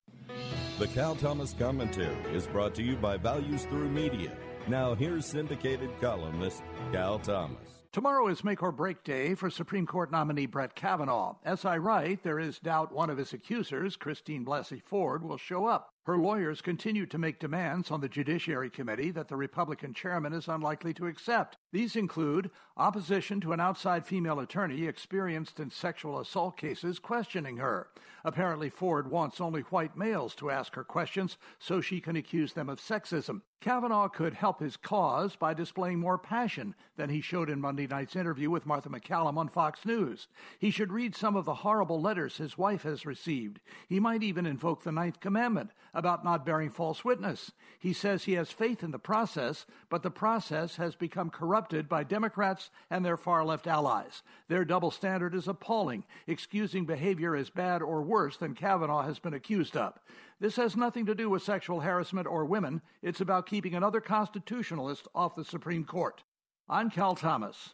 [0.80, 4.38] The Cal Thomas Commentary is brought to you by Values Through Media.
[4.68, 7.84] Now here's syndicated columnist Cal Thomas.
[7.92, 11.34] Tomorrow is make or break day for Supreme Court nominee Brett Kavanaugh.
[11.44, 15.66] As I write, there is doubt one of his accusers, Christine Blasey Ford, will show
[15.66, 15.96] up.
[16.08, 20.48] Her lawyers continue to make demands on the Judiciary Committee that the Republican chairman is
[20.48, 21.58] unlikely to accept.
[21.74, 27.90] These include opposition to an outside female attorney experienced in sexual assault cases questioning her.
[28.24, 32.70] Apparently, Ford wants only white males to ask her questions so she can accuse them
[32.70, 33.42] of sexism.
[33.60, 38.16] Kavanaugh could help his cause by displaying more passion than he showed in Monday night's
[38.16, 40.28] interview with Martha MacCallum on Fox News.
[40.60, 43.60] He should read some of the horrible letters his wife has received.
[43.90, 47.52] He might even invoke the Ninth Commandment about not bearing false witness.
[47.80, 52.04] He says he has faith in the process, but the process has become corrupted by
[52.04, 54.22] Democrats and their far left allies.
[54.48, 59.34] Their double standard is appalling, excusing behavior as bad or worse than Kavanaugh has been
[59.34, 60.00] accused of.
[60.40, 62.84] This has nothing to do with sexual harassment or women.
[63.02, 66.24] It's about keeping another constitutionalist off the Supreme Court.
[66.70, 67.74] I'm Cal Thomas.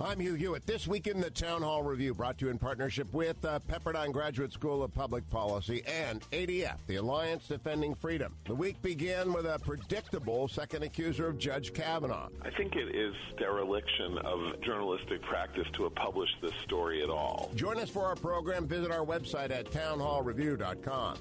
[0.00, 0.64] I'm Hugh Hewitt.
[0.64, 4.12] This week in the Town Hall Review, brought to you in partnership with uh, Pepperdine
[4.12, 8.32] Graduate School of Public Policy and ADF, the Alliance Defending Freedom.
[8.44, 12.28] The week began with a predictable second accuser of Judge Kavanaugh.
[12.42, 17.50] I think it is dereliction of journalistic practice to publish this story at all.
[17.56, 18.68] Join us for our program.
[18.68, 21.18] Visit our website at townhallreview.com.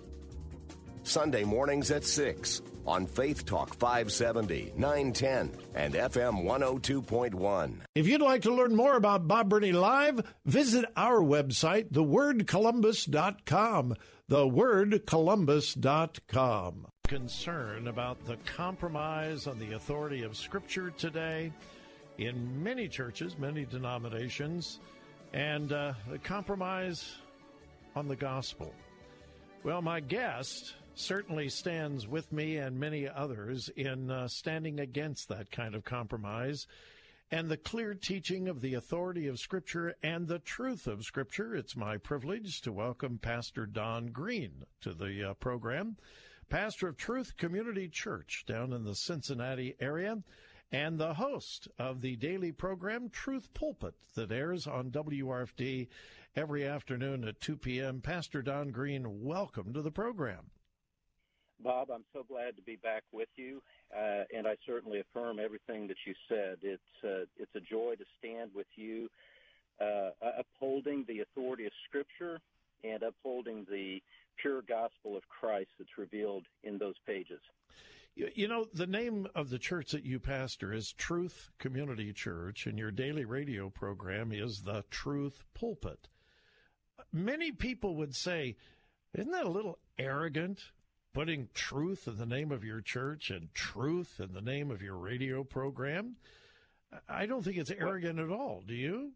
[1.07, 7.75] Sunday mornings at 6 on Faith Talk 570, 910, and FM 102.1.
[7.95, 13.95] If you'd like to learn more about Bob Burney Live, visit our website, thewordcolumbus.com.
[14.29, 16.87] Thewordcolumbus.com.
[17.07, 21.51] Concern about the compromise on the authority of Scripture today
[22.17, 24.79] in many churches, many denominations,
[25.33, 27.15] and uh, the compromise
[27.95, 28.73] on the gospel.
[29.63, 35.51] Well, my guest certainly stands with me and many others in uh, standing against that
[35.51, 36.65] kind of compromise
[37.29, 41.55] and the clear teaching of the authority of Scripture and the truth of Scripture.
[41.55, 45.97] It's my privilege to welcome Pastor Don Green to the uh, program,
[46.49, 50.17] pastor of Truth Community Church down in the Cincinnati area.
[50.71, 55.89] And the host of the daily program Truth Pulpit that airs on WRFD
[56.35, 58.01] every afternoon at 2 p.m.
[58.01, 60.49] Pastor Don Green, welcome to the program.
[61.63, 63.61] Bob, I'm so glad to be back with you,
[63.95, 66.57] uh, and I certainly affirm everything that you said.
[66.61, 69.09] It's uh, it's a joy to stand with you,
[69.81, 72.39] uh, upholding the authority of Scripture
[72.83, 74.01] and upholding the
[74.39, 77.39] pure gospel of Christ that's revealed in those pages.
[78.15, 82.77] You know, the name of the church that you pastor is Truth Community Church, and
[82.77, 86.07] your daily radio program is the Truth Pulpit.
[87.13, 88.55] Many people would say,
[89.13, 90.71] isn't that a little arrogant
[91.17, 94.95] putting truth in the name of your church and truth in the name of your
[94.95, 96.15] radio program?
[97.09, 98.61] I don't think it's arrogant at all.
[98.67, 99.13] Do you?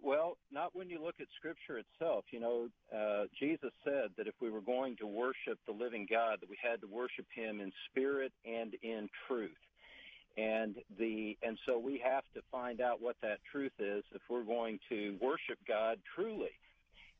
[0.00, 2.26] Well, not when you look at Scripture itself.
[2.30, 6.38] You know, uh, Jesus said that if we were going to worship the living God,
[6.40, 9.50] that we had to worship Him in spirit and in truth.
[10.36, 14.44] And the and so we have to find out what that truth is if we're
[14.44, 16.52] going to worship God truly.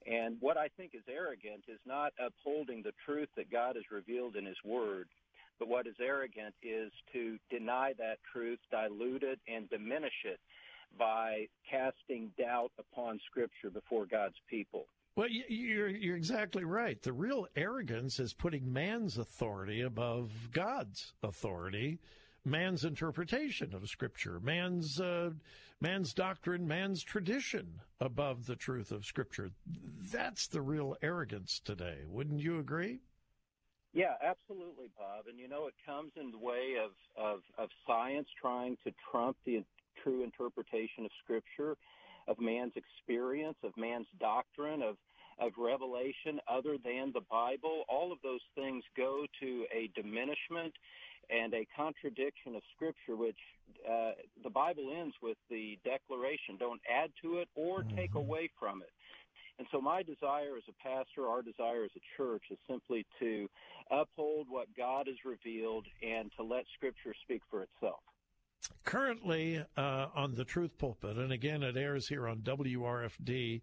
[0.06, 4.36] And what I think is arrogant is not upholding the truth that God has revealed
[4.36, 5.08] in His Word,
[5.58, 10.40] but what is arrogant is to deny that truth, dilute it, and diminish it
[10.98, 14.86] by casting doubt upon Scripture before God's people.
[15.14, 17.00] Well, you're you're exactly right.
[17.00, 21.98] The real arrogance is putting man's authority above God's authority,
[22.44, 25.31] man's interpretation of Scripture, man's uh,
[25.81, 29.51] man's doctrine, man's tradition above the truth of Scripture.
[30.12, 31.98] That's the real arrogance today.
[32.06, 33.01] Wouldn't you agree?
[33.93, 35.27] Yeah, absolutely, Bob.
[35.28, 36.93] And you know, it comes in the way of,
[37.23, 39.62] of, of science trying to trump the
[40.02, 41.77] true interpretation of Scripture,
[42.27, 44.97] of man's experience, of man's doctrine, of
[45.39, 47.85] of revelation other than the Bible.
[47.89, 50.74] All of those things go to a diminishment
[51.32, 53.38] and a contradiction of Scripture, which
[53.88, 58.18] uh, the Bible ends with the declaration: "Don't add to it or take mm-hmm.
[58.18, 58.90] away from it."
[59.59, 63.48] And so my desire as a pastor, our desire as a church is simply to
[63.90, 68.00] uphold what God has revealed and to let Scripture speak for itself.
[68.84, 73.60] Currently uh, on the Truth Pulpit, and again, it airs here on WRFD.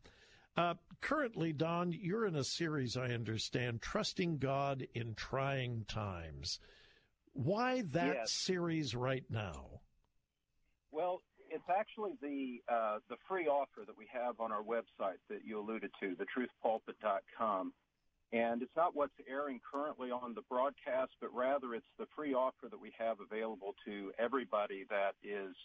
[0.57, 6.59] Uh, currently, Don, you're in a series, I understand, Trusting God in Trying Times.
[7.33, 8.31] Why that yes.
[8.31, 9.81] series right now?
[10.91, 11.21] Well,
[11.51, 15.59] it's actually the uh, the free offer that we have on our website that you
[15.59, 17.73] alluded to, thetruthpulpit.com.
[18.31, 22.67] And it's not what's airing currently on the broadcast, but rather it's the free offer
[22.69, 25.55] that we have available to everybody that is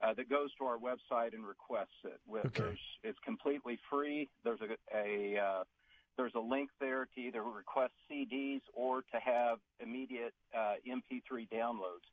[0.00, 2.20] uh, that goes to our website and requests it.
[2.26, 2.76] With, okay.
[3.02, 4.28] it's completely free.
[4.44, 5.64] There's a, a uh,
[6.16, 12.06] there's a link there to either request CDs or to have immediate uh, MP3 downloads.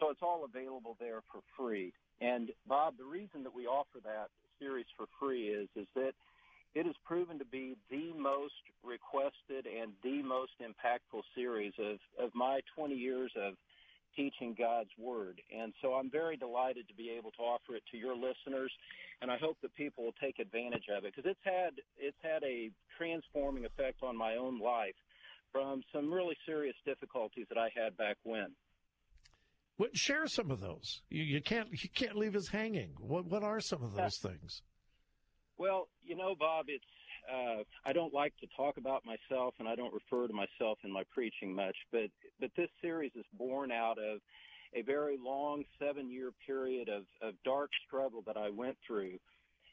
[0.00, 1.92] So it's all available there for free.
[2.24, 4.28] And Bob, the reason that we offer that
[4.58, 6.12] series for free is is that
[6.74, 12.34] it has proven to be the most requested and the most impactful series of, of
[12.34, 13.54] my 20 years of
[14.16, 15.40] teaching God's Word.
[15.54, 18.72] And so I'm very delighted to be able to offer it to your listeners,
[19.20, 22.42] and I hope that people will take advantage of it because it's had it's had
[22.42, 24.96] a transforming effect on my own life
[25.52, 28.50] from some really serious difficulties that I had back when.
[29.76, 31.02] What, share some of those.
[31.08, 32.90] You, you can't you can't leave us hanging.
[32.98, 34.62] What what are some of those things?
[35.58, 36.84] Well, you know, Bob, it's
[37.32, 40.92] uh, I don't like to talk about myself, and I don't refer to myself in
[40.92, 41.76] my preaching much.
[41.90, 42.10] But
[42.40, 44.20] but this series is born out of
[44.74, 49.18] a very long seven year period of, of dark struggle that I went through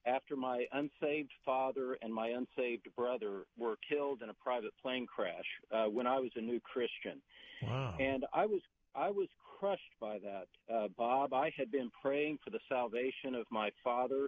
[0.05, 5.45] after my unsaved father and my unsaved brother were killed in a private plane crash
[5.71, 7.21] uh, when I was a new Christian.
[7.63, 7.95] Wow.
[7.99, 8.61] And I was
[8.95, 9.27] I was
[9.61, 11.33] crushed by that, uh, Bob.
[11.33, 14.27] I had been praying for the salvation of my father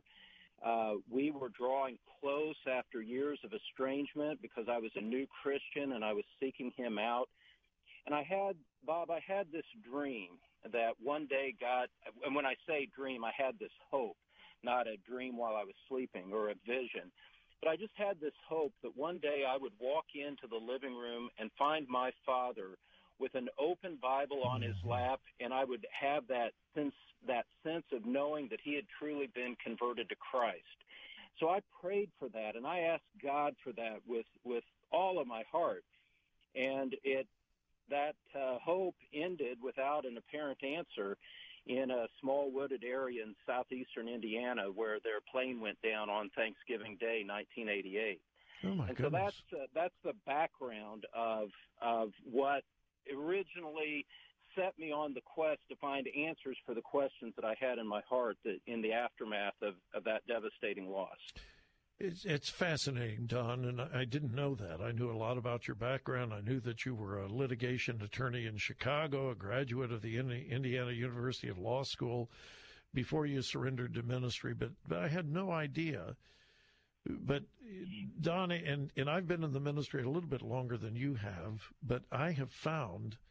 [0.64, 5.94] uh, we were drawing close after years of estrangement because I was a new Christian
[5.94, 7.28] and I was seeking him out.
[8.06, 8.56] And I had,
[8.86, 10.40] Bob, I had this dream
[10.72, 11.88] that one day God,
[12.26, 14.18] and when I say dream, I had this hope,
[14.64, 17.12] not a dream while I was sleeping or a vision.
[17.62, 20.96] But I just had this hope that one day I would walk into the living
[20.96, 22.78] room and find my father
[23.20, 26.94] with an open Bible on his lap, and I would have that sense
[27.26, 30.60] that sense of knowing that he had truly been converted to Christ.
[31.40, 35.28] So I prayed for that, and I asked God for that with with all of
[35.28, 35.84] my heart,
[36.56, 37.28] and it
[37.90, 41.18] that uh, hope ended without an apparent answer
[41.66, 46.98] in a small wooded area in southeastern Indiana where their plane went down on Thanksgiving
[47.00, 48.22] Day, 1988.
[48.66, 49.12] Oh my and goodness.
[49.12, 51.50] so that's uh, that's the background of
[51.82, 52.64] of what
[53.12, 54.06] originally
[54.56, 57.88] set me on the quest to find answers for the questions that I had in
[57.88, 61.18] my heart that, in the aftermath of, of that devastating loss.
[62.00, 64.82] It's, it's fascinating, Don, and I didn't know that.
[64.82, 66.34] I knew a lot about your background.
[66.34, 70.92] I knew that you were a litigation attorney in Chicago, a graduate of the Indiana
[70.92, 72.30] University of Law School
[72.94, 76.16] before you surrendered to ministry, but, but I had no idea.
[77.06, 77.44] But
[78.22, 81.62] Don, and, and I've been in the ministry a little bit longer than you have,
[81.82, 83.18] but I have found–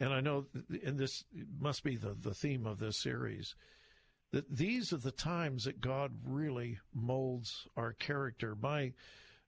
[0.00, 0.46] and I know,
[0.84, 1.24] and this
[1.58, 3.54] must be the, the theme of this series,
[4.30, 8.54] that these are the times that God really molds our character.
[8.54, 8.92] My,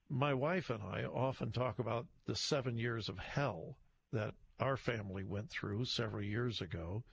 [0.09, 3.77] my wife and I often talk about the seven years of hell
[4.13, 7.05] that our family went through several years ago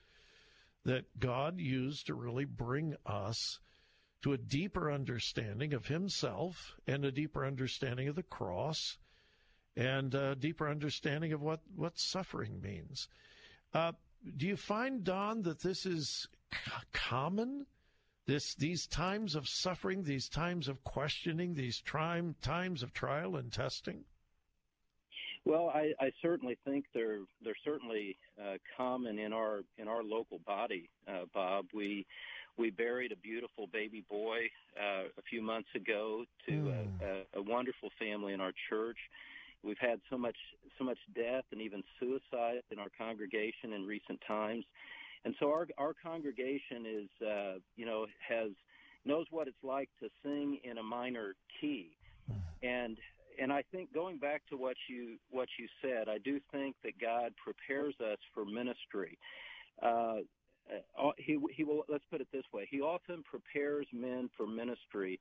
[0.86, 3.60] that God used to really bring us
[4.22, 8.98] to a deeper understanding of Himself and a deeper understanding of the cross
[9.76, 13.08] and a deeper understanding of what, what suffering means.
[13.74, 13.92] Uh,
[14.36, 16.28] do you find, Don, that this is
[16.94, 17.66] common?
[18.26, 23.54] This these times of suffering, these times of questioning, these time times of trial and
[23.54, 24.04] testing.
[25.46, 30.40] Well, I, I certainly think they're they're certainly uh, common in our in our local
[30.40, 31.68] body, uh, Bob.
[31.74, 32.06] We
[32.58, 34.40] we buried a beautiful baby boy
[34.80, 36.88] uh, a few months ago to mm.
[37.02, 38.98] a, a, a wonderful family in our church.
[39.64, 40.36] We've had so much
[40.78, 44.66] so much death and even suicide in our congregation in recent times,
[45.26, 48.52] and so our our congregation is uh, you know has
[49.04, 51.90] knows what it's like to sing in a minor key,
[52.62, 52.98] and
[53.40, 57.00] and I think going back to what you what you said, I do think that
[57.00, 59.18] God prepares us for ministry.
[59.82, 60.18] Uh,
[60.72, 62.68] uh, he he will let's put it this way.
[62.70, 65.20] He often prepares men for ministry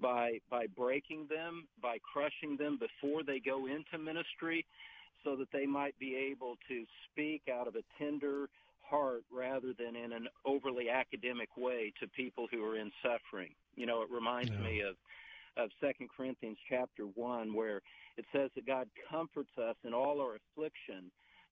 [0.00, 4.64] by by breaking them, by crushing them before they go into ministry,
[5.24, 8.48] so that they might be able to speak out of a tender
[8.82, 13.50] heart rather than in an overly academic way to people who are in suffering.
[13.74, 14.60] You know, it reminds yeah.
[14.60, 14.96] me of
[15.56, 17.80] of Second Corinthians chapter one, where
[18.16, 21.10] it says that God comforts us in all our affliction,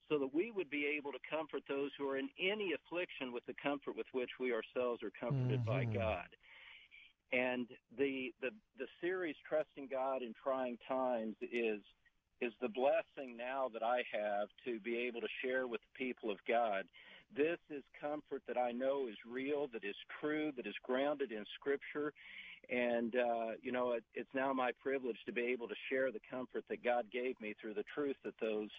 [0.09, 3.44] so that we would be able to comfort those who are in any affliction with
[3.47, 5.68] the comfort with which we ourselves are comforted mm-hmm.
[5.68, 6.28] by God.
[7.32, 7.66] And
[7.98, 11.81] the the the series Trusting God in Trying Times is
[12.40, 16.31] is the blessing now that I have to be able to share with the people
[16.31, 16.85] of God.
[17.35, 21.44] This is comfort that I know is real, that is true, that is grounded in
[21.59, 22.12] Scripture,
[22.70, 26.20] and uh, you know, it, it's now my privilege to be able to share the
[26.31, 28.70] comfort that God gave me through the truth that those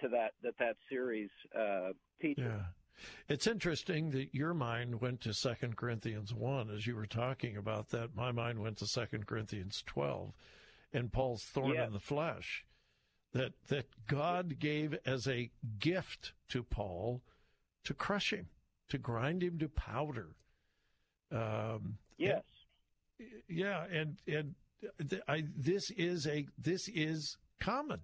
[0.00, 1.90] to that that that series uh,
[2.20, 2.44] teaches.
[2.44, 2.62] Yeah.
[3.28, 7.90] It's interesting that your mind went to Second Corinthians one as you were talking about
[7.90, 8.16] that.
[8.16, 10.34] My mind went to Second Corinthians twelve,
[10.92, 11.86] and Paul's thorn yes.
[11.86, 12.64] in the flesh,
[13.32, 17.22] that that God gave as a gift to Paul
[17.84, 18.48] to crush him,
[18.88, 20.30] to grind him to powder.
[21.30, 22.42] Um, yes
[23.48, 24.54] yeah, and and
[25.26, 28.00] I, this is a this is common,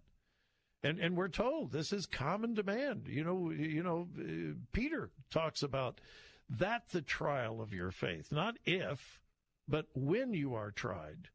[0.85, 3.09] and and we're told this is common demand.
[3.09, 6.01] You know, you know, uh, Peter talks about
[6.49, 9.21] that the trial of your faith, not if,
[9.67, 11.29] but when you are tried.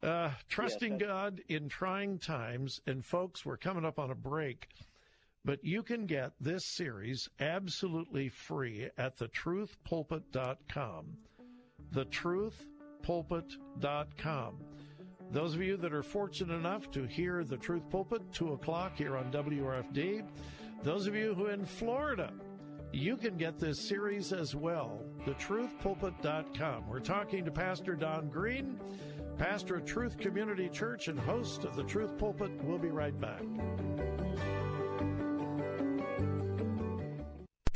[0.00, 4.68] Uh, trusting yes, God in trying times, and folks, we're coming up on a break.
[5.44, 11.16] But you can get this series absolutely free at thetruthpulpit.com
[11.94, 14.58] thetruthpulpit.com.
[15.30, 19.16] Those of you that are fortunate enough to hear the Truth Pulpit, 2 o'clock here
[19.16, 20.26] on WRFD,
[20.82, 22.32] those of you who are in Florida,
[22.92, 26.88] you can get this series as well, thetruthpulpit.com.
[26.88, 28.80] We're talking to Pastor Don Green,
[29.36, 32.50] pastor of Truth Community Church and host of the Truth Pulpit.
[32.62, 33.42] We'll be right back.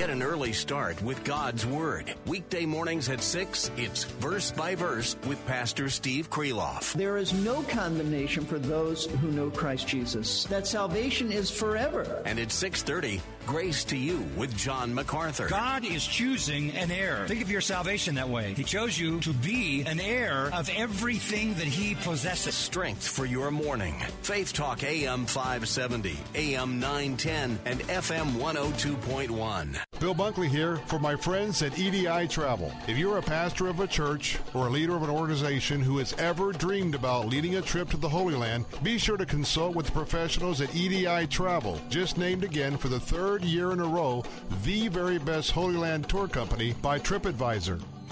[0.03, 2.13] Get an early start with God's Word.
[2.25, 6.91] Weekday mornings at 6, it's Verse by Verse with Pastor Steve Kreloff.
[6.91, 10.43] There is no condemnation for those who know Christ Jesus.
[10.47, 12.21] That salvation is forever.
[12.25, 15.47] And at 6.30, Grace to You with John MacArthur.
[15.47, 17.25] God is choosing an heir.
[17.27, 18.53] Think of your salvation that way.
[18.53, 22.55] He chose you to be an heir of everything that He possesses.
[22.55, 23.95] Strength for your morning.
[24.21, 29.77] Faith Talk AM 570, AM 910, and FM 102.1.
[29.99, 32.71] Bill Bunkley here for my friends at EDI Travel.
[32.87, 36.13] If you're a pastor of a church or a leader of an organization who has
[36.13, 39.85] ever dreamed about leading a trip to the Holy Land, be sure to consult with
[39.87, 44.23] the professionals at EDI Travel, just named again for the third year in a row,
[44.63, 47.81] the very best Holy Land tour company by TripAdvisor.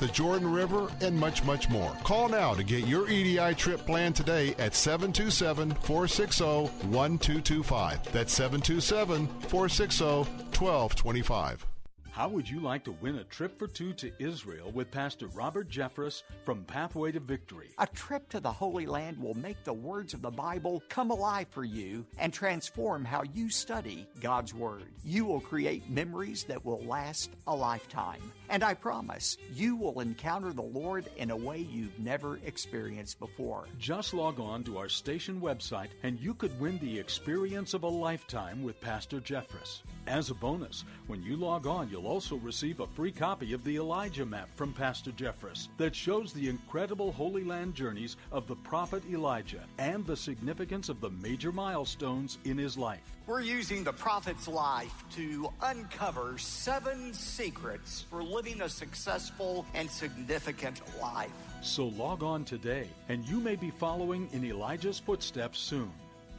[0.00, 1.92] the Jordan River, and much, much more.
[2.02, 8.12] Call now to get your EDI trip planned today at 727 460 1225.
[8.12, 11.66] That's 727 460 1225.
[12.12, 15.70] How would you like to win a trip for two to Israel with Pastor Robert
[15.70, 17.70] Jeffress from Pathway to Victory?
[17.78, 21.46] A trip to the Holy Land will make the words of the Bible come alive
[21.50, 24.88] for you and transform how you study God's Word.
[25.04, 28.32] You will create memories that will last a lifetime.
[28.50, 33.68] And I promise you will encounter the Lord in a way you've never experienced before.
[33.78, 37.88] Just log on to our station website and you could win the experience of a
[37.88, 39.82] lifetime with Pastor Jeffress.
[40.08, 43.76] As a bonus, when you log on, you'll also receive a free copy of the
[43.76, 49.04] Elijah Map from Pastor Jeffress that shows the incredible Holy Land journeys of the prophet
[49.08, 53.19] Elijah and the significance of the major milestones in his life.
[53.30, 60.82] We're using the prophet's life to uncover seven secrets for living a successful and significant
[61.00, 61.30] life.
[61.62, 65.92] So log on today, and you may be following in Elijah's footsteps soon.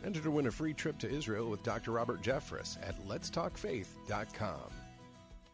[0.06, 1.92] Enter to win a free trip to Israel with Dr.
[1.92, 4.81] Robert Jeffress at letstalkfaith.com.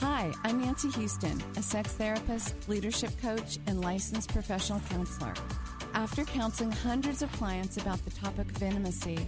[0.00, 5.32] Hi, I'm Nancy Houston, a sex therapist, leadership coach, and licensed professional counselor.
[5.94, 9.18] After counseling hundreds of clients about the topic of intimacy,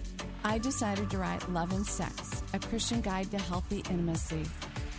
[0.44, 4.44] I decided to write Love and Sex, a Christian guide to healthy intimacy.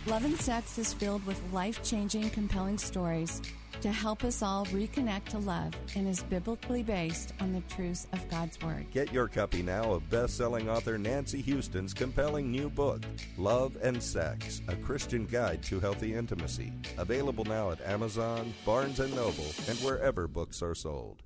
[0.08, 3.40] Love and Sex is filled with life changing, compelling stories
[3.80, 8.28] to help us all reconnect to love and is biblically based on the truths of
[8.28, 8.86] God's Word.
[8.92, 13.02] Get your copy now of best-selling author Nancy Houston's compelling new book,
[13.36, 16.72] Love and Sex: A Christian Guide to Healthy Intimacy.
[16.98, 21.22] Available now at Amazon, Barnes & Noble, and wherever books are sold.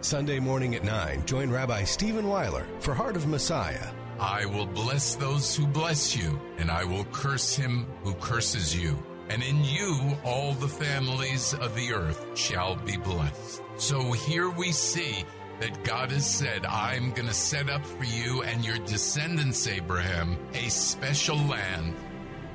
[0.00, 3.92] Sunday morning at 9, join Rabbi Stephen Weiler for Heart of Messiah.
[4.18, 9.02] I will bless those who bless you, and I will curse him who curses you.
[9.30, 13.62] And in you all the families of the earth shall be blessed.
[13.76, 15.24] So here we see
[15.60, 20.36] that God has said, I'm going to set up for you and your descendants, Abraham,
[20.52, 21.94] a special land.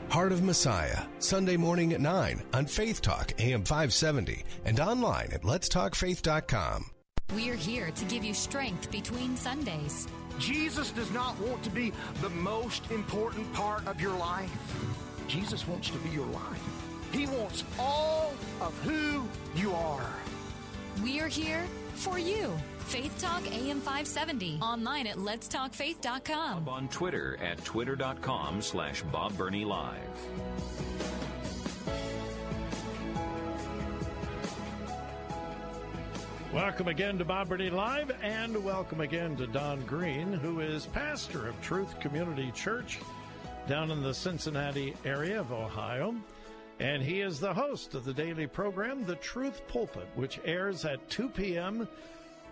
[0.10, 5.44] Heart of Messiah, Sunday morning at 9 on Faith Talk AM 570 and online at
[5.44, 6.88] letstalkfaith.com.
[7.34, 10.08] We're here to give you strength between Sundays.
[10.40, 14.52] Jesus does not want to be the most important part of your life.
[15.28, 16.86] Jesus wants to be your life.
[17.12, 19.26] He wants all of who
[19.60, 20.10] you are.
[21.02, 22.52] We're here for you.
[22.80, 24.60] Faith Talk AM 570.
[24.62, 26.70] Online at letstalkfaith.com.
[26.70, 29.98] On Twitter at twitter.com slash Bob Burney Live.
[36.54, 41.50] Welcome again to Bob Burney Live, and welcome again to Don Green, who is pastor
[41.50, 43.00] of Truth Community Church
[43.68, 46.16] down in the Cincinnati area of Ohio.
[46.80, 51.10] And he is the host of the daily program, The Truth Pulpit, which airs at
[51.10, 51.88] 2 p.m.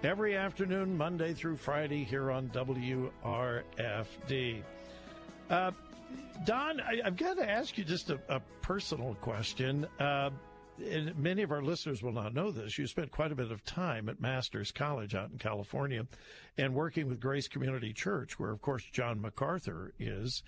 [0.02, 3.12] every afternoon, Monday through Friday, here on WRFD.
[5.50, 5.72] Uh,
[6.46, 9.86] Don, I, have got to ask you just a, a personal question.
[10.00, 10.32] Uh,
[10.84, 12.80] and many of our listeners will not know this.
[12.80, 16.08] You spent quite a bit of time at Masters College out in California
[16.58, 20.42] and working with Grace Community Church, where, of course, John MacArthur is.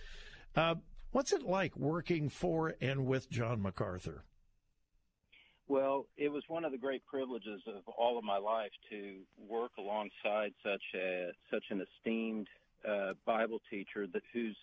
[0.55, 0.75] Uh,
[1.11, 4.23] what's it like working for and with John MacArthur?
[5.67, 9.71] Well, it was one of the great privileges of all of my life to work
[9.79, 12.47] alongside such a such an esteemed
[12.87, 14.55] uh, Bible teacher that whose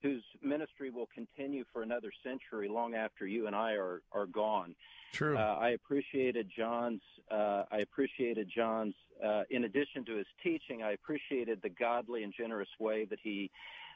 [0.00, 4.74] whose ministry will continue for another century long after you and I are are gone.
[5.12, 5.36] True.
[5.36, 7.02] Uh, I appreciated John's.
[7.30, 8.94] Uh, I appreciated John's.
[9.22, 13.50] Uh, in addition to his teaching, I appreciated the godly and generous way that he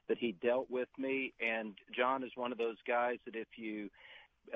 [0.08, 1.32] that he dealt with me.
[1.40, 3.90] And John is one of those guys that if you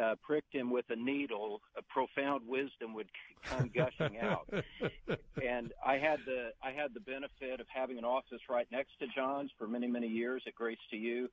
[0.00, 3.08] uh, pricked him with a needle, a profound wisdom would
[3.44, 4.48] come gushing out.
[5.44, 9.06] and I had the I had the benefit of having an office right next to
[9.14, 11.28] John's for many many years at Grace to You,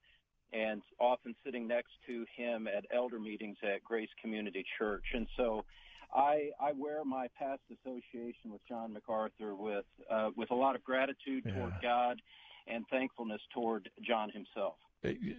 [0.54, 5.06] and often sitting next to him at elder meetings at Grace Community Church.
[5.14, 5.66] And so
[6.14, 10.84] I, I wear my past association with John MacArthur with uh, with a lot of
[10.84, 11.54] gratitude yeah.
[11.54, 12.22] toward God
[12.70, 14.76] and thankfulness toward John himself.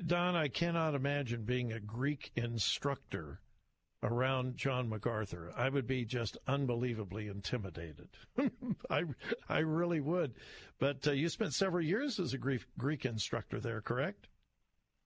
[0.07, 3.41] Don, I cannot imagine being a Greek instructor
[4.03, 5.53] around John MacArthur.
[5.57, 8.09] I would be just unbelievably intimidated.
[8.91, 9.05] I
[9.49, 10.35] I really would.
[10.79, 14.29] But uh, you spent several years as a Greek Greek instructor there, correct?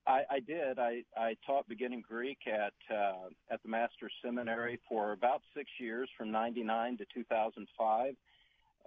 [0.06, 0.80] I, I did.
[0.80, 6.08] I, I taught beginning Greek at uh, at the Master's Seminary for about six years,
[6.18, 8.14] from '99 to 2005.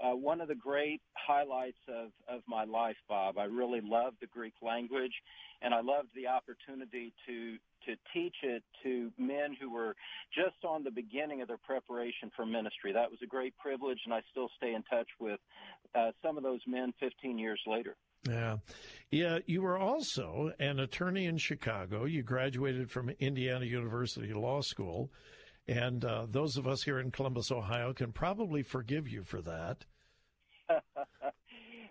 [0.03, 3.37] Uh, one of the great highlights of, of my life, Bob.
[3.37, 5.13] I really loved the Greek language,
[5.61, 9.95] and I loved the opportunity to to teach it to men who were
[10.33, 12.91] just on the beginning of their preparation for ministry.
[12.91, 15.39] That was a great privilege, and I still stay in touch with
[15.93, 17.95] uh, some of those men 15 years later.
[18.27, 18.57] Yeah.
[19.11, 19.39] Yeah.
[19.45, 22.05] You were also an attorney in Chicago.
[22.05, 25.11] You graduated from Indiana University Law School.
[25.67, 29.85] And uh, those of us here in Columbus, Ohio, can probably forgive you for that.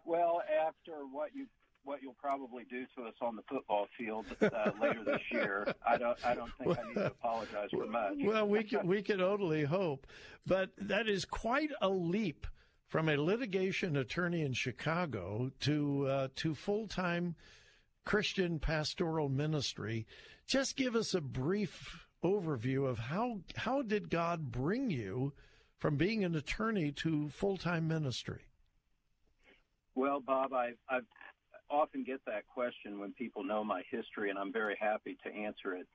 [0.05, 1.47] well, after what you
[1.83, 5.99] what you'll probably do to us on the football field uh, later this year, I
[5.99, 8.15] don't I don't think well, I need to apologize for much.
[8.25, 10.07] well, we can we can only hope,
[10.47, 12.47] but that is quite a leap
[12.89, 17.35] from a litigation attorney in Chicago to uh, to full time
[18.05, 20.07] Christian pastoral ministry.
[20.47, 25.33] Just give us a brief overview of how how did God bring you
[25.79, 28.43] from being an attorney to full time ministry?
[29.95, 31.01] Well, Bob, I I
[31.71, 35.75] often get that question when people know my history, and I'm very happy to answer
[35.75, 35.87] it.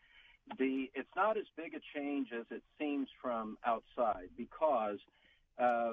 [0.58, 5.00] The it's not as big a change as it seems from outside because
[5.60, 5.92] uh,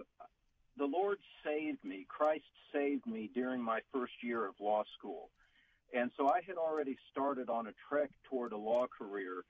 [0.78, 2.06] the Lord saved me.
[2.08, 5.30] Christ saved me during my first year of law school.
[5.94, 9.44] And so I had already started on a trek toward a law career,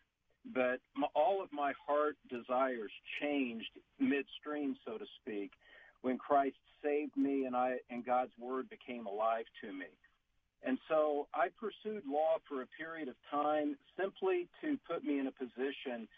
[0.54, 2.90] but my, all of my heart desires
[3.20, 5.50] changed midstream, so to speak,
[6.02, 9.86] when Christ saved me and I and God's word became alive to me.
[10.64, 15.26] And so I pursued law for a period of time simply to put me in
[15.26, 16.08] a position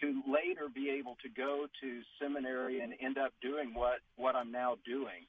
[0.00, 4.52] to later be able to go to seminary and end up doing what, what I'm
[4.52, 5.24] now doing.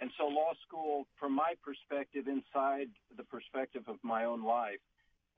[0.00, 4.80] And so law school, from my perspective, inside the perspective of my own life,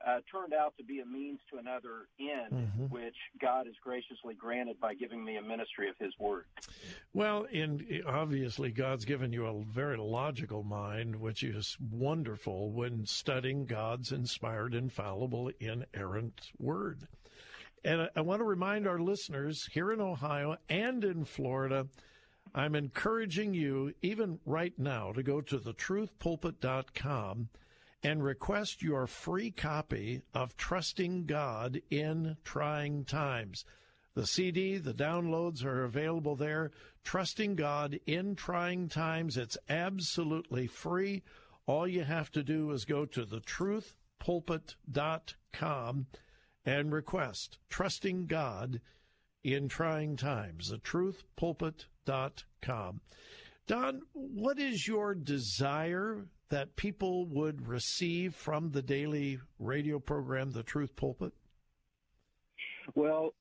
[0.07, 2.85] uh, turned out to be a means to another end, mm-hmm.
[2.85, 6.45] which God has graciously granted by giving me a ministry of His Word.
[7.15, 13.67] Well, and obviously, God's given you a very logical mind, which is wonderful when studying
[13.67, 17.09] God's inspired, infallible, inerrant Word.
[17.85, 21.87] And I want to remind our listeners here in Ohio and in Florida,
[22.55, 27.49] I'm encouraging you, even right now, to go to thetruthpulpit.com
[28.07, 33.65] and request your free copy of Trusting God in Trying Times.
[34.15, 36.71] The CD, the downloads are available there.
[37.03, 39.37] Trusting God in Trying Times.
[39.37, 41.25] It's absolutely free.
[41.67, 46.07] All you have to do is go to thetruthpulpit.com
[46.65, 48.81] and request Trusting God
[49.43, 53.01] in Trying Times, thetruthpulpit.com.
[53.67, 60.63] Don, what is your desire that people would receive from the daily radio program, The
[60.63, 61.33] Truth Pulpit?
[62.95, 63.35] Well,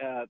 [0.00, 0.26] uh,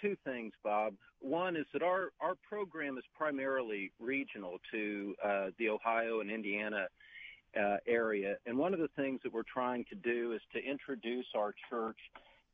[0.00, 0.94] two things, Bob.
[1.20, 6.88] One is that our, our program is primarily regional to uh, the Ohio and Indiana
[7.58, 8.36] uh, area.
[8.44, 11.98] And one of the things that we're trying to do is to introduce our church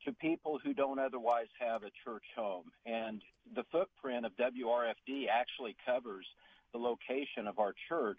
[0.05, 2.71] to people who don't otherwise have a church home.
[2.87, 3.23] And
[3.55, 6.27] the footprint of WRFD actually covers
[6.73, 8.19] the location of our church.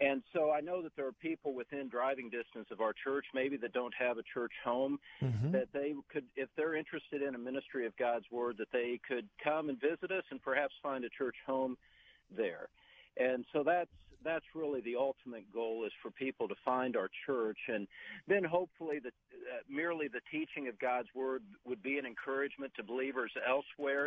[0.00, 3.56] And so I know that there are people within driving distance of our church, maybe
[3.58, 5.52] that don't have a church home, mm-hmm.
[5.52, 9.28] that they could, if they're interested in a ministry of God's Word, that they could
[9.42, 11.76] come and visit us and perhaps find a church home
[12.36, 12.68] there.
[13.16, 13.90] And so that's
[14.24, 17.58] that's really the ultimate goal is for people to find our church.
[17.68, 17.86] And
[18.28, 22.82] then hopefully the uh, merely the teaching of God's word would be an encouragement to
[22.82, 24.06] believers elsewhere